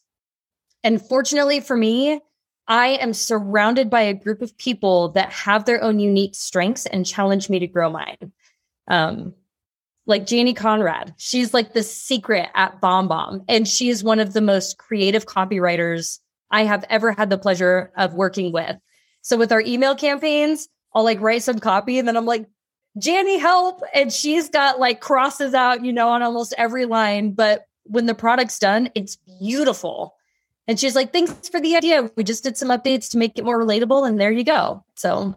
And 0.82 1.00
fortunately 1.00 1.60
for 1.60 1.76
me, 1.76 2.20
I 2.66 2.88
am 2.88 3.14
surrounded 3.14 3.88
by 3.88 4.02
a 4.02 4.14
group 4.14 4.42
of 4.42 4.58
people 4.58 5.10
that 5.10 5.32
have 5.32 5.64
their 5.64 5.82
own 5.82 6.00
unique 6.00 6.34
strengths 6.34 6.84
and 6.84 7.06
challenge 7.06 7.48
me 7.48 7.60
to 7.60 7.66
grow 7.66 7.90
mine. 7.90 8.32
Um, 8.88 9.34
like 10.08 10.26
Janie 10.26 10.54
Conrad. 10.54 11.14
She's 11.18 11.54
like 11.54 11.74
the 11.74 11.82
secret 11.82 12.48
at 12.54 12.80
BombBomb. 12.80 13.44
And 13.48 13.68
she 13.68 13.90
is 13.90 14.02
one 14.02 14.18
of 14.18 14.32
the 14.32 14.40
most 14.40 14.78
creative 14.78 15.26
copywriters 15.26 16.18
I 16.50 16.64
have 16.64 16.84
ever 16.88 17.12
had 17.12 17.30
the 17.30 17.38
pleasure 17.38 17.92
of 17.96 18.14
working 18.14 18.50
with. 18.50 18.76
So 19.20 19.36
with 19.36 19.52
our 19.52 19.60
email 19.60 19.94
campaigns, 19.94 20.68
I'll 20.94 21.04
like 21.04 21.20
write 21.20 21.42
some 21.42 21.58
copy 21.58 21.98
and 21.98 22.08
then 22.08 22.16
I'm 22.16 22.24
like, 22.24 22.46
Janie, 22.98 23.38
help. 23.38 23.82
And 23.94 24.12
she's 24.12 24.48
got 24.48 24.80
like 24.80 25.00
crosses 25.00 25.52
out, 25.52 25.84
you 25.84 25.92
know, 25.92 26.08
on 26.08 26.22
almost 26.22 26.54
every 26.56 26.86
line. 26.86 27.32
But 27.32 27.66
when 27.84 28.06
the 28.06 28.14
product's 28.14 28.58
done, 28.58 28.90
it's 28.94 29.16
beautiful. 29.40 30.14
And 30.66 30.80
she's 30.80 30.94
like, 30.94 31.12
thanks 31.12 31.48
for 31.48 31.60
the 31.60 31.76
idea. 31.76 32.10
We 32.16 32.24
just 32.24 32.44
did 32.44 32.56
some 32.56 32.68
updates 32.68 33.10
to 33.10 33.18
make 33.18 33.38
it 33.38 33.44
more 33.44 33.62
relatable. 33.62 34.08
And 34.08 34.18
there 34.18 34.32
you 34.32 34.44
go. 34.44 34.84
So 34.96 35.34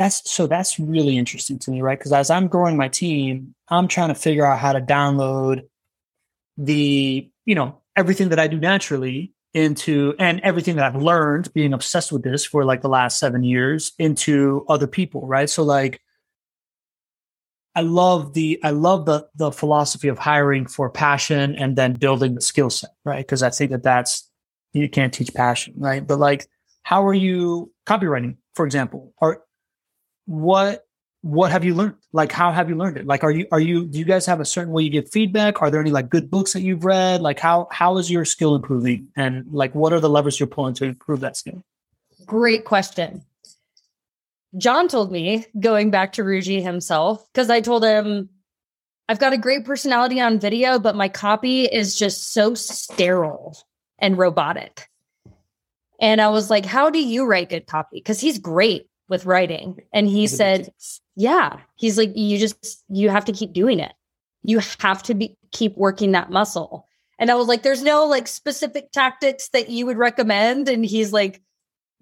that's 0.00 0.30
so 0.30 0.46
that's 0.46 0.80
really 0.80 1.18
interesting 1.18 1.58
to 1.58 1.70
me, 1.70 1.82
right? 1.82 1.98
Because 1.98 2.14
as 2.14 2.30
I'm 2.30 2.48
growing 2.48 2.78
my 2.78 2.88
team, 2.88 3.54
I'm 3.68 3.86
trying 3.86 4.08
to 4.08 4.14
figure 4.14 4.46
out 4.46 4.58
how 4.58 4.72
to 4.72 4.80
download 4.80 5.68
the, 6.56 7.30
you 7.44 7.54
know, 7.54 7.82
everything 7.94 8.30
that 8.30 8.38
I 8.38 8.46
do 8.46 8.58
naturally 8.58 9.34
into 9.52 10.14
and 10.18 10.40
everything 10.40 10.76
that 10.76 10.86
I've 10.86 11.02
learned 11.02 11.52
being 11.52 11.74
obsessed 11.74 12.12
with 12.12 12.22
this 12.22 12.46
for 12.46 12.64
like 12.64 12.80
the 12.80 12.88
last 12.88 13.18
seven 13.18 13.44
years 13.44 13.92
into 13.98 14.64
other 14.70 14.86
people, 14.86 15.26
right? 15.26 15.50
So 15.50 15.62
like 15.64 16.00
I 17.74 17.82
love 17.82 18.32
the 18.32 18.58
I 18.64 18.70
love 18.70 19.04
the 19.04 19.28
the 19.34 19.52
philosophy 19.52 20.08
of 20.08 20.18
hiring 20.18 20.64
for 20.64 20.88
passion 20.88 21.54
and 21.56 21.76
then 21.76 21.92
building 21.92 22.36
the 22.36 22.40
skill 22.40 22.70
set, 22.70 22.90
right? 23.04 23.18
Because 23.18 23.42
I 23.42 23.50
think 23.50 23.70
that 23.70 23.82
that's 23.82 24.26
you 24.72 24.88
can't 24.88 25.12
teach 25.12 25.34
passion, 25.34 25.74
right? 25.76 26.06
But 26.06 26.18
like, 26.18 26.48
how 26.84 27.06
are 27.06 27.12
you 27.12 27.70
copywriting, 27.86 28.38
for 28.54 28.64
example? 28.64 29.12
Or 29.18 29.42
what 30.30 30.86
what 31.22 31.50
have 31.50 31.64
you 31.64 31.74
learned? 31.74 31.96
Like 32.12 32.30
how 32.30 32.52
have 32.52 32.70
you 32.70 32.76
learned 32.76 32.96
it? 32.96 33.04
Like 33.04 33.24
are 33.24 33.32
you 33.32 33.48
are 33.50 33.58
you 33.58 33.84
do 33.84 33.98
you 33.98 34.04
guys 34.04 34.24
have 34.26 34.38
a 34.38 34.44
certain 34.44 34.72
way 34.72 34.84
you 34.84 34.90
give 34.90 35.10
feedback? 35.10 35.60
Are 35.60 35.70
there 35.70 35.80
any 35.80 35.90
like 35.90 36.08
good 36.08 36.30
books 36.30 36.52
that 36.52 36.60
you've 36.60 36.84
read? 36.84 37.20
Like 37.20 37.40
how 37.40 37.66
how 37.72 37.98
is 37.98 38.10
your 38.10 38.24
skill 38.24 38.54
improving? 38.54 39.08
And 39.16 39.44
like 39.50 39.74
what 39.74 39.92
are 39.92 39.98
the 39.98 40.08
levers 40.08 40.38
you're 40.38 40.46
pulling 40.46 40.74
to 40.74 40.84
improve 40.84 41.20
that 41.20 41.36
skill? 41.36 41.64
Great 42.24 42.64
question. 42.64 43.24
John 44.56 44.88
told 44.88 45.12
me, 45.12 45.46
going 45.58 45.90
back 45.90 46.12
to 46.14 46.22
Ruji 46.22 46.62
himself, 46.62 47.24
because 47.32 47.50
I 47.50 47.60
told 47.60 47.84
him 47.84 48.28
I've 49.08 49.18
got 49.18 49.32
a 49.32 49.38
great 49.38 49.64
personality 49.64 50.20
on 50.20 50.38
video, 50.38 50.78
but 50.78 50.94
my 50.94 51.08
copy 51.08 51.64
is 51.64 51.96
just 51.96 52.32
so 52.32 52.54
sterile 52.54 53.58
and 53.98 54.16
robotic. 54.16 54.88
And 56.00 56.20
I 56.20 56.28
was 56.28 56.50
like, 56.50 56.64
How 56.64 56.88
do 56.88 57.00
you 57.00 57.26
write 57.26 57.50
good 57.50 57.66
copy? 57.66 57.98
Because 57.98 58.20
he's 58.20 58.38
great 58.38 58.89
with 59.10 59.26
writing. 59.26 59.82
And 59.92 60.08
he 60.08 60.26
said, 60.26 60.72
Yeah. 61.16 61.58
He's 61.74 61.98
like, 61.98 62.16
you 62.16 62.38
just 62.38 62.84
you 62.88 63.10
have 63.10 63.26
to 63.26 63.32
keep 63.32 63.52
doing 63.52 63.80
it. 63.80 63.92
You 64.42 64.60
have 64.78 65.02
to 65.02 65.14
be 65.14 65.36
keep 65.52 65.76
working 65.76 66.12
that 66.12 66.30
muscle. 66.30 66.86
And 67.18 67.30
I 67.30 67.34
was 67.34 67.48
like, 67.48 67.62
there's 67.62 67.82
no 67.82 68.06
like 68.06 68.26
specific 68.26 68.92
tactics 68.92 69.50
that 69.50 69.68
you 69.68 69.84
would 69.84 69.98
recommend. 69.98 70.68
And 70.68 70.86
he's 70.86 71.12
like, 71.12 71.42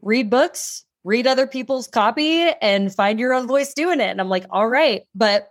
read 0.00 0.30
books, 0.30 0.84
read 1.02 1.26
other 1.26 1.48
people's 1.48 1.88
copy, 1.88 2.50
and 2.62 2.94
find 2.94 3.18
your 3.18 3.32
own 3.34 3.48
voice 3.48 3.74
doing 3.74 4.00
it. 4.00 4.10
And 4.10 4.20
I'm 4.20 4.28
like, 4.28 4.44
all 4.50 4.68
right. 4.68 5.02
But 5.16 5.48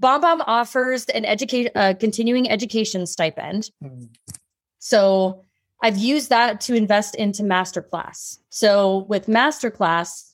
BombBomb 0.00 0.44
offers 0.46 1.06
an 1.06 1.24
education, 1.24 1.72
uh, 1.74 1.94
continuing 1.98 2.48
education 2.48 3.06
stipend. 3.06 3.70
Mm. 3.82 4.10
So 4.78 5.42
I've 5.82 5.98
used 5.98 6.30
that 6.30 6.60
to 6.62 6.74
invest 6.74 7.16
into 7.16 7.42
masterclass. 7.42 8.38
So 8.50 9.06
with 9.08 9.26
masterclass, 9.26 10.25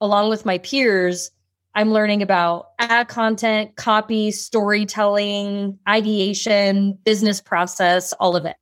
along 0.00 0.30
with 0.30 0.44
my 0.44 0.58
peers, 0.58 1.30
I'm 1.74 1.92
learning 1.92 2.22
about 2.22 2.68
ad 2.78 3.08
content, 3.08 3.76
copy, 3.76 4.30
storytelling, 4.30 5.78
ideation, 5.86 6.98
business 7.04 7.40
process, 7.40 8.12
all 8.14 8.34
of 8.34 8.46
it. 8.46 8.56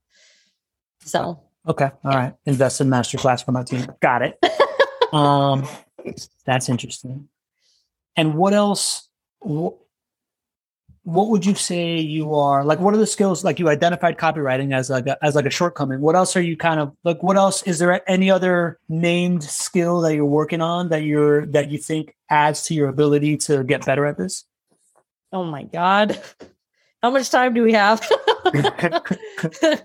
So, 1.04 1.40
okay. 1.68 1.90
all 2.04 2.10
yeah. 2.10 2.16
right. 2.16 2.34
Invest 2.44 2.80
in 2.80 2.88
masterclass 2.88 3.44
for 3.44 3.52
my 3.52 3.62
team. 3.62 3.86
Got 4.00 4.22
it. 4.22 4.38
um, 5.12 5.66
that's 6.44 6.68
interesting. 6.68 7.28
And 8.16 8.34
what 8.34 8.52
else? 8.52 9.08
What 11.04 11.28
would 11.28 11.46
you 11.46 11.54
say 11.54 11.98
you 11.98 12.34
are 12.34 12.64
like 12.64 12.80
what 12.80 12.94
are 12.94 12.98
the 12.98 13.06
skills 13.06 13.44
like 13.44 13.58
you 13.58 13.68
identified 13.68 14.16
copywriting 14.16 14.74
as 14.74 14.90
like 14.90 15.06
a, 15.06 15.22
as 15.24 15.34
like 15.34 15.46
a 15.46 15.50
shortcoming? 15.50 16.00
What 16.00 16.16
else 16.16 16.36
are 16.36 16.42
you 16.42 16.56
kind 16.56 16.80
of 16.80 16.94
like 17.04 17.22
what 17.22 17.36
else 17.36 17.62
is 17.62 17.78
there 17.78 18.08
any 18.10 18.30
other 18.30 18.78
named 18.88 19.44
skill 19.44 20.00
that 20.00 20.14
you're 20.14 20.24
working 20.24 20.60
on 20.60 20.88
that 20.88 21.02
you're 21.02 21.46
that 21.46 21.70
you 21.70 21.78
think 21.78 22.14
adds 22.30 22.62
to 22.64 22.74
your 22.74 22.88
ability 22.88 23.36
to 23.38 23.64
get 23.64 23.84
better 23.86 24.06
at 24.06 24.18
this? 24.18 24.44
Oh 25.32 25.44
my 25.44 25.64
god. 25.64 26.20
How 27.02 27.10
much 27.10 27.30
time 27.30 27.52
do 27.52 27.62
we 27.62 27.74
have? 27.74 28.00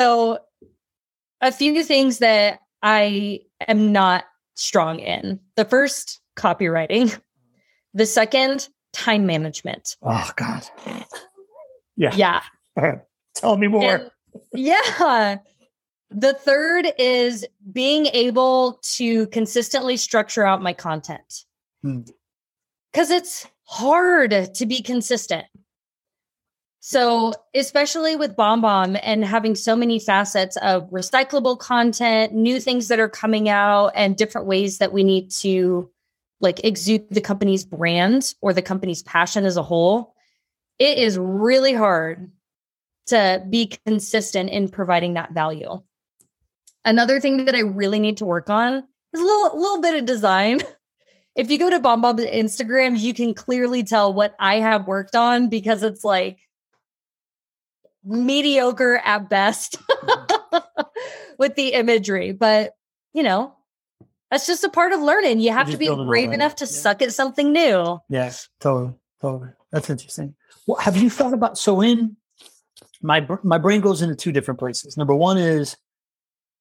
So 0.00 0.38
a 1.42 1.52
few 1.52 1.84
things 1.84 2.20
that 2.20 2.60
i 2.82 3.40
am 3.68 3.92
not 3.92 4.24
strong 4.54 4.98
in. 4.98 5.40
The 5.56 5.66
first 5.66 6.20
copywriting. 6.36 7.18
The 7.92 8.06
second 8.06 8.68
time 8.92 9.26
management. 9.26 9.96
Oh 10.02 10.30
God. 10.36 10.62
Yeah. 11.96 12.14
Yeah. 12.14 12.42
Tell 13.34 13.56
me 13.56 13.66
more. 13.68 13.82
And- 13.82 14.10
yeah. 14.52 15.38
The 16.10 16.34
third 16.34 16.88
is 16.98 17.46
being 17.72 18.06
able 18.06 18.80
to 18.96 19.28
consistently 19.28 19.96
structure 19.96 20.44
out 20.44 20.60
my 20.62 20.72
content. 20.72 21.44
Hmm. 21.82 22.00
Because 22.92 23.10
it's 23.10 23.46
hard 23.64 24.52
to 24.54 24.66
be 24.66 24.82
consistent. 24.82 25.46
So, 26.80 27.34
especially 27.54 28.16
with 28.16 28.34
Bomb 28.34 28.62
Bomb 28.62 28.96
and 29.02 29.24
having 29.24 29.54
so 29.54 29.76
many 29.76 30.00
facets 30.00 30.56
of 30.56 30.90
recyclable 30.90 31.58
content, 31.58 32.32
new 32.32 32.58
things 32.58 32.88
that 32.88 32.98
are 32.98 33.08
coming 33.08 33.48
out, 33.48 33.92
and 33.94 34.16
different 34.16 34.46
ways 34.46 34.78
that 34.78 34.92
we 34.92 35.04
need 35.04 35.30
to 35.32 35.90
like 36.40 36.64
exude 36.64 37.08
the 37.10 37.20
company's 37.20 37.64
brand 37.64 38.34
or 38.40 38.52
the 38.52 38.62
company's 38.62 39.02
passion 39.02 39.44
as 39.44 39.56
a 39.56 39.62
whole, 39.62 40.14
it 40.78 40.98
is 40.98 41.18
really 41.18 41.74
hard 41.74 42.30
to 43.06 43.44
be 43.48 43.72
consistent 43.86 44.50
in 44.50 44.68
providing 44.68 45.14
that 45.14 45.32
value. 45.32 45.82
Another 46.84 47.20
thing 47.20 47.44
that 47.44 47.54
I 47.54 47.60
really 47.60 48.00
need 48.00 48.18
to 48.18 48.24
work 48.24 48.48
on 48.48 48.84
is 49.12 49.20
a 49.20 49.24
little, 49.24 49.60
little 49.60 49.80
bit 49.80 49.96
of 49.96 50.06
design. 50.06 50.60
If 51.36 51.48
you 51.48 51.58
go 51.58 51.70
to 51.70 51.78
Bomb 51.78 52.02
Instagram, 52.02 52.98
you 52.98 53.14
can 53.14 53.34
clearly 53.34 53.84
tell 53.84 54.12
what 54.12 54.34
I 54.40 54.56
have 54.56 54.88
worked 54.88 55.14
on 55.14 55.48
because 55.48 55.84
it's 55.84 56.02
like 56.02 56.40
mediocre 58.04 58.96
at 58.96 59.30
best 59.30 59.76
with 61.38 61.54
the 61.54 61.68
imagery. 61.74 62.32
But, 62.32 62.74
you 63.12 63.22
know, 63.22 63.54
that's 64.30 64.46
just 64.46 64.64
a 64.64 64.68
part 64.68 64.92
of 64.92 65.00
learning. 65.00 65.40
You 65.40 65.52
have 65.52 65.70
to 65.70 65.76
be 65.76 65.86
build 65.86 65.98
it 66.00 66.02
all, 66.02 66.08
brave 66.08 66.32
enough 66.32 66.56
to 66.56 66.64
Yeah. 66.64 66.70
suck 66.70 67.02
at 67.02 67.12
something 67.12 67.52
new. 67.52 67.98
Yes, 68.08 68.48
totally, 68.60 68.94
totally. 69.20 69.50
That's 69.72 69.90
interesting. 69.90 70.34
Well, 70.66 70.78
have 70.78 70.96
you 70.96 71.10
thought 71.10 71.32
about 71.32 71.58
so 71.58 71.80
in 71.80 72.16
my 73.02 73.26
my 73.42 73.58
brain 73.58 73.80
goes 73.80 74.02
into 74.02 74.14
two 74.14 74.32
different 74.32 74.58
places. 74.60 74.96
Number 74.96 75.14
one 75.14 75.38
is, 75.38 75.76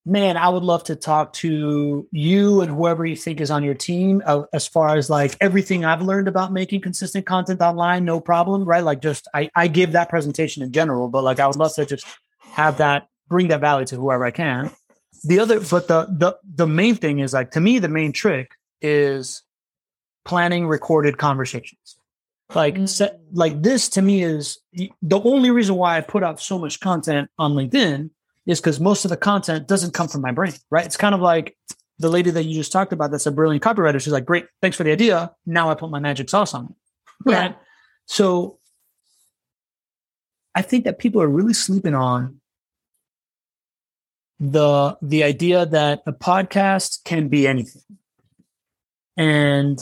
man, 0.05 0.37
I 0.37 0.49
would 0.49 0.63
love 0.63 0.83
to 0.85 0.95
talk 0.95 1.33
to 1.33 2.07
you 2.11 2.61
and 2.61 2.71
whoever 2.71 3.05
you 3.05 3.15
think 3.15 3.41
is 3.41 3.51
on 3.51 3.63
your 3.63 3.73
team 3.73 4.23
uh, 4.25 4.43
as 4.53 4.67
far 4.67 4.95
as 4.95 5.09
like 5.09 5.35
everything 5.41 5.83
I've 5.85 6.01
learned 6.01 6.27
about 6.27 6.53
making 6.53 6.81
consistent 6.81 7.25
content 7.25 7.61
online, 7.61 8.05
no 8.05 8.19
problem, 8.19 8.63
right? 8.63 8.83
Like 8.83 9.01
just 9.01 9.27
I 9.33 9.49
I 9.55 9.67
give 9.67 9.91
that 9.91 10.09
presentation 10.09 10.63
in 10.63 10.71
general, 10.71 11.09
but 11.09 11.23
like 11.23 11.39
I 11.39 11.47
would 11.47 11.57
love 11.57 11.73
to 11.75 11.85
just 11.85 12.05
have 12.41 12.77
that 12.77 13.07
bring 13.27 13.49
that 13.49 13.61
value 13.61 13.85
to 13.87 13.95
whoever 13.97 14.25
I 14.25 14.31
can. 14.31 14.71
The 15.23 15.39
other, 15.39 15.59
but 15.59 15.87
the 15.87 16.05
the 16.09 16.37
the 16.55 16.67
main 16.67 16.95
thing 16.95 17.19
is 17.19 17.33
like 17.33 17.51
to 17.51 17.59
me 17.59 17.79
the 17.79 17.89
main 17.89 18.11
trick 18.11 18.51
is 18.81 19.43
planning 20.25 20.67
recorded 20.67 21.17
conversations. 21.17 21.95
Like 22.55 22.75
Mm. 22.75 22.89
set, 22.89 23.19
like 23.31 23.61
this 23.61 23.89
to 23.89 24.01
me 24.01 24.23
is 24.23 24.59
the 24.73 25.19
only 25.21 25.51
reason 25.51 25.75
why 25.75 25.97
I 25.97 26.01
put 26.01 26.23
out 26.23 26.39
so 26.41 26.57
much 26.57 26.79
content 26.79 27.29
on 27.37 27.53
LinkedIn 27.53 28.09
is 28.47 28.59
because 28.59 28.79
most 28.79 29.05
of 29.05 29.09
the 29.09 29.17
content 29.17 29.67
doesn't 29.67 29.93
come 29.93 30.07
from 30.07 30.21
my 30.21 30.31
brain, 30.31 30.53
right? 30.71 30.85
It's 30.85 30.97
kind 30.97 31.13
of 31.13 31.21
like 31.21 31.55
the 31.99 32.09
lady 32.09 32.31
that 32.31 32.45
you 32.45 32.55
just 32.55 32.71
talked 32.71 32.93
about 32.93 33.11
that's 33.11 33.27
a 33.27 33.31
brilliant 33.31 33.63
copywriter. 33.63 34.01
She's 34.01 34.13
like, 34.13 34.25
great, 34.25 34.47
thanks 34.61 34.75
for 34.77 34.83
the 34.83 34.91
idea. 34.91 35.31
Now 35.45 35.69
I 35.69 35.75
put 35.75 35.91
my 35.91 35.99
magic 35.99 36.29
sauce 36.29 36.53
on 36.55 36.65
it. 36.65 36.71
Yeah. 37.29 37.39
Right. 37.39 37.57
So 38.07 38.57
I 40.55 40.61
think 40.63 40.85
that 40.85 40.97
people 40.97 41.21
are 41.21 41.27
really 41.27 41.53
sleeping 41.53 41.93
on 41.93 42.39
the 44.39 44.97
the 45.01 45.23
idea 45.23 45.65
that 45.65 46.01
a 46.05 46.13
podcast 46.13 47.03
can 47.03 47.27
be 47.27 47.47
anything. 47.47 47.81
And 49.17 49.79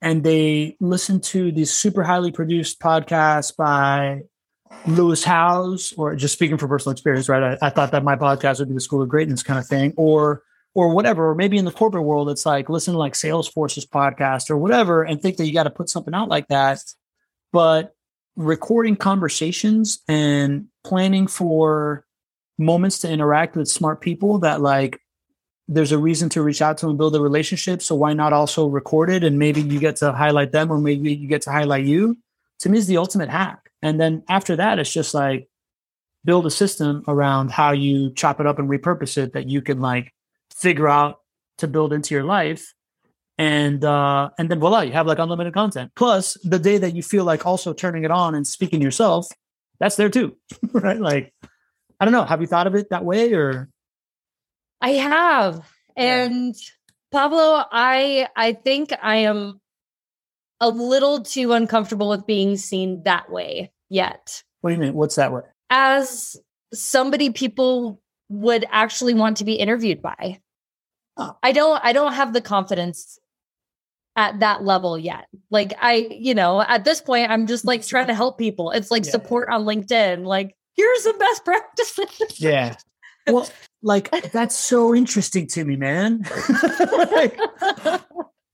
and 0.00 0.24
they 0.24 0.76
listen 0.80 1.20
to 1.20 1.52
these 1.52 1.70
super 1.70 2.02
highly 2.02 2.32
produced 2.32 2.80
podcasts 2.80 3.56
by 3.56 4.22
Lewis 4.86 5.22
Howes, 5.22 5.92
or 5.96 6.16
just 6.16 6.34
speaking 6.34 6.58
from 6.58 6.68
personal 6.68 6.92
experience, 6.92 7.28
right? 7.28 7.56
I, 7.62 7.66
I 7.66 7.70
thought 7.70 7.92
that 7.92 8.02
my 8.02 8.16
podcast 8.16 8.58
would 8.58 8.68
be 8.68 8.74
the 8.74 8.80
school 8.80 9.02
of 9.02 9.08
greatness 9.08 9.42
kind 9.42 9.58
of 9.58 9.66
thing, 9.66 9.94
or 9.96 10.42
or 10.74 10.94
whatever, 10.94 11.30
or 11.30 11.34
maybe 11.34 11.58
in 11.58 11.64
the 11.64 11.70
corporate 11.70 12.04
world, 12.04 12.30
it's 12.30 12.46
like 12.46 12.68
listen 12.68 12.94
to 12.94 12.98
like 12.98 13.12
Salesforce's 13.12 13.86
podcast 13.86 14.50
or 14.50 14.56
whatever, 14.56 15.02
and 15.04 15.20
think 15.20 15.36
that 15.36 15.46
you 15.46 15.52
got 15.52 15.64
to 15.64 15.70
put 15.70 15.88
something 15.88 16.14
out 16.14 16.28
like 16.28 16.48
that. 16.48 16.80
But 17.52 17.94
recording 18.34 18.96
conversations 18.96 20.00
and 20.08 20.66
planning 20.82 21.26
for 21.26 22.06
moments 22.64 22.98
to 23.00 23.10
interact 23.10 23.56
with 23.56 23.68
smart 23.68 24.00
people 24.00 24.38
that 24.40 24.60
like 24.60 25.00
there's 25.68 25.92
a 25.92 25.98
reason 25.98 26.28
to 26.30 26.42
reach 26.42 26.60
out 26.60 26.78
to 26.78 26.88
and 26.88 26.98
build 26.98 27.14
a 27.16 27.20
relationship. 27.20 27.82
So 27.82 27.94
why 27.94 28.12
not 28.12 28.32
also 28.32 28.66
record 28.66 29.10
it 29.10 29.24
and 29.24 29.38
maybe 29.38 29.62
you 29.62 29.78
get 29.78 29.96
to 29.96 30.12
highlight 30.12 30.52
them 30.52 30.70
or 30.70 30.78
maybe 30.78 31.14
you 31.14 31.28
get 31.28 31.42
to 31.42 31.52
highlight 31.52 31.84
you? 31.84 32.18
To 32.60 32.68
me 32.68 32.78
is 32.78 32.86
the 32.86 32.96
ultimate 32.96 33.28
hack. 33.28 33.70
And 33.80 34.00
then 34.00 34.22
after 34.28 34.56
that, 34.56 34.78
it's 34.78 34.92
just 34.92 35.14
like 35.14 35.48
build 36.24 36.46
a 36.46 36.50
system 36.50 37.02
around 37.08 37.50
how 37.50 37.72
you 37.72 38.12
chop 38.12 38.40
it 38.40 38.46
up 38.46 38.58
and 38.58 38.68
repurpose 38.68 39.18
it 39.18 39.32
that 39.32 39.48
you 39.48 39.60
can 39.60 39.80
like 39.80 40.12
figure 40.54 40.88
out 40.88 41.20
to 41.58 41.66
build 41.66 41.92
into 41.92 42.14
your 42.14 42.24
life. 42.24 42.74
And 43.38 43.84
uh 43.84 44.30
and 44.38 44.48
then 44.48 44.60
voila, 44.60 44.82
you 44.82 44.92
have 44.92 45.06
like 45.06 45.18
unlimited 45.18 45.54
content. 45.54 45.92
Plus 45.96 46.36
the 46.44 46.58
day 46.58 46.78
that 46.78 46.94
you 46.94 47.02
feel 47.02 47.24
like 47.24 47.46
also 47.46 47.72
turning 47.72 48.04
it 48.04 48.10
on 48.10 48.34
and 48.34 48.46
speaking 48.46 48.82
yourself, 48.82 49.26
that's 49.80 49.96
there 49.96 50.10
too. 50.10 50.36
right? 50.72 51.00
Like 51.00 51.32
I 52.02 52.04
don't 52.04 52.10
know. 52.10 52.24
Have 52.24 52.40
you 52.40 52.48
thought 52.48 52.66
of 52.66 52.74
it 52.74 52.90
that 52.90 53.04
way 53.04 53.32
or 53.32 53.68
I 54.80 54.90
have. 54.90 55.64
And 55.96 56.52
Pablo, 57.12 57.62
I 57.70 58.26
I 58.34 58.54
think 58.54 58.92
I 59.00 59.18
am 59.18 59.60
a 60.60 60.68
little 60.68 61.22
too 61.22 61.52
uncomfortable 61.52 62.08
with 62.08 62.26
being 62.26 62.56
seen 62.56 63.04
that 63.04 63.30
way 63.30 63.70
yet. 63.88 64.42
what 64.62 64.70
do 64.70 64.74
you 64.74 64.80
mean? 64.80 64.94
What's 64.94 65.14
that 65.14 65.32
way? 65.32 65.42
As 65.70 66.36
somebody 66.74 67.30
people 67.30 68.00
would 68.28 68.64
actually 68.72 69.14
want 69.14 69.36
to 69.36 69.44
be 69.44 69.54
interviewed 69.54 70.02
by. 70.02 70.40
Oh. 71.16 71.36
I 71.40 71.52
don't 71.52 71.80
I 71.84 71.92
don't 71.92 72.14
have 72.14 72.32
the 72.32 72.40
confidence 72.40 73.16
at 74.16 74.40
that 74.40 74.64
level 74.64 74.98
yet. 74.98 75.26
Like 75.52 75.72
I, 75.80 76.08
you 76.10 76.34
know, 76.34 76.60
at 76.60 76.84
this 76.84 77.00
point 77.00 77.30
I'm 77.30 77.46
just 77.46 77.64
like 77.64 77.86
trying 77.86 78.08
to 78.08 78.14
help 78.14 78.38
people. 78.38 78.72
It's 78.72 78.90
like 78.90 79.04
Yeah. 79.04 79.12
support 79.12 79.48
on 79.50 79.64
LinkedIn. 79.64 80.24
Like 80.26 80.56
here's 80.76 81.02
the 81.04 81.14
best 81.14 81.44
practices. 81.44 82.40
Yeah. 82.40 82.76
Well, 83.26 83.48
like 83.82 84.10
that's 84.32 84.56
so 84.56 84.94
interesting 84.94 85.46
to 85.48 85.64
me, 85.64 85.76
man. 85.76 86.24
Like, 87.12 87.38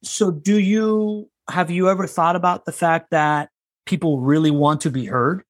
so 0.02 0.30
do 0.30 0.58
you 0.58 1.30
have 1.48 1.70
you 1.70 1.88
ever 1.88 2.06
thought 2.06 2.36
about 2.36 2.64
the 2.64 2.72
fact 2.72 3.10
that 3.10 3.50
people 3.86 4.20
really 4.20 4.50
want 4.50 4.82
to 4.82 4.90
be 4.90 5.06
heard? 5.06 5.42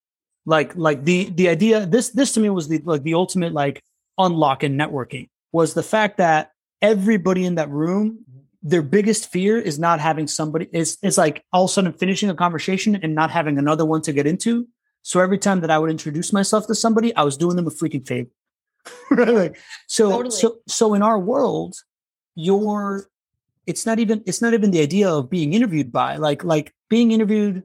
Like 0.46 0.76
like 0.76 1.04
the 1.04 1.30
the 1.30 1.48
idea 1.48 1.86
this 1.86 2.10
this 2.10 2.32
to 2.32 2.40
me 2.40 2.50
was 2.50 2.68
the 2.68 2.80
like 2.84 3.02
the 3.02 3.14
ultimate 3.14 3.52
like 3.52 3.82
unlock 4.18 4.64
in 4.64 4.76
networking 4.76 5.28
was 5.52 5.74
the 5.74 5.82
fact 5.82 6.18
that 6.18 6.52
everybody 6.82 7.44
in 7.44 7.56
that 7.56 7.70
room 7.70 8.24
their 8.62 8.82
biggest 8.82 9.30
fear 9.30 9.58
is 9.58 9.78
not 9.78 10.00
having 10.00 10.26
somebody 10.26 10.68
it's 10.72 10.98
it's 11.02 11.16
like 11.16 11.44
all 11.52 11.64
of 11.64 11.70
a 11.70 11.72
sudden 11.72 11.92
finishing 11.92 12.28
a 12.28 12.34
conversation 12.34 12.96
and 12.96 13.14
not 13.14 13.30
having 13.30 13.58
another 13.58 13.84
one 13.84 14.02
to 14.02 14.12
get 14.12 14.26
into. 14.26 14.66
So 15.09 15.20
every 15.20 15.38
time 15.38 15.62
that 15.62 15.70
I 15.70 15.78
would 15.78 15.90
introduce 15.90 16.34
myself 16.34 16.66
to 16.66 16.74
somebody, 16.74 17.16
I 17.16 17.22
was 17.22 17.38
doing 17.38 17.56
them 17.56 17.66
a 17.66 17.70
freaking 17.70 18.06
favor. 18.06 18.28
Right? 19.11 19.28
Like, 19.28 19.59
so 19.86 20.11
Totally. 20.11 20.30
so 20.30 20.59
so 20.66 20.92
in 20.92 21.00
our 21.00 21.18
world, 21.18 21.76
your 22.34 23.09
it's 23.66 23.86
not 23.86 23.98
even 23.98 24.22
it's 24.26 24.42
not 24.42 24.52
even 24.52 24.70
the 24.70 24.82
idea 24.82 25.09
of 25.09 25.30
being 25.30 25.54
interviewed 25.54 25.90
by 25.90 26.16
like 26.16 26.44
like 26.44 26.74
being 26.90 27.12
interviewed 27.12 27.62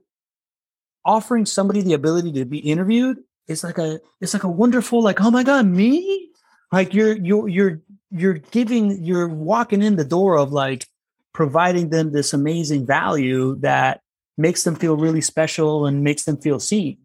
offering 1.03 1.45
somebody 1.45 1.81
the 1.81 1.91
ability 1.91 2.31
to 2.31 2.45
be 2.45 2.59
interviewed 2.59 3.17
is 3.49 3.61
like 3.61 3.77
a 3.77 3.99
it's 4.21 4.33
like 4.33 4.45
a 4.45 4.55
wonderful 4.63 5.03
like 5.03 5.19
oh 5.19 5.29
my 5.29 5.43
god 5.43 5.65
me 5.65 6.29
like 6.71 6.93
you're 6.93 7.17
you're 7.17 7.49
you're 7.49 7.81
you're 8.09 8.39
giving 8.55 9.03
you're 9.03 9.27
walking 9.27 9.81
in 9.81 9.97
the 9.97 10.05
door 10.05 10.37
of 10.37 10.53
like 10.53 10.87
providing 11.33 11.89
them 11.89 12.13
this 12.13 12.31
amazing 12.33 12.85
value 12.85 13.55
that 13.59 13.99
makes 14.37 14.63
them 14.63 14.75
feel 14.75 14.95
really 14.95 15.21
special 15.21 15.85
and 15.85 16.03
makes 16.03 16.23
them 16.23 16.37
feel 16.37 16.59
seen 16.59 16.97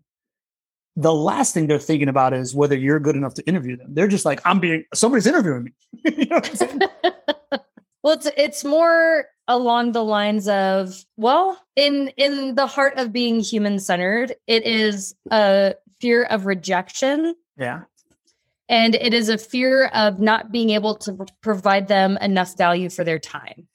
the 0.98 1.14
last 1.14 1.54
thing 1.54 1.68
they're 1.68 1.78
thinking 1.78 2.08
about 2.08 2.34
is 2.34 2.56
whether 2.56 2.76
you're 2.76 2.98
good 2.98 3.14
enough 3.14 3.34
to 3.34 3.46
interview 3.46 3.76
them. 3.76 3.94
They're 3.94 4.08
just 4.08 4.24
like 4.24 4.40
i'm 4.44 4.58
being 4.58 4.84
somebody's 4.92 5.26
interviewing 5.26 5.64
me. 5.64 5.72
You 6.16 6.26
know 6.26 6.40
well, 8.02 8.14
it's 8.14 8.28
it's 8.36 8.64
more 8.64 9.26
along 9.46 9.92
the 9.92 10.02
lines 10.02 10.48
of 10.48 11.04
well, 11.16 11.60
in 11.76 12.08
in 12.16 12.56
the 12.56 12.66
heart 12.66 12.94
of 12.96 13.12
being 13.12 13.38
human 13.38 13.78
centered, 13.78 14.34
it 14.48 14.66
is 14.66 15.14
a 15.30 15.74
fear 16.00 16.24
of 16.24 16.46
rejection. 16.46 17.34
Yeah. 17.56 17.82
And 18.68 18.96
it 18.96 19.14
is 19.14 19.28
a 19.28 19.38
fear 19.38 19.86
of 19.94 20.20
not 20.20 20.50
being 20.50 20.70
able 20.70 20.96
to 20.96 21.26
provide 21.40 21.88
them 21.88 22.18
enough 22.20 22.58
value 22.58 22.90
for 22.90 23.04
their 23.04 23.18
time. 23.18 23.68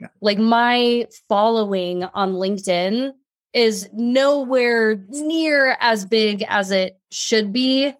Yeah. 0.00 0.06
Like 0.22 0.38
my 0.38 1.06
following 1.28 2.04
on 2.04 2.34
LinkedIn 2.34 3.12
is 3.52 3.88
nowhere 3.92 5.02
near 5.08 5.76
as 5.80 6.04
big 6.04 6.44
as 6.48 6.70
it 6.70 6.98
should 7.10 7.52
be 7.52 7.92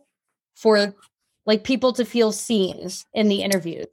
for 0.57 0.95
like 1.47 1.65
people 1.65 1.93
to 1.95 2.05
feel 2.05 2.33
seen 2.33 2.89
in 3.15 3.29
the 3.29 3.43
interviews. 3.43 3.87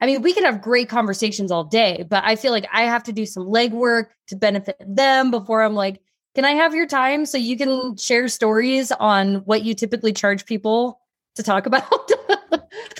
I 0.00 0.06
mean, 0.06 0.22
we 0.22 0.32
can 0.32 0.44
have 0.44 0.62
great 0.62 0.88
conversations 0.88 1.50
all 1.50 1.64
day, 1.64 2.06
but 2.08 2.24
I 2.24 2.36
feel 2.36 2.52
like 2.52 2.66
I 2.72 2.82
have 2.82 3.02
to 3.04 3.12
do 3.12 3.26
some 3.26 3.44
legwork 3.44 4.06
to 4.28 4.36
benefit 4.36 4.76
them 4.86 5.30
before 5.30 5.62
I'm 5.62 5.74
like, 5.74 6.00
Can 6.34 6.44
I 6.44 6.52
have 6.52 6.74
your 6.74 6.86
time 6.86 7.26
so 7.26 7.36
you 7.36 7.56
can 7.56 7.96
share 7.96 8.28
stories 8.28 8.92
on 8.92 9.36
what 9.44 9.62
you 9.62 9.74
typically 9.74 10.12
charge 10.12 10.46
people 10.46 11.00
to 11.34 11.42
talk 11.42 11.66
about? 11.66 11.84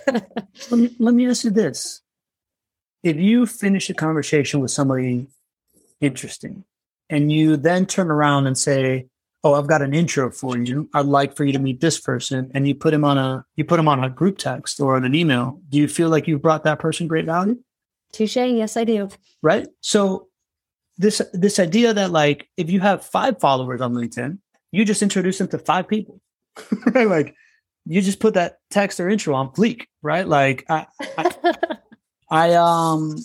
let, 0.13 0.73
me, 0.73 0.97
let 0.99 1.15
me 1.15 1.29
ask 1.29 1.45
you 1.45 1.51
this. 1.51 2.03
If 3.03 3.17
you 3.17 3.47
finish 3.47 3.89
a 3.89 3.95
conversation 3.95 4.61
with 4.61 4.71
somebody 4.71 5.29
interesting 6.01 6.65
and 7.11 7.31
you 7.31 7.57
then 7.57 7.85
turn 7.85 8.11
around 8.11 8.47
and 8.47 8.57
say, 8.57 9.07
Oh, 9.43 9.55
I've 9.55 9.67
got 9.67 9.81
an 9.81 9.95
intro 9.95 10.31
for 10.31 10.59
you. 10.59 10.91
I'd 10.93 11.07
like 11.07 11.35
for 11.35 11.45
you 11.47 11.53
to 11.55 11.59
meet 11.59 11.81
this 11.81 11.99
person. 11.99 12.51
And 12.55 12.69
you 12.69 12.75
put 12.75 12.93
him 12.93 13.05
on 13.05 13.17
a 13.17 13.45
you 13.57 13.65
put 13.65 13.81
him 13.81 13.89
on 13.89 14.05
a 14.05 14.11
group 14.11 14.39
text 14.39 14.81
or 14.81 14.97
on 14.97 15.05
an 15.05 15.15
email. 15.15 15.61
Do 15.69 15.79
you 15.79 15.89
feel 15.89 16.09
like 16.11 16.29
you've 16.29 16.43
brought 16.43 16.65
that 16.65 16.79
person 16.79 17.09
great 17.09 17.27
value? 17.27 17.59
Touche. 18.13 18.37
Yes, 18.37 18.77
I 18.77 18.85
do. 18.85 19.09
Right. 19.43 19.67
So 19.81 20.29
this 20.99 21.23
this 21.33 21.59
idea 21.59 21.95
that 21.95 22.11
like 22.11 22.49
if 22.57 22.71
you 22.71 22.81
have 22.81 23.05
five 23.05 23.41
followers 23.41 23.81
on 23.81 23.95
LinkedIn, 23.95 24.39
you 24.73 24.85
just 24.85 25.03
introduce 25.03 25.39
them 25.39 25.49
to 25.49 25.59
five 25.59 25.89
people. 25.89 26.21
right? 26.95 27.09
Like 27.09 27.35
you 27.87 28.03
just 28.03 28.21
put 28.21 28.35
that 28.35 28.59
text 28.71 29.01
or 29.01 29.09
intro 29.09 29.35
on 29.35 29.53
fleek, 29.53 29.87
right? 30.03 30.29
Like 30.29 30.65
I, 30.69 30.87
I, 31.17 31.55
I 32.31 32.55
um 32.55 33.17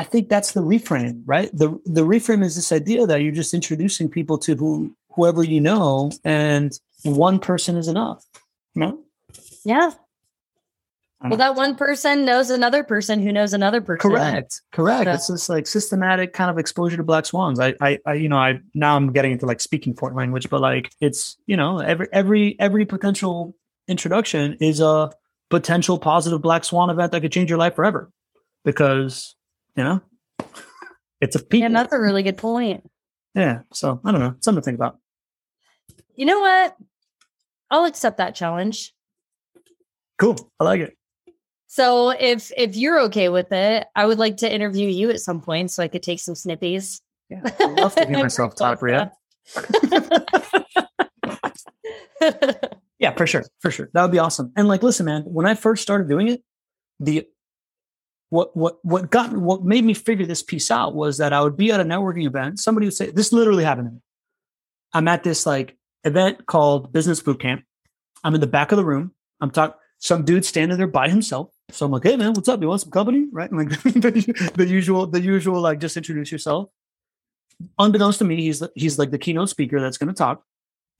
I 0.00 0.04
think 0.04 0.30
that's 0.30 0.52
the 0.52 0.62
reframe, 0.62 1.20
right? 1.26 1.50
The 1.52 1.78
the 1.84 2.06
reframe 2.06 2.42
is 2.42 2.56
this 2.56 2.72
idea 2.72 3.06
that 3.06 3.20
you're 3.20 3.34
just 3.34 3.52
introducing 3.52 4.08
people 4.08 4.38
to 4.38 4.56
who 4.56 4.96
whoever 5.10 5.44
you 5.44 5.60
know, 5.60 6.10
and 6.24 6.72
one 7.02 7.38
person 7.38 7.76
is 7.76 7.86
enough. 7.86 8.24
No? 8.74 9.00
Yeah. 9.62 9.90
Well, 11.22 11.36
that 11.36 11.54
one 11.54 11.76
person 11.76 12.24
knows 12.24 12.48
another 12.48 12.82
person 12.82 13.20
who 13.20 13.30
knows 13.30 13.52
another 13.52 13.82
person. 13.82 14.10
Correct. 14.10 14.62
Correct. 14.72 15.04
So. 15.04 15.12
It's 15.12 15.26
just 15.26 15.48
like 15.50 15.66
systematic 15.66 16.32
kind 16.32 16.50
of 16.50 16.56
exposure 16.56 16.96
to 16.96 17.02
black 17.02 17.26
swans. 17.26 17.60
I, 17.60 17.74
I, 17.78 17.98
I, 18.06 18.14
you 18.14 18.30
know, 18.30 18.38
I 18.38 18.60
now 18.74 18.96
I'm 18.96 19.12
getting 19.12 19.32
into 19.32 19.44
like 19.44 19.60
speaking 19.60 19.92
foreign 19.92 20.16
language, 20.16 20.48
but 20.48 20.62
like 20.62 20.90
it's, 21.02 21.36
you 21.46 21.58
know, 21.58 21.78
every 21.78 22.08
every 22.10 22.58
every 22.58 22.86
potential 22.86 23.54
introduction 23.86 24.56
is 24.62 24.80
a 24.80 25.12
potential 25.50 25.98
positive 25.98 26.40
black 26.40 26.64
swan 26.64 26.88
event 26.88 27.12
that 27.12 27.20
could 27.20 27.32
change 27.32 27.50
your 27.50 27.58
life 27.58 27.74
forever. 27.74 28.10
Because, 28.64 29.36
you 29.76 29.84
know, 29.84 30.00
it's 31.20 31.36
a 31.36 31.38
people. 31.38 31.70
Yeah, 31.70 31.82
that's 31.82 31.92
a 31.92 32.00
really 32.00 32.22
good 32.22 32.36
point. 32.36 32.88
Yeah. 33.34 33.60
So 33.72 34.00
I 34.04 34.12
don't 34.12 34.20
know. 34.20 34.34
Something 34.40 34.62
to 34.62 34.64
think 34.64 34.76
about. 34.76 34.98
You 36.16 36.26
know 36.26 36.40
what? 36.40 36.76
I'll 37.70 37.84
accept 37.84 38.18
that 38.18 38.34
challenge. 38.34 38.94
Cool. 40.18 40.36
I 40.58 40.64
like 40.64 40.80
it. 40.80 40.96
So 41.66 42.10
if 42.10 42.50
if 42.56 42.74
you're 42.76 43.00
okay 43.02 43.28
with 43.28 43.52
it, 43.52 43.86
I 43.94 44.04
would 44.06 44.18
like 44.18 44.38
to 44.38 44.52
interview 44.52 44.88
you 44.88 45.10
at 45.10 45.20
some 45.20 45.40
point 45.40 45.70
so 45.70 45.82
I 45.82 45.88
could 45.88 46.02
take 46.02 46.18
some 46.18 46.34
snippies. 46.34 47.00
Yeah, 47.28 47.42
I 47.44 47.66
love 47.66 47.94
to 47.94 48.06
hear 48.06 48.18
myself 48.22 48.56
talk, 48.56 48.82
Ria. 48.82 49.12
yeah, 52.98 53.14
for 53.16 53.26
sure, 53.26 53.44
for 53.60 53.70
sure. 53.70 53.88
That 53.94 54.02
would 54.02 54.10
be 54.10 54.18
awesome. 54.18 54.52
And 54.56 54.66
like, 54.66 54.82
listen, 54.82 55.06
man, 55.06 55.22
when 55.22 55.46
I 55.46 55.54
first 55.54 55.82
started 55.82 56.08
doing 56.08 56.26
it, 56.28 56.42
the 56.98 57.28
what 58.30 58.56
what 58.56 58.78
what 58.82 59.10
got 59.10 59.32
what 59.32 59.64
made 59.64 59.84
me 59.84 59.92
figure 59.92 60.24
this 60.24 60.42
piece 60.42 60.70
out 60.70 60.94
was 60.94 61.18
that 61.18 61.32
I 61.32 61.42
would 61.42 61.56
be 61.56 61.70
at 61.72 61.80
a 61.80 61.84
networking 61.84 62.26
event. 62.26 62.60
Somebody 62.60 62.86
would 62.86 62.94
say, 62.94 63.10
"This 63.10 63.32
literally 63.32 63.64
happened 63.64 63.88
to 63.88 63.94
me." 63.94 64.00
I'm 64.92 65.08
at 65.08 65.24
this 65.24 65.46
like 65.46 65.76
event 66.04 66.46
called 66.46 66.92
Business 66.92 67.20
Boot 67.20 67.40
Camp. 67.40 67.64
I'm 68.24 68.34
in 68.34 68.40
the 68.40 68.46
back 68.46 68.72
of 68.72 68.76
the 68.78 68.84
room. 68.84 69.12
I'm 69.40 69.50
talking. 69.50 69.76
Some 69.98 70.24
dude 70.24 70.46
standing 70.46 70.78
there 70.78 70.86
by 70.86 71.10
himself. 71.10 71.50
So 71.72 71.84
I'm 71.84 71.92
like, 71.92 72.04
hey 72.04 72.16
man, 72.16 72.32
what's 72.32 72.48
up? 72.48 72.62
You 72.62 72.68
want 72.68 72.80
some 72.80 72.90
company? 72.90 73.26
Right? 73.30 73.52
Like 73.52 73.68
the, 73.82 74.52
the 74.54 74.66
usual, 74.66 75.06
the 75.06 75.20
usual, 75.20 75.60
like 75.60 75.78
just 75.78 75.96
introduce 75.96 76.32
yourself. 76.32 76.70
Unbeknownst 77.78 78.20
to 78.20 78.24
me, 78.24 78.36
he's 78.36 78.62
he's 78.74 78.98
like 78.98 79.10
the 79.10 79.18
keynote 79.18 79.50
speaker 79.50 79.80
that's 79.80 79.98
going 79.98 80.08
to 80.08 80.14
talk, 80.14 80.42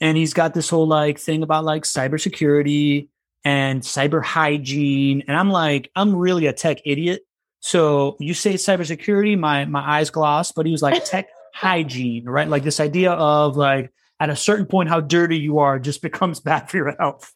and 0.00 0.18
he's 0.18 0.34
got 0.34 0.52
this 0.52 0.68
whole 0.68 0.86
like 0.86 1.18
thing 1.18 1.42
about 1.42 1.64
like 1.64 1.84
cybersecurity 1.84 3.08
and 3.44 3.82
cyber 3.82 4.22
hygiene. 4.22 5.24
And 5.26 5.36
I'm 5.36 5.50
like, 5.50 5.90
I'm 5.96 6.14
really 6.14 6.46
a 6.46 6.52
tech 6.52 6.78
idiot. 6.84 7.22
So 7.60 8.16
you 8.18 8.34
say 8.34 8.54
cybersecurity, 8.54 9.38
my 9.38 9.64
my 9.66 9.80
eyes 9.98 10.10
gloss, 10.10 10.52
but 10.52 10.66
he 10.66 10.72
was 10.72 10.82
like 10.82 11.04
tech 11.04 11.28
hygiene, 11.54 12.24
right? 12.24 12.48
Like 12.48 12.62
this 12.62 12.80
idea 12.80 13.12
of 13.12 13.56
like 13.56 13.92
at 14.18 14.30
a 14.30 14.36
certain 14.36 14.66
point 14.66 14.88
how 14.88 15.00
dirty 15.00 15.38
you 15.38 15.58
are 15.58 15.78
just 15.78 16.02
becomes 16.10 16.40
bad 16.40 16.70
for 16.70 16.76
your 16.76 16.96
health. 16.98 17.32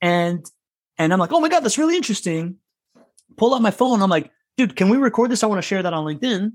And 0.00 0.44
and 0.96 1.12
I'm 1.12 1.18
like, 1.18 1.32
oh 1.32 1.40
my 1.40 1.48
God, 1.48 1.60
that's 1.60 1.78
really 1.78 1.96
interesting. 1.96 2.56
Pull 3.36 3.54
out 3.54 3.62
my 3.62 3.70
phone. 3.70 4.02
I'm 4.02 4.10
like, 4.10 4.32
dude, 4.56 4.74
can 4.74 4.88
we 4.88 4.96
record 4.96 5.30
this? 5.30 5.44
I 5.44 5.46
want 5.46 5.58
to 5.58 5.66
share 5.66 5.82
that 5.82 5.92
on 5.92 6.04
LinkedIn. 6.04 6.52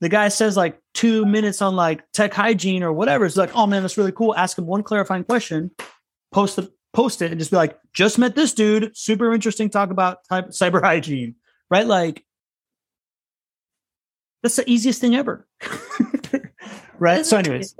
The 0.00 0.08
guy 0.08 0.28
says 0.28 0.56
like 0.56 0.80
two 0.94 1.26
minutes 1.26 1.60
on 1.60 1.76
like 1.76 2.10
tech 2.12 2.32
hygiene 2.32 2.82
or 2.82 2.92
whatever. 2.92 3.26
It's 3.26 3.36
like, 3.36 3.54
oh 3.54 3.66
man, 3.66 3.82
that's 3.82 3.98
really 3.98 4.12
cool. 4.12 4.34
Ask 4.34 4.56
him 4.56 4.66
one 4.66 4.82
clarifying 4.82 5.24
question, 5.24 5.72
post 6.32 6.56
the 6.56 6.72
post 6.92 7.22
it, 7.22 7.30
and 7.30 7.38
just 7.38 7.50
be 7.50 7.56
like, 7.56 7.78
just 7.92 8.18
met 8.18 8.34
this 8.34 8.52
dude. 8.52 8.96
Super 8.96 9.32
interesting. 9.32 9.70
Talk 9.70 9.90
about 9.90 10.18
type, 10.28 10.48
cyber 10.48 10.82
hygiene, 10.84 11.36
right? 11.70 11.86
Like, 11.86 12.24
that's 14.42 14.56
the 14.56 14.68
easiest 14.70 15.00
thing 15.00 15.14
ever, 15.16 15.46
right? 16.98 17.26
So, 17.26 17.36
anyways, 17.36 17.74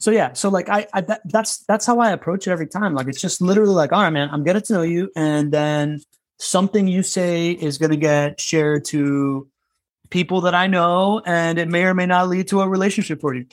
so 0.00 0.12
yeah, 0.12 0.32
so 0.32 0.48
like 0.48 0.68
I, 0.68 0.86
I 0.92 1.00
that, 1.02 1.22
that's 1.24 1.58
that's 1.64 1.84
how 1.84 1.98
I 1.98 2.12
approach 2.12 2.46
it 2.46 2.50
every 2.50 2.68
time. 2.68 2.94
Like 2.94 3.08
it's 3.08 3.20
just 3.20 3.40
literally 3.40 3.74
like, 3.74 3.92
all 3.92 4.02
right, 4.02 4.10
man, 4.10 4.28
I'm 4.30 4.44
getting 4.44 4.62
to 4.62 4.72
know 4.72 4.82
you, 4.82 5.10
and 5.16 5.52
then 5.52 6.00
something 6.38 6.86
you 6.86 7.02
say 7.02 7.50
is 7.50 7.78
going 7.78 7.90
to 7.90 7.96
get 7.96 8.40
shared 8.40 8.84
to 8.86 9.48
people 10.10 10.42
that 10.42 10.54
I 10.54 10.68
know, 10.68 11.20
and 11.26 11.58
it 11.58 11.68
may 11.68 11.84
or 11.84 11.94
may 11.94 12.06
not 12.06 12.28
lead 12.28 12.48
to 12.48 12.60
a 12.60 12.68
relationship 12.68 13.20
for 13.20 13.34
you. 13.34 13.46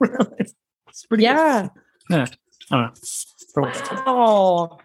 it's 0.00 1.06
pretty 1.08 1.24
yeah. 1.24 1.68
Good. 2.08 2.36
Yeah, 2.70 2.90
Oh, 4.06 4.78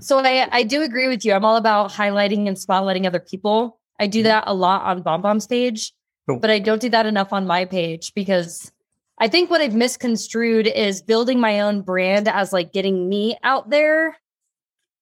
so 0.00 0.18
I 0.18 0.48
I 0.50 0.62
do 0.62 0.82
agree 0.82 1.08
with 1.08 1.24
you. 1.24 1.32
I'm 1.32 1.44
all 1.44 1.56
about 1.56 1.92
highlighting 1.92 2.46
and 2.48 2.56
spotlighting 2.56 3.06
other 3.06 3.20
people. 3.20 3.78
I 3.98 4.06
do 4.06 4.20
mm-hmm. 4.20 4.28
that 4.28 4.44
a 4.46 4.54
lot 4.54 4.82
on 4.82 5.02
BombBomb's 5.02 5.46
page, 5.46 5.92
cool. 6.28 6.38
but 6.38 6.50
I 6.50 6.58
don't 6.58 6.80
do 6.80 6.88
that 6.90 7.06
enough 7.06 7.32
on 7.32 7.46
my 7.46 7.64
page 7.64 8.12
because 8.14 8.72
I 9.18 9.28
think 9.28 9.50
what 9.50 9.60
I've 9.60 9.74
misconstrued 9.74 10.66
is 10.68 11.02
building 11.02 11.40
my 11.40 11.60
own 11.60 11.82
brand 11.82 12.28
as 12.28 12.52
like 12.52 12.72
getting 12.72 13.08
me 13.08 13.36
out 13.42 13.70
there 13.70 14.16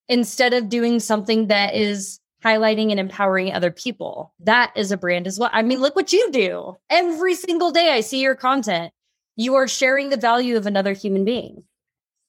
instead 0.09 0.55
of 0.55 0.69
doing 0.69 1.01
something 1.01 1.49
that 1.49 1.75
is 1.75 2.21
highlighting 2.43 2.91
and 2.91 3.01
empowering 3.01 3.53
other 3.53 3.71
people. 3.71 4.33
That 4.41 4.73
is 4.77 4.93
a 4.93 4.97
brand 4.97 5.27
as 5.27 5.39
well. 5.39 5.51
I 5.53 5.63
mean, 5.63 5.81
look 5.81 5.97
what 5.97 6.13
you 6.13 6.31
do. 6.31 6.77
Every 6.89 7.35
single 7.35 7.73
day 7.73 7.91
I 7.93 8.01
see 8.01 8.23
your 8.23 8.35
content. 8.35 8.93
You 9.35 9.57
are 9.57 9.69
sharing 9.69 10.09
the 10.09 10.17
value 10.17 10.57
of 10.57 10.67
another 10.67 10.93
human 10.93 11.25
being. 11.25 11.65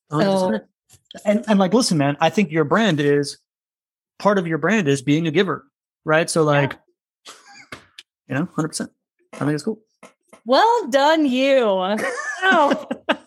So, 0.10 0.60
and, 1.26 1.44
and 1.48 1.60
like, 1.60 1.74
listen, 1.74 1.98
man, 1.98 2.18
I 2.20 2.30
think 2.30 2.52
your 2.52 2.64
brand 2.64 3.00
is 3.00 3.38
part 4.20 4.38
of 4.38 4.48
your 4.48 4.58
brand 4.58 4.88
is 4.88 5.02
being 5.02 5.28
a 5.28 5.32
giver, 5.32 5.66
right? 6.06 6.30
So, 6.30 6.44
like, 6.44 6.78
yeah. 7.26 7.34
you 8.30 8.36
know, 8.36 8.46
100%. 8.58 8.90
I 9.34 9.38
think 9.38 9.52
it's 9.52 9.64
cool. 9.64 9.80
Well 10.46 10.88
done, 10.90 11.26
you. 11.26 11.62
oh. 12.44 12.86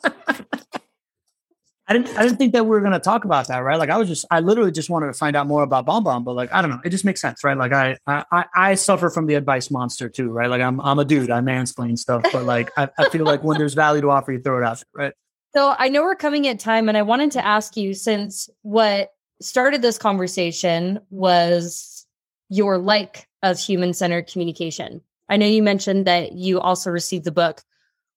I 1.91 1.93
didn't 1.93 2.17
I 2.17 2.23
didn't 2.23 2.39
think 2.39 2.53
that 2.53 2.63
we 2.63 2.71
were 2.71 2.81
gonna 2.81 3.01
talk 3.01 3.25
about 3.25 3.49
that, 3.49 3.59
right? 3.65 3.77
Like 3.77 3.91
I 3.91 3.99
was 3.99 4.07
just 4.07 4.25
I 4.31 4.39
literally 4.39 4.71
just 4.71 4.89
wanted 4.89 5.09
to 5.09 5.13
find 5.13 5.35
out 5.35 5.49
more 5.49 5.65
about 5.65 5.87
BombBomb, 5.87 6.23
but 6.23 6.37
like 6.37 6.53
I 6.53 6.63
don't 6.63 6.71
know, 6.71 6.79
it 6.85 6.91
just 6.91 7.05
makes 7.05 7.21
sense, 7.21 7.43
right? 7.43 7.59
Like 7.59 7.73
I 7.73 7.97
I 8.07 8.45
I 8.55 8.75
suffer 8.77 9.11
from 9.11 9.27
the 9.27 9.35
advice 9.35 9.73
monster 9.73 10.09
too, 10.09 10.31
right? 10.31 10.49
Like 10.49 10.63
I'm 10.63 10.81
I'm 10.81 11.01
a 11.01 11.05
dude, 11.05 11.33
I 11.33 11.41
mansplain 11.41 11.99
stuff, 11.99 12.23
but 12.33 12.45
like 12.45 12.71
I, 12.77 12.91
I 12.97 13.09
feel 13.09 13.25
like 13.25 13.43
when 13.43 13.59
there's 13.59 13.75
value 13.75 14.03
to 14.03 14.11
offer, 14.11 14.31
you 14.31 14.41
throw 14.41 14.59
it 14.59 14.65
out, 14.65 14.81
right? 14.95 15.13
So 15.53 15.75
I 15.79 15.89
know 15.89 16.03
we're 16.03 16.15
coming 16.15 16.47
at 16.47 16.61
time, 16.61 16.89
and 16.89 16.97
I 16.97 17.03
wanted 17.03 17.33
to 17.33 17.45
ask 17.45 17.77
you 17.77 17.95
since 17.95 18.49
what 18.63 19.11
started 19.41 19.83
this 19.83 19.99
conversation 19.99 21.01
was 21.11 22.07
your 22.49 22.79
like 22.79 23.27
of 23.43 23.59
human 23.59 23.93
centered 23.93 24.29
communication. 24.29 25.01
I 25.29 25.37
know 25.37 25.47
you 25.47 25.63
mentioned 25.63 26.07
that 26.07 26.33
you 26.33 26.61
also 26.61 26.91
received 26.91 27.25
the 27.25 27.33
book. 27.33 27.63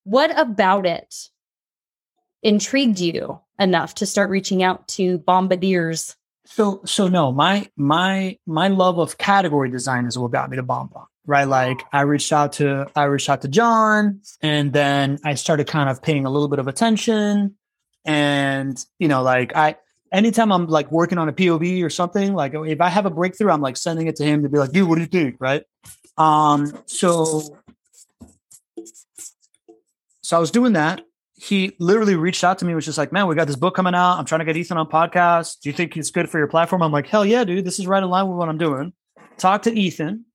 What 0.03 0.37
about 0.37 0.85
it 0.85 1.29
intrigued 2.41 2.99
you 2.99 3.39
enough 3.59 3.95
to 3.95 4.05
start 4.05 4.29
reaching 4.29 4.61
out 4.61 4.87
to 4.89 5.19
bombardiers? 5.19 6.15
So, 6.45 6.81
so 6.85 7.07
no, 7.07 7.31
my 7.31 7.69
my 7.77 8.37
my 8.45 8.67
love 8.67 8.99
of 8.99 9.17
category 9.17 9.69
design 9.69 10.05
is 10.05 10.17
what 10.17 10.31
got 10.31 10.49
me 10.49 10.57
to 10.57 10.63
BombBomb. 10.63 11.05
Right, 11.25 11.45
like 11.45 11.81
I 11.93 12.01
reached 12.01 12.33
out 12.33 12.53
to 12.53 12.85
I 12.95 13.03
reached 13.03 13.29
out 13.29 13.43
to 13.43 13.47
John, 13.47 14.21
and 14.41 14.73
then 14.73 15.19
I 15.23 15.35
started 15.35 15.67
kind 15.67 15.89
of 15.89 16.01
paying 16.01 16.25
a 16.25 16.29
little 16.29 16.49
bit 16.49 16.59
of 16.59 16.67
attention, 16.67 17.55
and 18.03 18.85
you 18.99 19.07
know, 19.07 19.23
like 19.23 19.55
I 19.55 19.77
anytime 20.13 20.51
I'm 20.51 20.67
like 20.67 20.91
working 20.91 21.17
on 21.17 21.27
a 21.27 21.33
POV 21.33 21.83
or 21.83 21.89
something, 21.89 22.33
like 22.33 22.53
if 22.53 22.79
I 22.79 22.89
have 22.89 23.05
a 23.05 23.09
breakthrough, 23.09 23.51
I'm 23.51 23.61
like 23.61 23.75
sending 23.75 24.07
it 24.07 24.15
to 24.17 24.23
him 24.23 24.43
to 24.43 24.49
be 24.49 24.59
like, 24.59 24.71
dude, 24.71 24.87
what 24.87 24.95
do 24.95 25.01
you 25.01 25.07
think? 25.07 25.37
Right. 25.39 25.63
Um, 26.17 26.77
so, 26.85 27.57
so 30.21 30.37
I 30.37 30.39
was 30.39 30.51
doing 30.51 30.73
that. 30.73 31.01
He 31.35 31.75
literally 31.79 32.15
reached 32.15 32.43
out 32.43 32.59
to 32.59 32.65
me, 32.65 32.73
was 32.73 32.85
just 32.85 32.97
like, 32.97 33.11
man, 33.11 33.27
we 33.27 33.35
got 33.35 33.47
this 33.47 33.57
book 33.57 33.75
coming 33.75 33.95
out. 33.95 34.17
I'm 34.17 34.25
trying 34.25 34.39
to 34.39 34.45
get 34.45 34.55
Ethan 34.55 34.77
on 34.77 34.87
podcast. 34.87 35.59
Do 35.59 35.69
you 35.69 35.73
think 35.73 35.97
it's 35.97 36.11
good 36.11 36.29
for 36.29 36.37
your 36.37 36.47
platform? 36.47 36.81
I'm 36.83 36.91
like, 36.91 37.07
hell 37.07 37.25
yeah, 37.25 37.43
dude. 37.43 37.65
This 37.65 37.79
is 37.79 37.87
right 37.87 38.01
in 38.01 38.09
line 38.09 38.27
with 38.29 38.37
what 38.37 38.47
I'm 38.47 38.57
doing. 38.57 38.93
Talk 39.37 39.63
to 39.63 39.73
Ethan. 39.73 40.25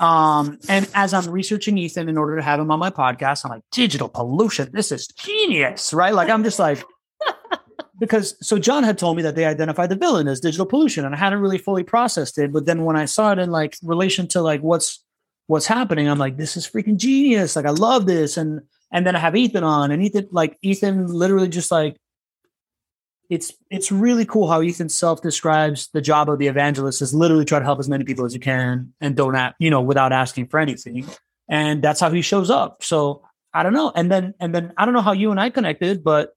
Um, 0.00 0.58
and 0.68 0.88
as 0.94 1.12
I'm 1.12 1.30
researching 1.30 1.76
Ethan 1.76 2.08
in 2.08 2.16
order 2.16 2.36
to 2.36 2.42
have 2.42 2.58
him 2.58 2.70
on 2.70 2.78
my 2.78 2.90
podcast, 2.90 3.44
I'm 3.44 3.50
like, 3.50 3.62
digital 3.70 4.08
pollution, 4.08 4.70
this 4.72 4.90
is 4.90 5.06
genius, 5.06 5.92
right? 5.92 6.14
Like, 6.14 6.30
I'm 6.30 6.42
just 6.42 6.58
like, 6.58 6.82
because 8.00 8.34
so 8.40 8.58
John 8.58 8.82
had 8.82 8.96
told 8.96 9.18
me 9.18 9.22
that 9.24 9.36
they 9.36 9.44
identified 9.44 9.90
the 9.90 9.96
villain 9.96 10.26
as 10.26 10.40
digital 10.40 10.64
pollution, 10.64 11.04
and 11.04 11.14
I 11.14 11.18
hadn't 11.18 11.40
really 11.40 11.58
fully 11.58 11.84
processed 11.84 12.38
it. 12.38 12.50
But 12.50 12.64
then 12.64 12.84
when 12.84 12.96
I 12.96 13.04
saw 13.04 13.32
it 13.32 13.38
in 13.38 13.50
like 13.50 13.76
relation 13.82 14.26
to 14.28 14.40
like 14.40 14.62
what's 14.62 15.04
what's 15.48 15.66
happening, 15.66 16.08
I'm 16.08 16.18
like, 16.18 16.38
this 16.38 16.56
is 16.56 16.66
freaking 16.66 16.96
genius. 16.96 17.54
Like, 17.54 17.66
I 17.66 17.70
love 17.70 18.06
this. 18.06 18.38
And 18.38 18.62
and 18.90 19.06
then 19.06 19.14
I 19.14 19.18
have 19.18 19.36
Ethan 19.36 19.64
on, 19.64 19.90
and 19.90 20.02
Ethan, 20.02 20.28
like 20.32 20.56
Ethan 20.62 21.08
literally 21.08 21.48
just 21.48 21.70
like 21.70 21.98
it's 23.30 23.52
it's 23.70 23.92
really 23.92 24.26
cool 24.26 24.50
how 24.50 24.60
Ethan 24.60 24.88
self 24.88 25.22
describes 25.22 25.88
the 25.92 26.00
job 26.00 26.28
of 26.28 26.40
the 26.40 26.48
evangelist 26.48 27.00
is 27.00 27.14
literally 27.14 27.44
try 27.44 27.60
to 27.60 27.64
help 27.64 27.78
as 27.78 27.88
many 27.88 28.02
people 28.02 28.24
as 28.24 28.34
you 28.34 28.40
can 28.40 28.92
and 29.00 29.16
don't 29.16 29.36
ask, 29.36 29.54
you 29.60 29.70
know, 29.70 29.80
without 29.80 30.12
asking 30.12 30.48
for 30.48 30.58
anything. 30.58 31.06
And 31.48 31.80
that's 31.80 32.00
how 32.00 32.10
he 32.10 32.22
shows 32.22 32.50
up. 32.50 32.82
So 32.82 33.22
I 33.54 33.62
don't 33.62 33.72
know. 33.72 33.92
And 33.94 34.10
then 34.10 34.34
and 34.40 34.52
then 34.52 34.72
I 34.76 34.84
don't 34.84 34.94
know 34.94 35.00
how 35.00 35.12
you 35.12 35.30
and 35.30 35.40
I 35.40 35.48
connected, 35.48 36.02
but 36.02 36.34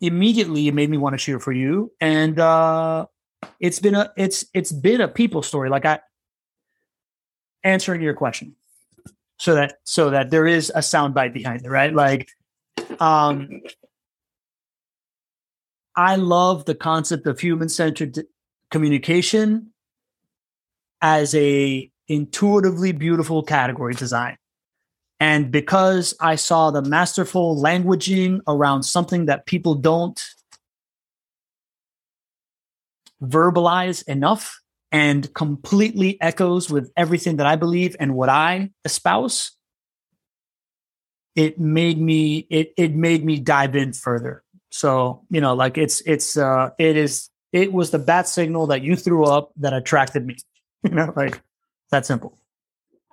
immediately 0.00 0.66
it 0.66 0.74
made 0.74 0.90
me 0.90 0.98
want 0.98 1.14
to 1.14 1.24
cheer 1.24 1.38
for 1.38 1.52
you. 1.52 1.92
And 2.00 2.40
uh 2.40 3.06
it's 3.60 3.78
been 3.78 3.94
a 3.94 4.12
it's 4.16 4.44
it's 4.52 4.72
been 4.72 5.00
a 5.00 5.06
people 5.06 5.42
story. 5.42 5.70
Like 5.70 5.86
I 5.86 6.00
answering 7.62 8.02
your 8.02 8.14
question. 8.14 8.56
So 9.38 9.54
that 9.54 9.76
so 9.84 10.10
that 10.10 10.30
there 10.30 10.46
is 10.48 10.70
a 10.74 10.80
soundbite 10.80 11.32
behind 11.32 11.64
it, 11.64 11.68
right? 11.68 11.94
Like 11.94 12.28
um 12.98 13.62
I 15.96 16.16
love 16.16 16.64
the 16.64 16.74
concept 16.74 17.26
of 17.26 17.40
human 17.40 17.68
centered 17.68 18.18
communication 18.70 19.72
as 21.00 21.34
a 21.34 21.90
intuitively 22.08 22.92
beautiful 22.92 23.42
category 23.42 23.94
design. 23.94 24.36
And 25.20 25.52
because 25.52 26.14
I 26.20 26.34
saw 26.36 26.70
the 26.70 26.82
masterful 26.82 27.56
languaging 27.56 28.40
around 28.48 28.82
something 28.82 29.26
that 29.26 29.46
people 29.46 29.74
don't 29.74 30.20
verbalize 33.22 34.06
enough 34.08 34.60
and 34.90 35.32
completely 35.32 36.20
echoes 36.20 36.68
with 36.70 36.90
everything 36.96 37.36
that 37.36 37.46
I 37.46 37.56
believe 37.56 37.94
and 38.00 38.14
what 38.14 38.28
I 38.28 38.70
espouse, 38.84 39.52
it 41.34 41.58
made 41.58 41.98
me 41.98 42.46
it 42.50 42.74
it 42.76 42.94
made 42.94 43.24
me 43.24 43.38
dive 43.38 43.76
in 43.76 43.92
further. 43.92 44.42
So, 44.72 45.22
you 45.28 45.40
know, 45.40 45.54
like 45.54 45.76
it's 45.76 46.00
it's 46.06 46.36
uh 46.36 46.70
it 46.78 46.96
is 46.96 47.28
it 47.52 47.72
was 47.72 47.90
the 47.90 47.98
bat 47.98 48.26
signal 48.26 48.66
that 48.68 48.82
you 48.82 48.96
threw 48.96 49.24
up 49.24 49.52
that 49.58 49.72
attracted 49.72 50.26
me. 50.26 50.36
You 50.84 50.90
know, 50.90 51.12
like 51.14 51.40
that 51.92 52.04
simple. 52.06 52.40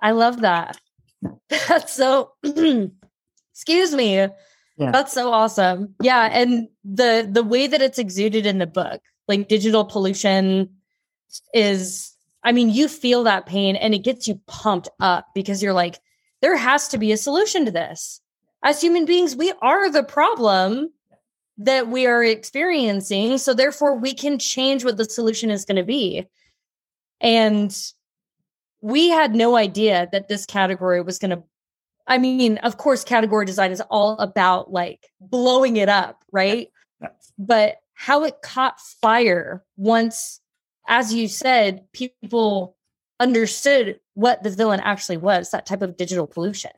I 0.02 0.10
love 0.10 0.40
that. 0.40 0.76
That's 1.68 1.92
so 1.92 2.32
excuse 2.42 3.94
me. 3.94 4.14
Yeah. 4.16 4.90
That's 4.90 5.12
so 5.12 5.30
awesome. 5.30 5.94
Yeah, 6.02 6.28
and 6.32 6.66
the 6.82 7.28
the 7.30 7.44
way 7.44 7.68
that 7.68 7.80
it's 7.80 8.00
exuded 8.00 8.44
in 8.44 8.58
the 8.58 8.66
book, 8.66 9.00
like 9.28 9.46
digital 9.46 9.84
pollution 9.84 10.70
is 11.54 12.12
I 12.42 12.50
mean, 12.50 12.70
you 12.70 12.88
feel 12.88 13.22
that 13.22 13.46
pain 13.46 13.76
and 13.76 13.94
it 13.94 13.98
gets 13.98 14.26
you 14.26 14.40
pumped 14.48 14.88
up 14.98 15.28
because 15.32 15.62
you're 15.62 15.72
like 15.72 16.00
there 16.42 16.56
has 16.56 16.88
to 16.88 16.98
be 16.98 17.12
a 17.12 17.16
solution 17.16 17.66
to 17.66 17.70
this. 17.70 18.20
As 18.64 18.80
human 18.80 19.04
beings, 19.04 19.36
we 19.36 19.52
are 19.62 19.92
the 19.92 20.02
problem 20.02 20.90
that 21.60 21.88
we 21.88 22.06
are 22.06 22.24
experiencing. 22.24 23.36
So 23.38 23.52
therefore 23.52 23.94
we 23.96 24.14
can 24.14 24.38
change 24.38 24.84
what 24.84 24.96
the 24.96 25.04
solution 25.04 25.50
is 25.50 25.64
going 25.64 25.76
to 25.76 25.84
be. 25.84 26.26
And 27.20 27.76
we 28.80 29.10
had 29.10 29.34
no 29.34 29.56
idea 29.56 30.08
that 30.10 30.28
this 30.28 30.46
category 30.46 31.02
was 31.02 31.18
going 31.18 31.30
to 31.30 31.42
I 32.06 32.18
mean, 32.18 32.58
of 32.58 32.76
course 32.76 33.04
category 33.04 33.46
design 33.46 33.70
is 33.70 33.82
all 33.82 34.18
about 34.18 34.72
like 34.72 35.06
blowing 35.20 35.76
it 35.76 35.88
up, 35.88 36.24
right? 36.32 36.68
But 37.38 37.76
how 37.94 38.24
it 38.24 38.42
caught 38.42 38.80
fire 38.80 39.62
once 39.76 40.40
as 40.88 41.14
you 41.14 41.28
said, 41.28 41.84
people 41.92 42.76
understood 43.20 44.00
what 44.14 44.42
the 44.42 44.50
villain 44.50 44.80
actually 44.80 45.18
was, 45.18 45.50
that 45.50 45.66
type 45.66 45.82
of 45.82 45.96
digital 45.96 46.26
pollution. 46.26 46.72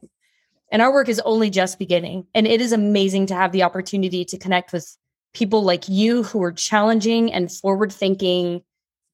And 0.73 0.81
our 0.81 0.93
work 0.93 1.09
is 1.11 1.21
only 1.21 1.51
just 1.51 1.79
beginning. 1.79 2.27
And 2.35 2.47
it 2.47 2.63
is 2.63 2.73
amazing 2.73 3.27
to 3.27 3.35
have 3.35 3.53
the 3.53 3.63
opportunity 3.63 4.25
to 4.25 4.39
connect 4.39 4.73
with 4.73 4.97
people 5.35 5.63
like 5.63 5.89
you 5.89 6.23
who 6.23 6.43
are 6.43 6.53
challenging 6.53 7.33
and 7.33 7.53
forward 7.53 7.93
thinking 7.93 8.63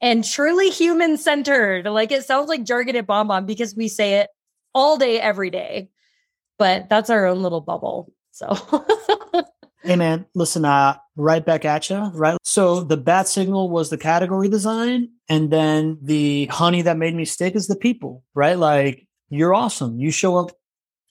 and 0.00 0.24
truly 0.24 0.70
human 0.70 1.16
centered. 1.16 1.84
Like 1.86 2.12
it 2.12 2.24
sounds 2.24 2.48
like 2.48 2.62
jargon 2.62 2.94
at 2.94 3.06
Bomb 3.06 3.28
Bomb 3.28 3.44
because 3.44 3.74
we 3.74 3.88
say 3.88 4.20
it 4.20 4.30
all 4.72 4.96
day, 4.96 5.20
every 5.20 5.50
day. 5.50 5.90
But 6.58 6.88
that's 6.88 7.10
our 7.10 7.26
own 7.26 7.42
little 7.42 7.60
bubble. 7.60 8.12
So, 8.30 8.56
hey 9.82 9.96
man, 9.96 10.26
listen, 10.34 10.64
uh, 10.64 10.96
right 11.16 11.44
back 11.44 11.64
at 11.64 11.90
you, 11.90 11.96
right? 12.14 12.36
So 12.44 12.84
the 12.84 12.96
bat 12.96 13.26
signal 13.26 13.68
was 13.68 13.90
the 13.90 13.98
category 13.98 14.48
design, 14.48 15.10
and 15.28 15.50
then 15.50 15.98
the 16.02 16.46
honey 16.46 16.82
that 16.82 16.96
made 16.96 17.14
me 17.14 17.24
stick 17.24 17.56
is 17.56 17.66
the 17.66 17.76
people, 17.76 18.22
right? 18.34 18.56
Like 18.58 19.06
you're 19.28 19.54
awesome. 19.54 19.98
You 19.98 20.10
show 20.10 20.36
up 20.36 20.52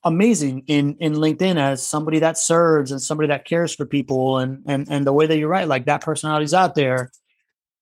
amazing 0.07 0.63
in 0.67 0.95
in 0.99 1.13
LinkedIn 1.13 1.57
as 1.57 1.85
somebody 1.85 2.19
that 2.19 2.37
serves 2.37 2.91
and 2.91 3.01
somebody 3.01 3.27
that 3.27 3.45
cares 3.45 3.75
for 3.75 3.85
people 3.85 4.37
and 4.37 4.63
and 4.65 4.87
and 4.89 5.05
the 5.05 5.13
way 5.13 5.27
that 5.27 5.37
you 5.37 5.47
write 5.47 5.67
like 5.67 5.85
that 5.85 6.01
personality's 6.01 6.53
out 6.53 6.75
there. 6.75 7.11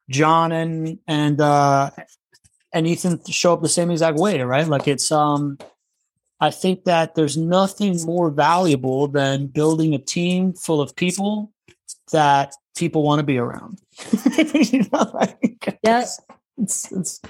John 0.10 0.52
and 0.52 1.00
and 1.08 1.40
uh 1.40 1.92
and 2.74 2.88
Ethan 2.88 3.24
show 3.26 3.54
up 3.54 3.62
the 3.62 3.70
same 3.70 3.92
exact 3.92 4.18
way, 4.18 4.42
right? 4.42 4.68
Like 4.68 4.88
it's 4.88 5.12
um 5.12 5.58
I 6.40 6.52
think 6.52 6.84
that 6.84 7.16
there's 7.16 7.38
nothing 7.38 8.04
more 8.04 8.30
valuable 8.30 9.08
than 9.08 9.48
building 9.48 9.94
a 9.94 10.00
team 10.00 10.54
full 10.54 10.82
of 10.82 10.96
people 10.96 11.54
that 12.12 12.54
people 12.76 13.04
want 13.04 13.20
to 13.20 13.26
be 13.26 13.38
around. 13.38 13.82
you 14.54 14.84
know, 14.92 15.10
like, 15.14 15.80
yes. 15.84 16.20
It's, 16.58 16.92
it's, 16.92 17.22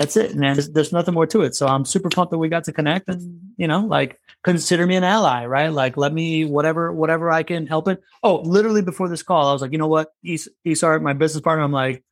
that's 0.00 0.16
it, 0.16 0.34
man. 0.34 0.54
There's, 0.54 0.70
there's, 0.70 0.92
nothing 0.92 1.12
more 1.12 1.26
to 1.26 1.42
it. 1.42 1.54
So 1.54 1.66
I'm 1.66 1.84
super 1.84 2.08
pumped 2.08 2.30
that 2.30 2.38
we 2.38 2.48
got 2.48 2.64
to 2.64 2.72
connect 2.72 3.06
and, 3.10 3.52
you 3.58 3.68
know, 3.68 3.80
like 3.80 4.18
consider 4.42 4.86
me 4.86 4.96
an 4.96 5.04
ally, 5.04 5.44
right? 5.44 5.68
Like 5.68 5.98
let 5.98 6.14
me 6.14 6.46
whatever, 6.46 6.90
whatever 6.90 7.30
I 7.30 7.42
can 7.42 7.66
help 7.66 7.86
it. 7.86 8.02
Oh, 8.22 8.36
literally 8.36 8.80
before 8.80 9.10
this 9.10 9.22
call, 9.22 9.48
I 9.48 9.52
was 9.52 9.60
like, 9.60 9.72
you 9.72 9.78
know 9.78 9.88
what? 9.88 10.14
Esar, 10.24 11.02
my 11.02 11.12
business 11.12 11.42
partner, 11.42 11.62
I'm 11.62 11.72
like, 11.72 12.02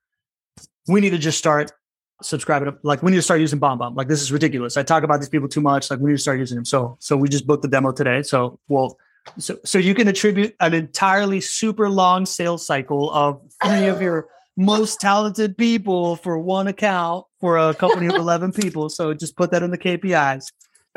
we 0.86 1.00
need 1.00 1.10
to 1.10 1.18
just 1.18 1.38
start 1.38 1.72
subscribing. 2.20 2.76
Like 2.82 3.02
we 3.02 3.10
need 3.10 3.16
to 3.16 3.22
start 3.22 3.40
using 3.40 3.58
Bomb 3.58 3.78
Bomb. 3.78 3.94
Like 3.94 4.08
this 4.08 4.20
is 4.20 4.30
ridiculous. 4.30 4.76
I 4.76 4.82
talk 4.82 5.02
about 5.02 5.20
these 5.20 5.30
people 5.30 5.48
too 5.48 5.62
much. 5.62 5.90
Like 5.90 5.98
we 5.98 6.10
need 6.10 6.16
to 6.16 6.22
start 6.22 6.38
using 6.38 6.56
them. 6.56 6.66
So, 6.66 6.98
so 7.00 7.16
we 7.16 7.30
just 7.30 7.46
booked 7.46 7.62
the 7.62 7.68
demo 7.68 7.92
today. 7.92 8.22
So 8.22 8.60
we'll, 8.68 8.98
so, 9.38 9.58
so 9.64 9.78
you 9.78 9.94
can 9.94 10.08
attribute 10.08 10.54
an 10.60 10.74
entirely 10.74 11.40
super 11.40 11.88
long 11.88 12.26
sales 12.26 12.66
cycle 12.66 13.10
of 13.12 13.40
three 13.64 13.86
of 13.86 14.02
your 14.02 14.28
most 14.58 15.00
talented 15.00 15.56
people 15.56 16.16
for 16.16 16.38
one 16.38 16.66
account 16.66 17.24
for 17.40 17.56
a 17.56 17.74
company 17.74 18.06
of 18.06 18.14
11 18.14 18.52
people. 18.52 18.88
So 18.88 19.14
just 19.14 19.36
put 19.36 19.50
that 19.50 19.62
in 19.62 19.70
the 19.70 19.78
KPIs. 19.78 20.46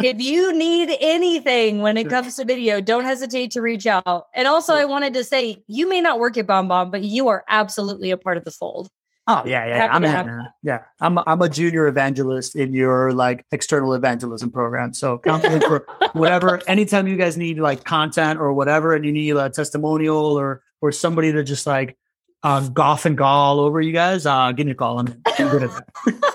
if 0.03 0.19
you 0.19 0.53
need 0.53 0.95
anything 0.99 1.81
when 1.81 1.97
it 1.97 2.09
comes 2.09 2.35
to 2.37 2.45
video, 2.45 2.81
don't 2.81 3.03
hesitate 3.03 3.51
to 3.51 3.61
reach 3.61 3.85
out. 3.85 4.27
And 4.33 4.47
also, 4.47 4.73
I 4.73 4.85
wanted 4.85 5.13
to 5.13 5.23
say, 5.23 5.63
you 5.67 5.87
may 5.87 6.01
not 6.01 6.19
work 6.19 6.37
at 6.37 6.47
Bomb 6.47 6.67
Bomb, 6.67 6.91
but 6.91 7.03
you 7.03 7.27
are 7.27 7.43
absolutely 7.47 8.11
a 8.11 8.17
part 8.17 8.37
of 8.37 8.43
the 8.43 8.51
fold. 8.51 8.89
Oh 9.27 9.43
yeah, 9.45 9.67
yeah, 9.67 9.87
I'm 9.91 10.03
in, 10.03 10.47
yeah. 10.63 10.79
I'm 10.99 11.17
a, 11.19 11.23
I'm 11.27 11.41
a 11.43 11.47
junior 11.47 11.85
evangelist 11.85 12.55
in 12.55 12.73
your 12.73 13.13
like 13.13 13.45
external 13.51 13.93
evangelism 13.93 14.51
program. 14.51 14.93
So 14.93 15.17
count 15.23 15.43
for 15.43 15.85
whatever. 16.13 16.59
Anytime 16.67 17.07
you 17.07 17.17
guys 17.17 17.37
need 17.37 17.59
like 17.59 17.83
content 17.83 18.39
or 18.39 18.51
whatever, 18.51 18.95
and 18.95 19.05
you 19.05 19.11
need 19.11 19.35
a 19.35 19.49
testimonial 19.49 20.39
or 20.39 20.63
or 20.81 20.91
somebody 20.91 21.31
to 21.31 21.43
just 21.43 21.67
like 21.67 21.97
uh, 22.43 22.67
golf 22.69 23.05
and 23.05 23.15
gall 23.15 23.59
over 23.59 23.79
you 23.79 23.93
guys, 23.93 24.25
uh, 24.25 24.51
give 24.53 24.65
me 24.65 24.71
a 24.71 24.75
call. 24.75 24.99
I'm, 24.99 25.21
I'm 25.37 25.49
good 25.49 25.63
at 25.63 25.69
that. 25.69 26.23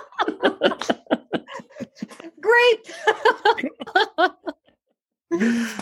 Great. 2.56 4.32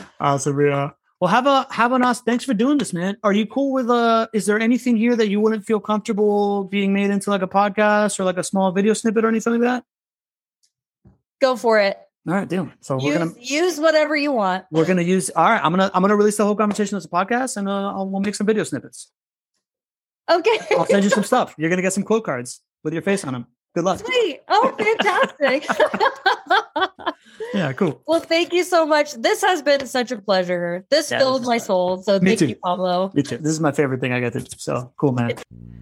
awesome, 0.20 0.61
yeah. 0.61 0.91
Well, 1.20 1.31
have 1.31 1.47
a 1.47 1.66
have 1.70 1.93
an 1.93 2.03
us. 2.03 2.20
Thanks 2.20 2.45
for 2.45 2.55
doing 2.55 2.79
this, 2.79 2.93
man. 2.93 3.16
Are 3.22 3.33
you 3.33 3.47
cool 3.47 3.72
with 3.72 3.89
uh? 3.89 4.27
Is 4.35 4.47
there 4.47 4.59
anything 4.59 4.97
here 4.97 5.16
that 5.16 5.29
you 5.29 5.41
wouldn't 5.41 5.64
feel 5.64 5.81
comfortable 5.81 6.64
being 6.64 6.93
made 6.93 7.11
into 7.11 7.31
like 7.31 7.43
a 7.43 7.49
podcast 7.49 8.18
or 8.18 8.25
like 8.25 8.37
a 8.37 8.45
small 8.45 8.72
video 8.72 8.93
snippet 8.93 9.25
or 9.25 9.29
anything 9.29 9.55
like 9.55 9.62
that? 9.62 9.85
Go 11.41 11.57
for 11.57 11.79
it. 11.79 11.99
All 12.27 12.35
right, 12.35 12.49
deal. 12.49 12.70
So 12.81 12.95
use, 12.95 13.05
we're 13.05 13.18
gonna 13.18 13.33
use 13.39 13.79
whatever 13.79 14.16
you 14.16 14.33
want. 14.33 14.64
We're 14.70 14.87
gonna 14.87 15.03
use. 15.03 15.31
All 15.31 15.45
right, 15.45 15.62
I'm 15.62 15.72
gonna 15.72 15.91
I'm 15.95 16.03
gonna 16.03 16.16
release 16.16 16.37
the 16.37 16.45
whole 16.45 16.57
conversation 16.57 16.97
as 16.97 17.05
a 17.05 17.09
podcast, 17.09 17.57
and 17.57 17.68
uh, 17.68 17.95
I'll, 17.95 18.09
we'll 18.09 18.20
make 18.20 18.35
some 18.35 18.47
video 18.47 18.64
snippets. 18.64 19.11
Okay. 20.31 20.59
I'll 20.72 20.87
send 20.87 21.05
you 21.05 21.11
some 21.11 21.25
stuff. 21.33 21.55
You're 21.59 21.70
gonna 21.70 21.83
get 21.83 21.93
some 21.93 22.03
quote 22.03 22.25
cards 22.25 22.61
with 22.83 22.93
your 22.93 23.03
face 23.03 23.25
on 23.25 23.35
them. 23.35 23.47
Good 23.75 23.85
luck. 23.85 23.99
Sweet. 23.99 24.41
Oh, 24.49 24.72
fantastic. 24.79 25.66
Yeah, 27.53 27.72
cool. 27.72 28.01
well, 28.07 28.20
thank 28.20 28.53
you 28.53 28.62
so 28.64 28.85
much. 28.87 29.12
This 29.14 29.43
has 29.43 29.62
been 29.62 29.87
such 29.87 30.11
a 30.12 30.18
pleasure. 30.18 30.85
This 30.91 31.11
Yeah, 31.11 31.18
filled 31.18 31.43
my 31.45 31.59
fun. 31.59 31.66
soul. 31.66 32.03
So 32.03 32.18
Me 32.20 32.31
thank 32.31 32.39
too. 32.41 32.47
you, 32.49 32.57
Pablo. 32.57 33.11
Me 33.14 33.22
too. 33.22 33.37
This 33.39 33.53
is 33.53 33.61
my 33.61 33.72
favorite 33.72 34.01
thing 34.01 34.12
I 34.12 34.20
got 34.20 34.33
to 34.35 34.41
do. 34.41 34.47
So 34.57 34.93
cool, 34.97 35.12
man. 35.12 35.33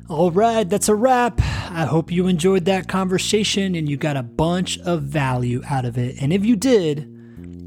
All 0.09 0.31
right, 0.31 0.69
that's 0.69 0.89
a 0.89 0.95
wrap. 0.95 1.39
I 1.71 1.85
hope 1.87 2.11
you 2.11 2.27
enjoyed 2.27 2.65
that 2.67 2.89
conversation 2.89 3.75
and 3.75 3.89
you 3.89 3.97
got 3.97 4.17
a 4.17 4.23
bunch 4.23 4.79
of 4.81 5.03
value 5.05 5.63
out 5.69 5.85
of 5.85 5.97
it. 5.99 6.17
And 6.21 6.33
if 6.33 6.45
you 6.45 6.57
did, 6.57 7.09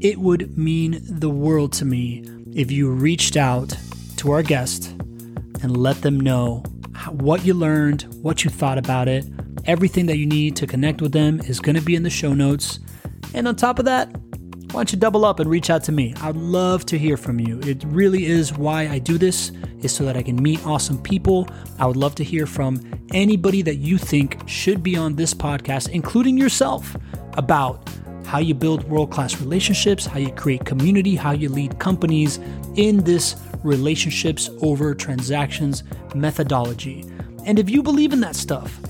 it 0.00 0.18
would 0.18 0.56
mean 0.56 1.00
the 1.08 1.30
world 1.30 1.72
to 1.74 1.84
me 1.84 2.24
if 2.54 2.70
you 2.70 2.90
reached 2.90 3.36
out 3.36 3.76
to 4.18 4.30
our 4.32 4.42
guest 4.42 4.88
and 5.62 5.76
let 5.76 6.02
them 6.02 6.18
know 6.20 6.62
what 7.10 7.44
you 7.44 7.54
learned, 7.54 8.02
what 8.22 8.44
you 8.44 8.50
thought 8.50 8.78
about 8.78 9.08
it. 9.08 9.24
Everything 9.66 10.06
that 10.06 10.16
you 10.16 10.26
need 10.26 10.54
to 10.56 10.66
connect 10.66 11.02
with 11.02 11.10
them 11.10 11.40
is 11.40 11.58
going 11.58 11.74
to 11.74 11.82
be 11.82 11.96
in 11.96 12.04
the 12.04 12.10
show 12.10 12.32
notes. 12.32 12.78
And 13.34 13.48
on 13.48 13.56
top 13.56 13.80
of 13.80 13.84
that, 13.86 14.14
why 14.70 14.80
don't 14.80 14.92
you 14.92 14.98
double 14.98 15.24
up 15.24 15.40
and 15.40 15.50
reach 15.50 15.70
out 15.70 15.82
to 15.84 15.92
me? 15.92 16.14
I'd 16.20 16.36
love 16.36 16.86
to 16.86 16.98
hear 16.98 17.16
from 17.16 17.40
you. 17.40 17.58
It 17.60 17.82
really 17.84 18.26
is 18.26 18.52
why 18.52 18.88
I 18.88 19.00
do 19.00 19.18
this, 19.18 19.50
is 19.80 19.92
so 19.92 20.04
that 20.04 20.16
I 20.16 20.22
can 20.22 20.40
meet 20.40 20.64
awesome 20.64 21.02
people. 21.02 21.48
I 21.80 21.86
would 21.86 21.96
love 21.96 22.14
to 22.16 22.24
hear 22.24 22.46
from 22.46 22.80
anybody 23.12 23.62
that 23.62 23.76
you 23.76 23.98
think 23.98 24.48
should 24.48 24.82
be 24.82 24.96
on 24.96 25.16
this 25.16 25.34
podcast, 25.34 25.88
including 25.88 26.38
yourself, 26.38 26.96
about 27.32 27.88
how 28.24 28.38
you 28.38 28.54
build 28.54 28.84
world 28.88 29.10
class 29.10 29.40
relationships, 29.40 30.06
how 30.06 30.18
you 30.18 30.32
create 30.32 30.64
community, 30.64 31.16
how 31.16 31.32
you 31.32 31.48
lead 31.48 31.78
companies 31.80 32.38
in 32.76 32.98
this 32.98 33.36
relationships 33.64 34.48
over 34.62 34.94
transactions 34.94 35.82
methodology. 36.14 37.04
And 37.44 37.58
if 37.58 37.68
you 37.68 37.82
believe 37.82 38.12
in 38.12 38.20
that 38.20 38.36
stuff, 38.36 38.80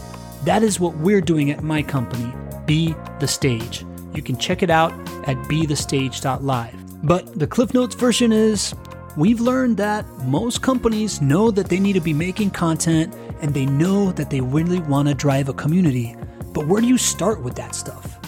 that 0.47 0.62
is 0.62 0.78
what 0.78 0.97
we're 0.99 1.20
doing 1.20 1.51
at 1.51 1.62
my 1.64 1.82
company, 1.82 2.32
Be 2.66 2.94
the 3.18 3.26
Stage. 3.26 3.84
You 4.14 4.22
can 4.22 4.38
check 4.38 4.62
it 4.62 4.70
out 4.70 4.92
at 5.28 5.36
bethestage.live. 5.49 7.07
But 7.07 7.38
the 7.38 7.49
Cliff 7.49 7.74
Notes 7.74 7.97
version 7.97 8.32
is 8.32 8.72
we've 9.16 9.40
learned 9.40 9.76
that 9.78 10.07
most 10.24 10.62
companies 10.62 11.20
know 11.20 11.51
that 11.51 11.68
they 11.68 11.80
need 11.80 11.94
to 11.94 12.01
be 12.01 12.12
making 12.12 12.53
content 12.53 13.12
and 13.40 13.53
they 13.53 13.66
know 13.66 14.12
that 14.12 14.30
they 14.30 14.40
really 14.40 14.78
want 14.80 15.09
to 15.09 15.14
drive 15.14 15.49
a 15.49 15.53
community. 15.53 16.16
But 16.53 16.68
where 16.68 16.80
do 16.80 16.86
you 16.86 16.97
start 16.97 17.42
with 17.42 17.57
that 17.57 17.74
stuff? 17.74 18.18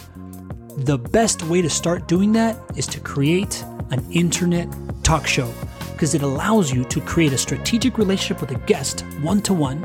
The 0.76 0.98
best 0.98 1.44
way 1.44 1.62
to 1.62 1.70
start 1.70 2.08
doing 2.08 2.32
that 2.32 2.58
is 2.76 2.86
to 2.88 3.00
create 3.00 3.64
an 3.90 4.04
internet 4.10 4.68
talk 5.04 5.26
show 5.26 5.52
because 5.92 6.14
it 6.14 6.22
allows 6.22 6.72
you 6.72 6.84
to 6.84 7.00
create 7.00 7.32
a 7.32 7.38
strategic 7.38 7.96
relationship 7.96 8.40
with 8.40 8.50
a 8.50 8.66
guest 8.66 9.00
one 9.20 9.40
to 9.42 9.54
one 9.54 9.84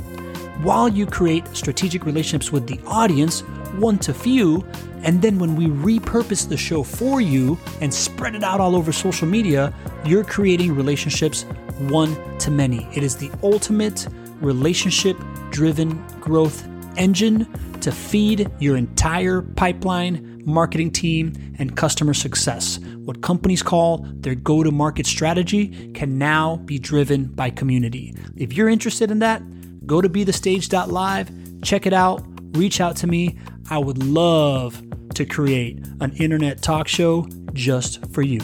while 0.61 0.87
you 0.87 1.05
create 1.05 1.43
strategic 1.55 2.05
relationships 2.05 2.51
with 2.51 2.67
the 2.67 2.79
audience 2.85 3.41
one 3.79 3.97
to 3.99 4.13
few. 4.13 4.65
And 5.03 5.21
then 5.21 5.39
when 5.39 5.55
we 5.55 5.67
repurpose 5.67 6.47
the 6.47 6.57
show 6.57 6.83
for 6.83 7.19
you 7.19 7.57
and 7.81 7.93
spread 7.93 8.35
it 8.35 8.43
out 8.43 8.59
all 8.59 8.75
over 8.75 8.91
social 8.91 9.27
media, 9.27 9.73
you're 10.05 10.23
creating 10.23 10.75
relationships 10.75 11.43
one 11.79 12.15
to 12.39 12.51
many. 12.51 12.87
It 12.93 13.03
is 13.03 13.17
the 13.17 13.31
ultimate 13.41 14.07
relationship 14.39 15.17
driven 15.49 16.05
growth 16.19 16.67
engine 16.97 17.47
to 17.81 17.91
feed 17.91 18.49
your 18.59 18.77
entire 18.77 19.41
pipeline, 19.41 20.41
marketing 20.45 20.91
team, 20.91 21.33
and 21.59 21.75
customer 21.75 22.13
success. 22.13 22.79
What 22.79 23.21
companies 23.21 23.63
call 23.63 24.05
their 24.13 24.35
go 24.35 24.63
to 24.63 24.71
market 24.71 25.05
strategy 25.05 25.91
can 25.93 26.17
now 26.17 26.57
be 26.57 26.79
driven 26.79 27.25
by 27.25 27.49
community. 27.49 28.15
If 28.37 28.53
you're 28.53 28.69
interested 28.69 29.11
in 29.11 29.19
that, 29.19 29.41
go 29.85 30.01
to 30.01 30.09
bethestage.live, 30.09 31.61
check 31.61 31.85
it 31.85 31.93
out, 31.93 32.23
reach 32.57 32.81
out 32.81 32.95
to 32.97 33.07
me. 33.07 33.37
I 33.69 33.77
would 33.77 34.03
love 34.03 34.81
to 35.15 35.25
create 35.25 35.85
an 36.01 36.13
internet 36.13 36.61
talk 36.61 36.87
show 36.87 37.27
just 37.53 38.11
for 38.13 38.21
you. 38.21 38.39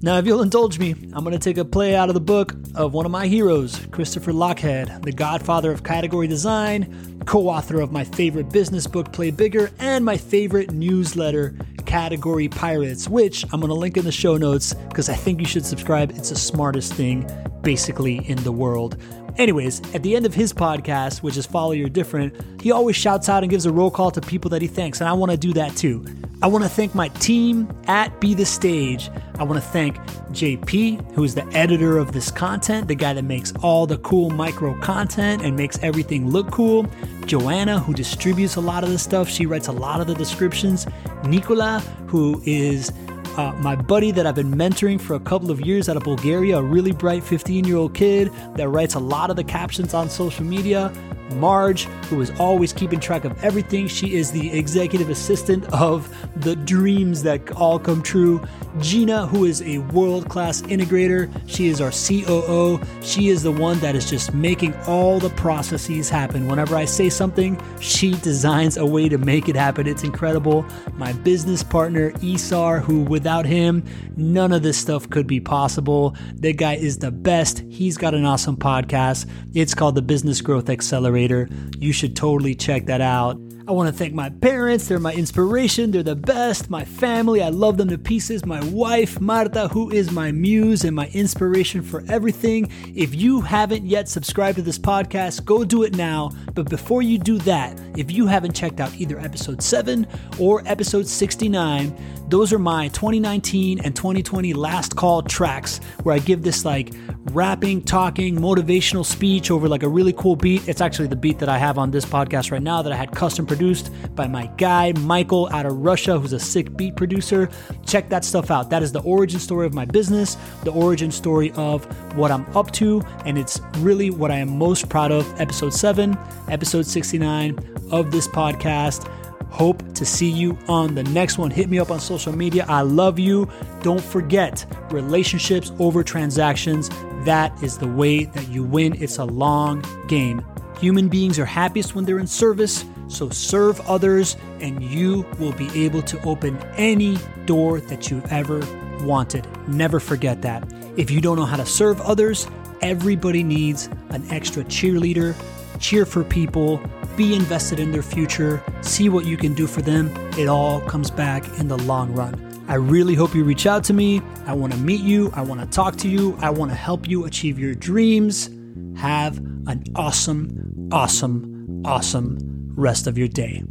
Now, 0.00 0.18
if 0.18 0.26
you'll 0.26 0.42
indulge 0.42 0.78
me, 0.78 0.92
I'm 1.12 1.24
going 1.24 1.32
to 1.32 1.38
take 1.38 1.58
a 1.58 1.64
play 1.64 1.96
out 1.96 2.08
of 2.08 2.14
the 2.14 2.20
book 2.20 2.54
of 2.76 2.94
one 2.94 3.04
of 3.04 3.10
my 3.10 3.26
heroes, 3.26 3.84
Christopher 3.90 4.32
Lochhead, 4.32 5.02
the 5.02 5.10
godfather 5.10 5.72
of 5.72 5.82
category 5.82 6.28
design, 6.28 7.20
co 7.26 7.48
author 7.48 7.80
of 7.80 7.90
my 7.90 8.04
favorite 8.04 8.50
business 8.50 8.86
book, 8.86 9.12
Play 9.12 9.32
Bigger, 9.32 9.72
and 9.80 10.04
my 10.04 10.16
favorite 10.16 10.70
newsletter, 10.70 11.56
Category 11.84 12.48
Pirates, 12.48 13.08
which 13.08 13.44
I'm 13.52 13.60
going 13.60 13.70
to 13.70 13.74
link 13.74 13.96
in 13.96 14.04
the 14.04 14.12
show 14.12 14.36
notes 14.36 14.74
because 14.74 15.08
I 15.08 15.14
think 15.14 15.40
you 15.40 15.46
should 15.46 15.66
subscribe. 15.66 16.10
It's 16.12 16.30
the 16.30 16.36
smartest 16.36 16.94
thing 16.94 17.28
basically 17.62 18.18
in 18.28 18.36
the 18.44 18.52
world. 18.52 19.02
Anyways, 19.38 19.94
at 19.94 20.02
the 20.02 20.16
end 20.16 20.26
of 20.26 20.34
his 20.34 20.52
podcast, 20.52 21.22
which 21.22 21.36
is 21.36 21.46
Follow 21.46 21.70
Your 21.70 21.88
Different, 21.88 22.34
he 22.60 22.72
always 22.72 22.96
shouts 22.96 23.28
out 23.28 23.44
and 23.44 23.50
gives 23.50 23.66
a 23.66 23.72
roll 23.72 23.88
call 23.88 24.10
to 24.10 24.20
people 24.20 24.50
that 24.50 24.60
he 24.60 24.66
thanks, 24.66 25.00
and 25.00 25.08
I 25.08 25.12
want 25.12 25.30
to 25.30 25.38
do 25.38 25.52
that 25.52 25.76
too. 25.76 26.04
I 26.42 26.48
want 26.48 26.64
to 26.64 26.70
thank 26.70 26.92
my 26.92 27.06
team 27.08 27.72
at 27.86 28.20
Be 28.20 28.34
the 28.34 28.44
Stage. 28.44 29.10
I 29.38 29.44
want 29.44 29.62
to 29.62 29.68
thank 29.68 29.96
JP, 30.32 31.12
who 31.12 31.22
is 31.22 31.36
the 31.36 31.46
editor 31.56 31.98
of 31.98 32.10
this 32.10 32.32
content, 32.32 32.88
the 32.88 32.96
guy 32.96 33.12
that 33.12 33.22
makes 33.22 33.52
all 33.62 33.86
the 33.86 33.98
cool 33.98 34.30
micro 34.30 34.76
content 34.80 35.42
and 35.42 35.56
makes 35.56 35.78
everything 35.84 36.30
look 36.30 36.50
cool. 36.50 36.86
Joanna, 37.26 37.78
who 37.78 37.94
distributes 37.94 38.56
a 38.56 38.60
lot 38.60 38.82
of 38.82 38.90
this 38.90 39.04
stuff, 39.04 39.28
she 39.28 39.46
writes 39.46 39.68
a 39.68 39.72
lot 39.72 40.00
of 40.00 40.08
the 40.08 40.14
descriptions. 40.14 40.84
Nicola, 41.24 41.78
who 42.08 42.42
is 42.44 42.92
uh, 43.38 43.52
my 43.60 43.76
buddy 43.76 44.10
that 44.10 44.26
I've 44.26 44.34
been 44.34 44.52
mentoring 44.52 45.00
for 45.00 45.14
a 45.14 45.20
couple 45.20 45.52
of 45.52 45.60
years 45.60 45.88
out 45.88 45.96
of 45.96 46.02
Bulgaria, 46.02 46.58
a 46.58 46.62
really 46.62 46.90
bright 46.90 47.22
15 47.22 47.64
year 47.64 47.76
old 47.76 47.94
kid 47.94 48.32
that 48.56 48.68
writes 48.68 48.94
a 48.94 48.98
lot 48.98 49.30
of 49.30 49.36
the 49.36 49.44
captions 49.44 49.94
on 49.94 50.10
social 50.10 50.44
media. 50.44 50.92
Marge, 51.34 51.84
who 52.08 52.20
is 52.20 52.30
always 52.38 52.72
keeping 52.72 53.00
track 53.00 53.24
of 53.24 53.42
everything. 53.44 53.86
She 53.86 54.14
is 54.14 54.30
the 54.30 54.50
executive 54.56 55.10
assistant 55.10 55.64
of 55.72 56.14
the 56.36 56.56
dreams 56.56 57.22
that 57.22 57.50
all 57.52 57.78
come 57.78 58.02
true. 58.02 58.40
Gina, 58.80 59.26
who 59.26 59.44
is 59.44 59.62
a 59.62 59.78
world 59.78 60.28
class 60.28 60.62
integrator. 60.62 61.30
She 61.46 61.68
is 61.68 61.80
our 61.80 61.90
COO. 61.90 62.80
She 63.02 63.28
is 63.28 63.42
the 63.42 63.52
one 63.52 63.78
that 63.80 63.94
is 63.94 64.08
just 64.08 64.34
making 64.34 64.74
all 64.86 65.18
the 65.18 65.30
processes 65.30 66.08
happen. 66.08 66.46
Whenever 66.46 66.76
I 66.76 66.84
say 66.84 67.10
something, 67.10 67.60
she 67.80 68.12
designs 68.12 68.76
a 68.76 68.86
way 68.86 69.08
to 69.08 69.18
make 69.18 69.48
it 69.48 69.56
happen. 69.56 69.86
It's 69.86 70.04
incredible. 70.04 70.64
My 70.94 71.12
business 71.12 71.62
partner, 71.62 72.12
Isar, 72.22 72.80
who 72.80 73.02
without 73.28 73.44
him, 73.44 73.84
none 74.16 74.54
of 74.54 74.62
this 74.62 74.78
stuff 74.78 75.10
could 75.10 75.26
be 75.26 75.38
possible. 75.38 76.16
That 76.36 76.56
guy 76.56 76.76
is 76.76 76.96
the 76.96 77.10
best. 77.10 77.58
He's 77.68 77.98
got 77.98 78.14
an 78.14 78.24
awesome 78.24 78.56
podcast. 78.56 79.28
It's 79.52 79.74
called 79.74 79.96
the 79.96 80.02
Business 80.02 80.40
Growth 80.40 80.70
Accelerator. 80.70 81.46
You 81.78 81.92
should 81.92 82.16
totally 82.16 82.54
check 82.54 82.86
that 82.86 83.02
out. 83.02 83.38
I 83.68 83.72
want 83.72 83.90
to 83.90 83.94
thank 83.94 84.14
my 84.14 84.30
parents. 84.30 84.88
They're 84.88 84.98
my 84.98 85.12
inspiration. 85.12 85.90
They're 85.90 86.02
the 86.02 86.16
best. 86.16 86.70
My 86.70 86.86
family. 86.86 87.42
I 87.42 87.50
love 87.50 87.76
them 87.76 87.88
to 87.90 87.98
pieces. 87.98 88.46
My 88.46 88.64
wife, 88.70 89.20
Marta, 89.20 89.68
who 89.68 89.90
is 89.90 90.10
my 90.10 90.32
muse 90.32 90.84
and 90.84 90.96
my 90.96 91.08
inspiration 91.08 91.82
for 91.82 92.02
everything. 92.08 92.70
If 92.94 93.14
you 93.14 93.42
haven't 93.42 93.84
yet 93.84 94.08
subscribed 94.08 94.56
to 94.56 94.62
this 94.62 94.78
podcast, 94.78 95.44
go 95.44 95.64
do 95.64 95.82
it 95.82 95.94
now. 95.94 96.30
But 96.54 96.70
before 96.70 97.02
you 97.02 97.18
do 97.18 97.36
that, 97.40 97.78
if 97.94 98.10
you 98.10 98.26
haven't 98.26 98.54
checked 98.54 98.80
out 98.80 98.94
either 98.94 99.20
episode 99.20 99.62
7 99.62 100.06
or 100.38 100.62
episode 100.64 101.06
69, 101.06 101.94
those 102.28 102.52
are 102.52 102.58
my 102.58 102.88
2019 102.88 103.80
and 103.80 103.96
2020 103.96 104.52
last 104.52 104.96
call 104.96 105.22
tracks 105.22 105.78
where 106.02 106.14
I 106.14 106.18
give 106.18 106.42
this 106.42 106.64
like 106.64 106.92
rapping, 107.32 107.82
talking, 107.82 108.36
motivational 108.36 109.04
speech 109.04 109.50
over 109.50 109.66
like 109.68 109.82
a 109.82 109.88
really 109.88 110.12
cool 110.12 110.36
beat. 110.36 110.68
It's 110.68 110.82
actually 110.82 111.08
the 111.08 111.16
beat 111.16 111.38
that 111.38 111.48
I 111.48 111.56
have 111.56 111.78
on 111.78 111.90
this 111.90 112.04
podcast 112.04 112.50
right 112.50 112.62
now 112.62 112.82
that 112.82 112.92
I 112.92 112.96
had 112.96 113.12
custom 113.12 113.46
produced 113.46 113.90
by 114.14 114.26
my 114.26 114.46
guy, 114.58 114.92
Michael, 115.00 115.48
out 115.52 115.64
of 115.64 115.78
Russia, 115.78 116.18
who's 116.18 116.34
a 116.34 116.40
sick 116.40 116.76
beat 116.76 116.96
producer. 116.96 117.48
Check 117.86 118.10
that 118.10 118.24
stuff 118.24 118.50
out. 118.50 118.68
That 118.68 118.82
is 118.82 118.92
the 118.92 119.00
origin 119.00 119.40
story 119.40 119.66
of 119.66 119.72
my 119.72 119.86
business, 119.86 120.36
the 120.64 120.72
origin 120.72 121.10
story 121.10 121.50
of 121.52 121.86
what 122.14 122.30
I'm 122.30 122.44
up 122.54 122.70
to, 122.72 123.00
and 123.24 123.38
it's 123.38 123.60
really 123.78 124.10
what 124.10 124.30
I 124.30 124.36
am 124.36 124.58
most 124.58 124.88
proud 124.90 125.12
of. 125.12 125.28
Episode 125.40 125.72
7, 125.72 126.18
episode 126.48 126.84
69 126.84 127.58
of 127.90 128.10
this 128.10 128.28
podcast. 128.28 129.10
Hope 129.50 129.82
to 129.94 130.04
see 130.04 130.30
you 130.30 130.58
on 130.68 130.94
the 130.94 131.02
next 131.04 131.38
one. 131.38 131.50
Hit 131.50 131.68
me 131.68 131.78
up 131.78 131.90
on 131.90 132.00
social 132.00 132.32
media. 132.34 132.64
I 132.68 132.82
love 132.82 133.18
you. 133.18 133.48
Don't 133.82 134.02
forget 134.02 134.64
relationships 134.90 135.72
over 135.78 136.04
transactions. 136.04 136.90
That 137.24 137.60
is 137.62 137.78
the 137.78 137.88
way 137.88 138.24
that 138.24 138.48
you 138.48 138.62
win. 138.62 139.00
It's 139.02 139.18
a 139.18 139.24
long 139.24 139.84
game. 140.06 140.44
Human 140.80 141.08
beings 141.08 141.38
are 141.40 141.44
happiest 141.44 141.96
when 141.96 142.04
they're 142.04 142.20
in 142.20 142.28
service, 142.28 142.84
so 143.08 143.30
serve 143.30 143.80
others, 143.88 144.36
and 144.60 144.80
you 144.82 145.26
will 145.40 145.52
be 145.52 145.68
able 145.84 146.02
to 146.02 146.22
open 146.22 146.56
any 146.76 147.18
door 147.46 147.80
that 147.80 148.10
you've 148.10 148.30
ever 148.32 148.62
wanted. 149.04 149.44
Never 149.66 149.98
forget 149.98 150.42
that. 150.42 150.62
If 150.96 151.10
you 151.10 151.20
don't 151.20 151.36
know 151.36 151.46
how 151.46 151.56
to 151.56 151.66
serve 151.66 152.00
others, 152.02 152.46
everybody 152.80 153.42
needs 153.42 153.88
an 154.10 154.24
extra 154.30 154.62
cheerleader. 154.64 155.34
Cheer 155.80 156.06
for 156.06 156.22
people, 156.22 156.80
be 157.18 157.34
invested 157.34 157.80
in 157.80 157.90
their 157.90 158.00
future, 158.00 158.62
see 158.80 159.08
what 159.08 159.26
you 159.26 159.36
can 159.36 159.52
do 159.52 159.66
for 159.66 159.82
them. 159.82 160.08
It 160.38 160.46
all 160.46 160.80
comes 160.82 161.10
back 161.10 161.44
in 161.58 161.66
the 161.66 161.76
long 161.76 162.14
run. 162.14 162.62
I 162.68 162.74
really 162.74 163.16
hope 163.16 163.34
you 163.34 163.42
reach 163.42 163.66
out 163.66 163.82
to 163.84 163.92
me. 163.92 164.22
I 164.46 164.52
want 164.52 164.72
to 164.72 164.78
meet 164.78 165.00
you. 165.00 165.32
I 165.34 165.42
want 165.42 165.60
to 165.60 165.66
talk 165.66 165.96
to 165.96 166.08
you. 166.08 166.38
I 166.40 166.50
want 166.50 166.70
to 166.70 166.76
help 166.76 167.08
you 167.08 167.24
achieve 167.24 167.58
your 167.58 167.74
dreams. 167.74 168.48
Have 168.96 169.38
an 169.66 169.82
awesome, 169.96 170.88
awesome, 170.92 171.82
awesome 171.84 172.38
rest 172.76 173.08
of 173.08 173.18
your 173.18 173.28
day. 173.28 173.64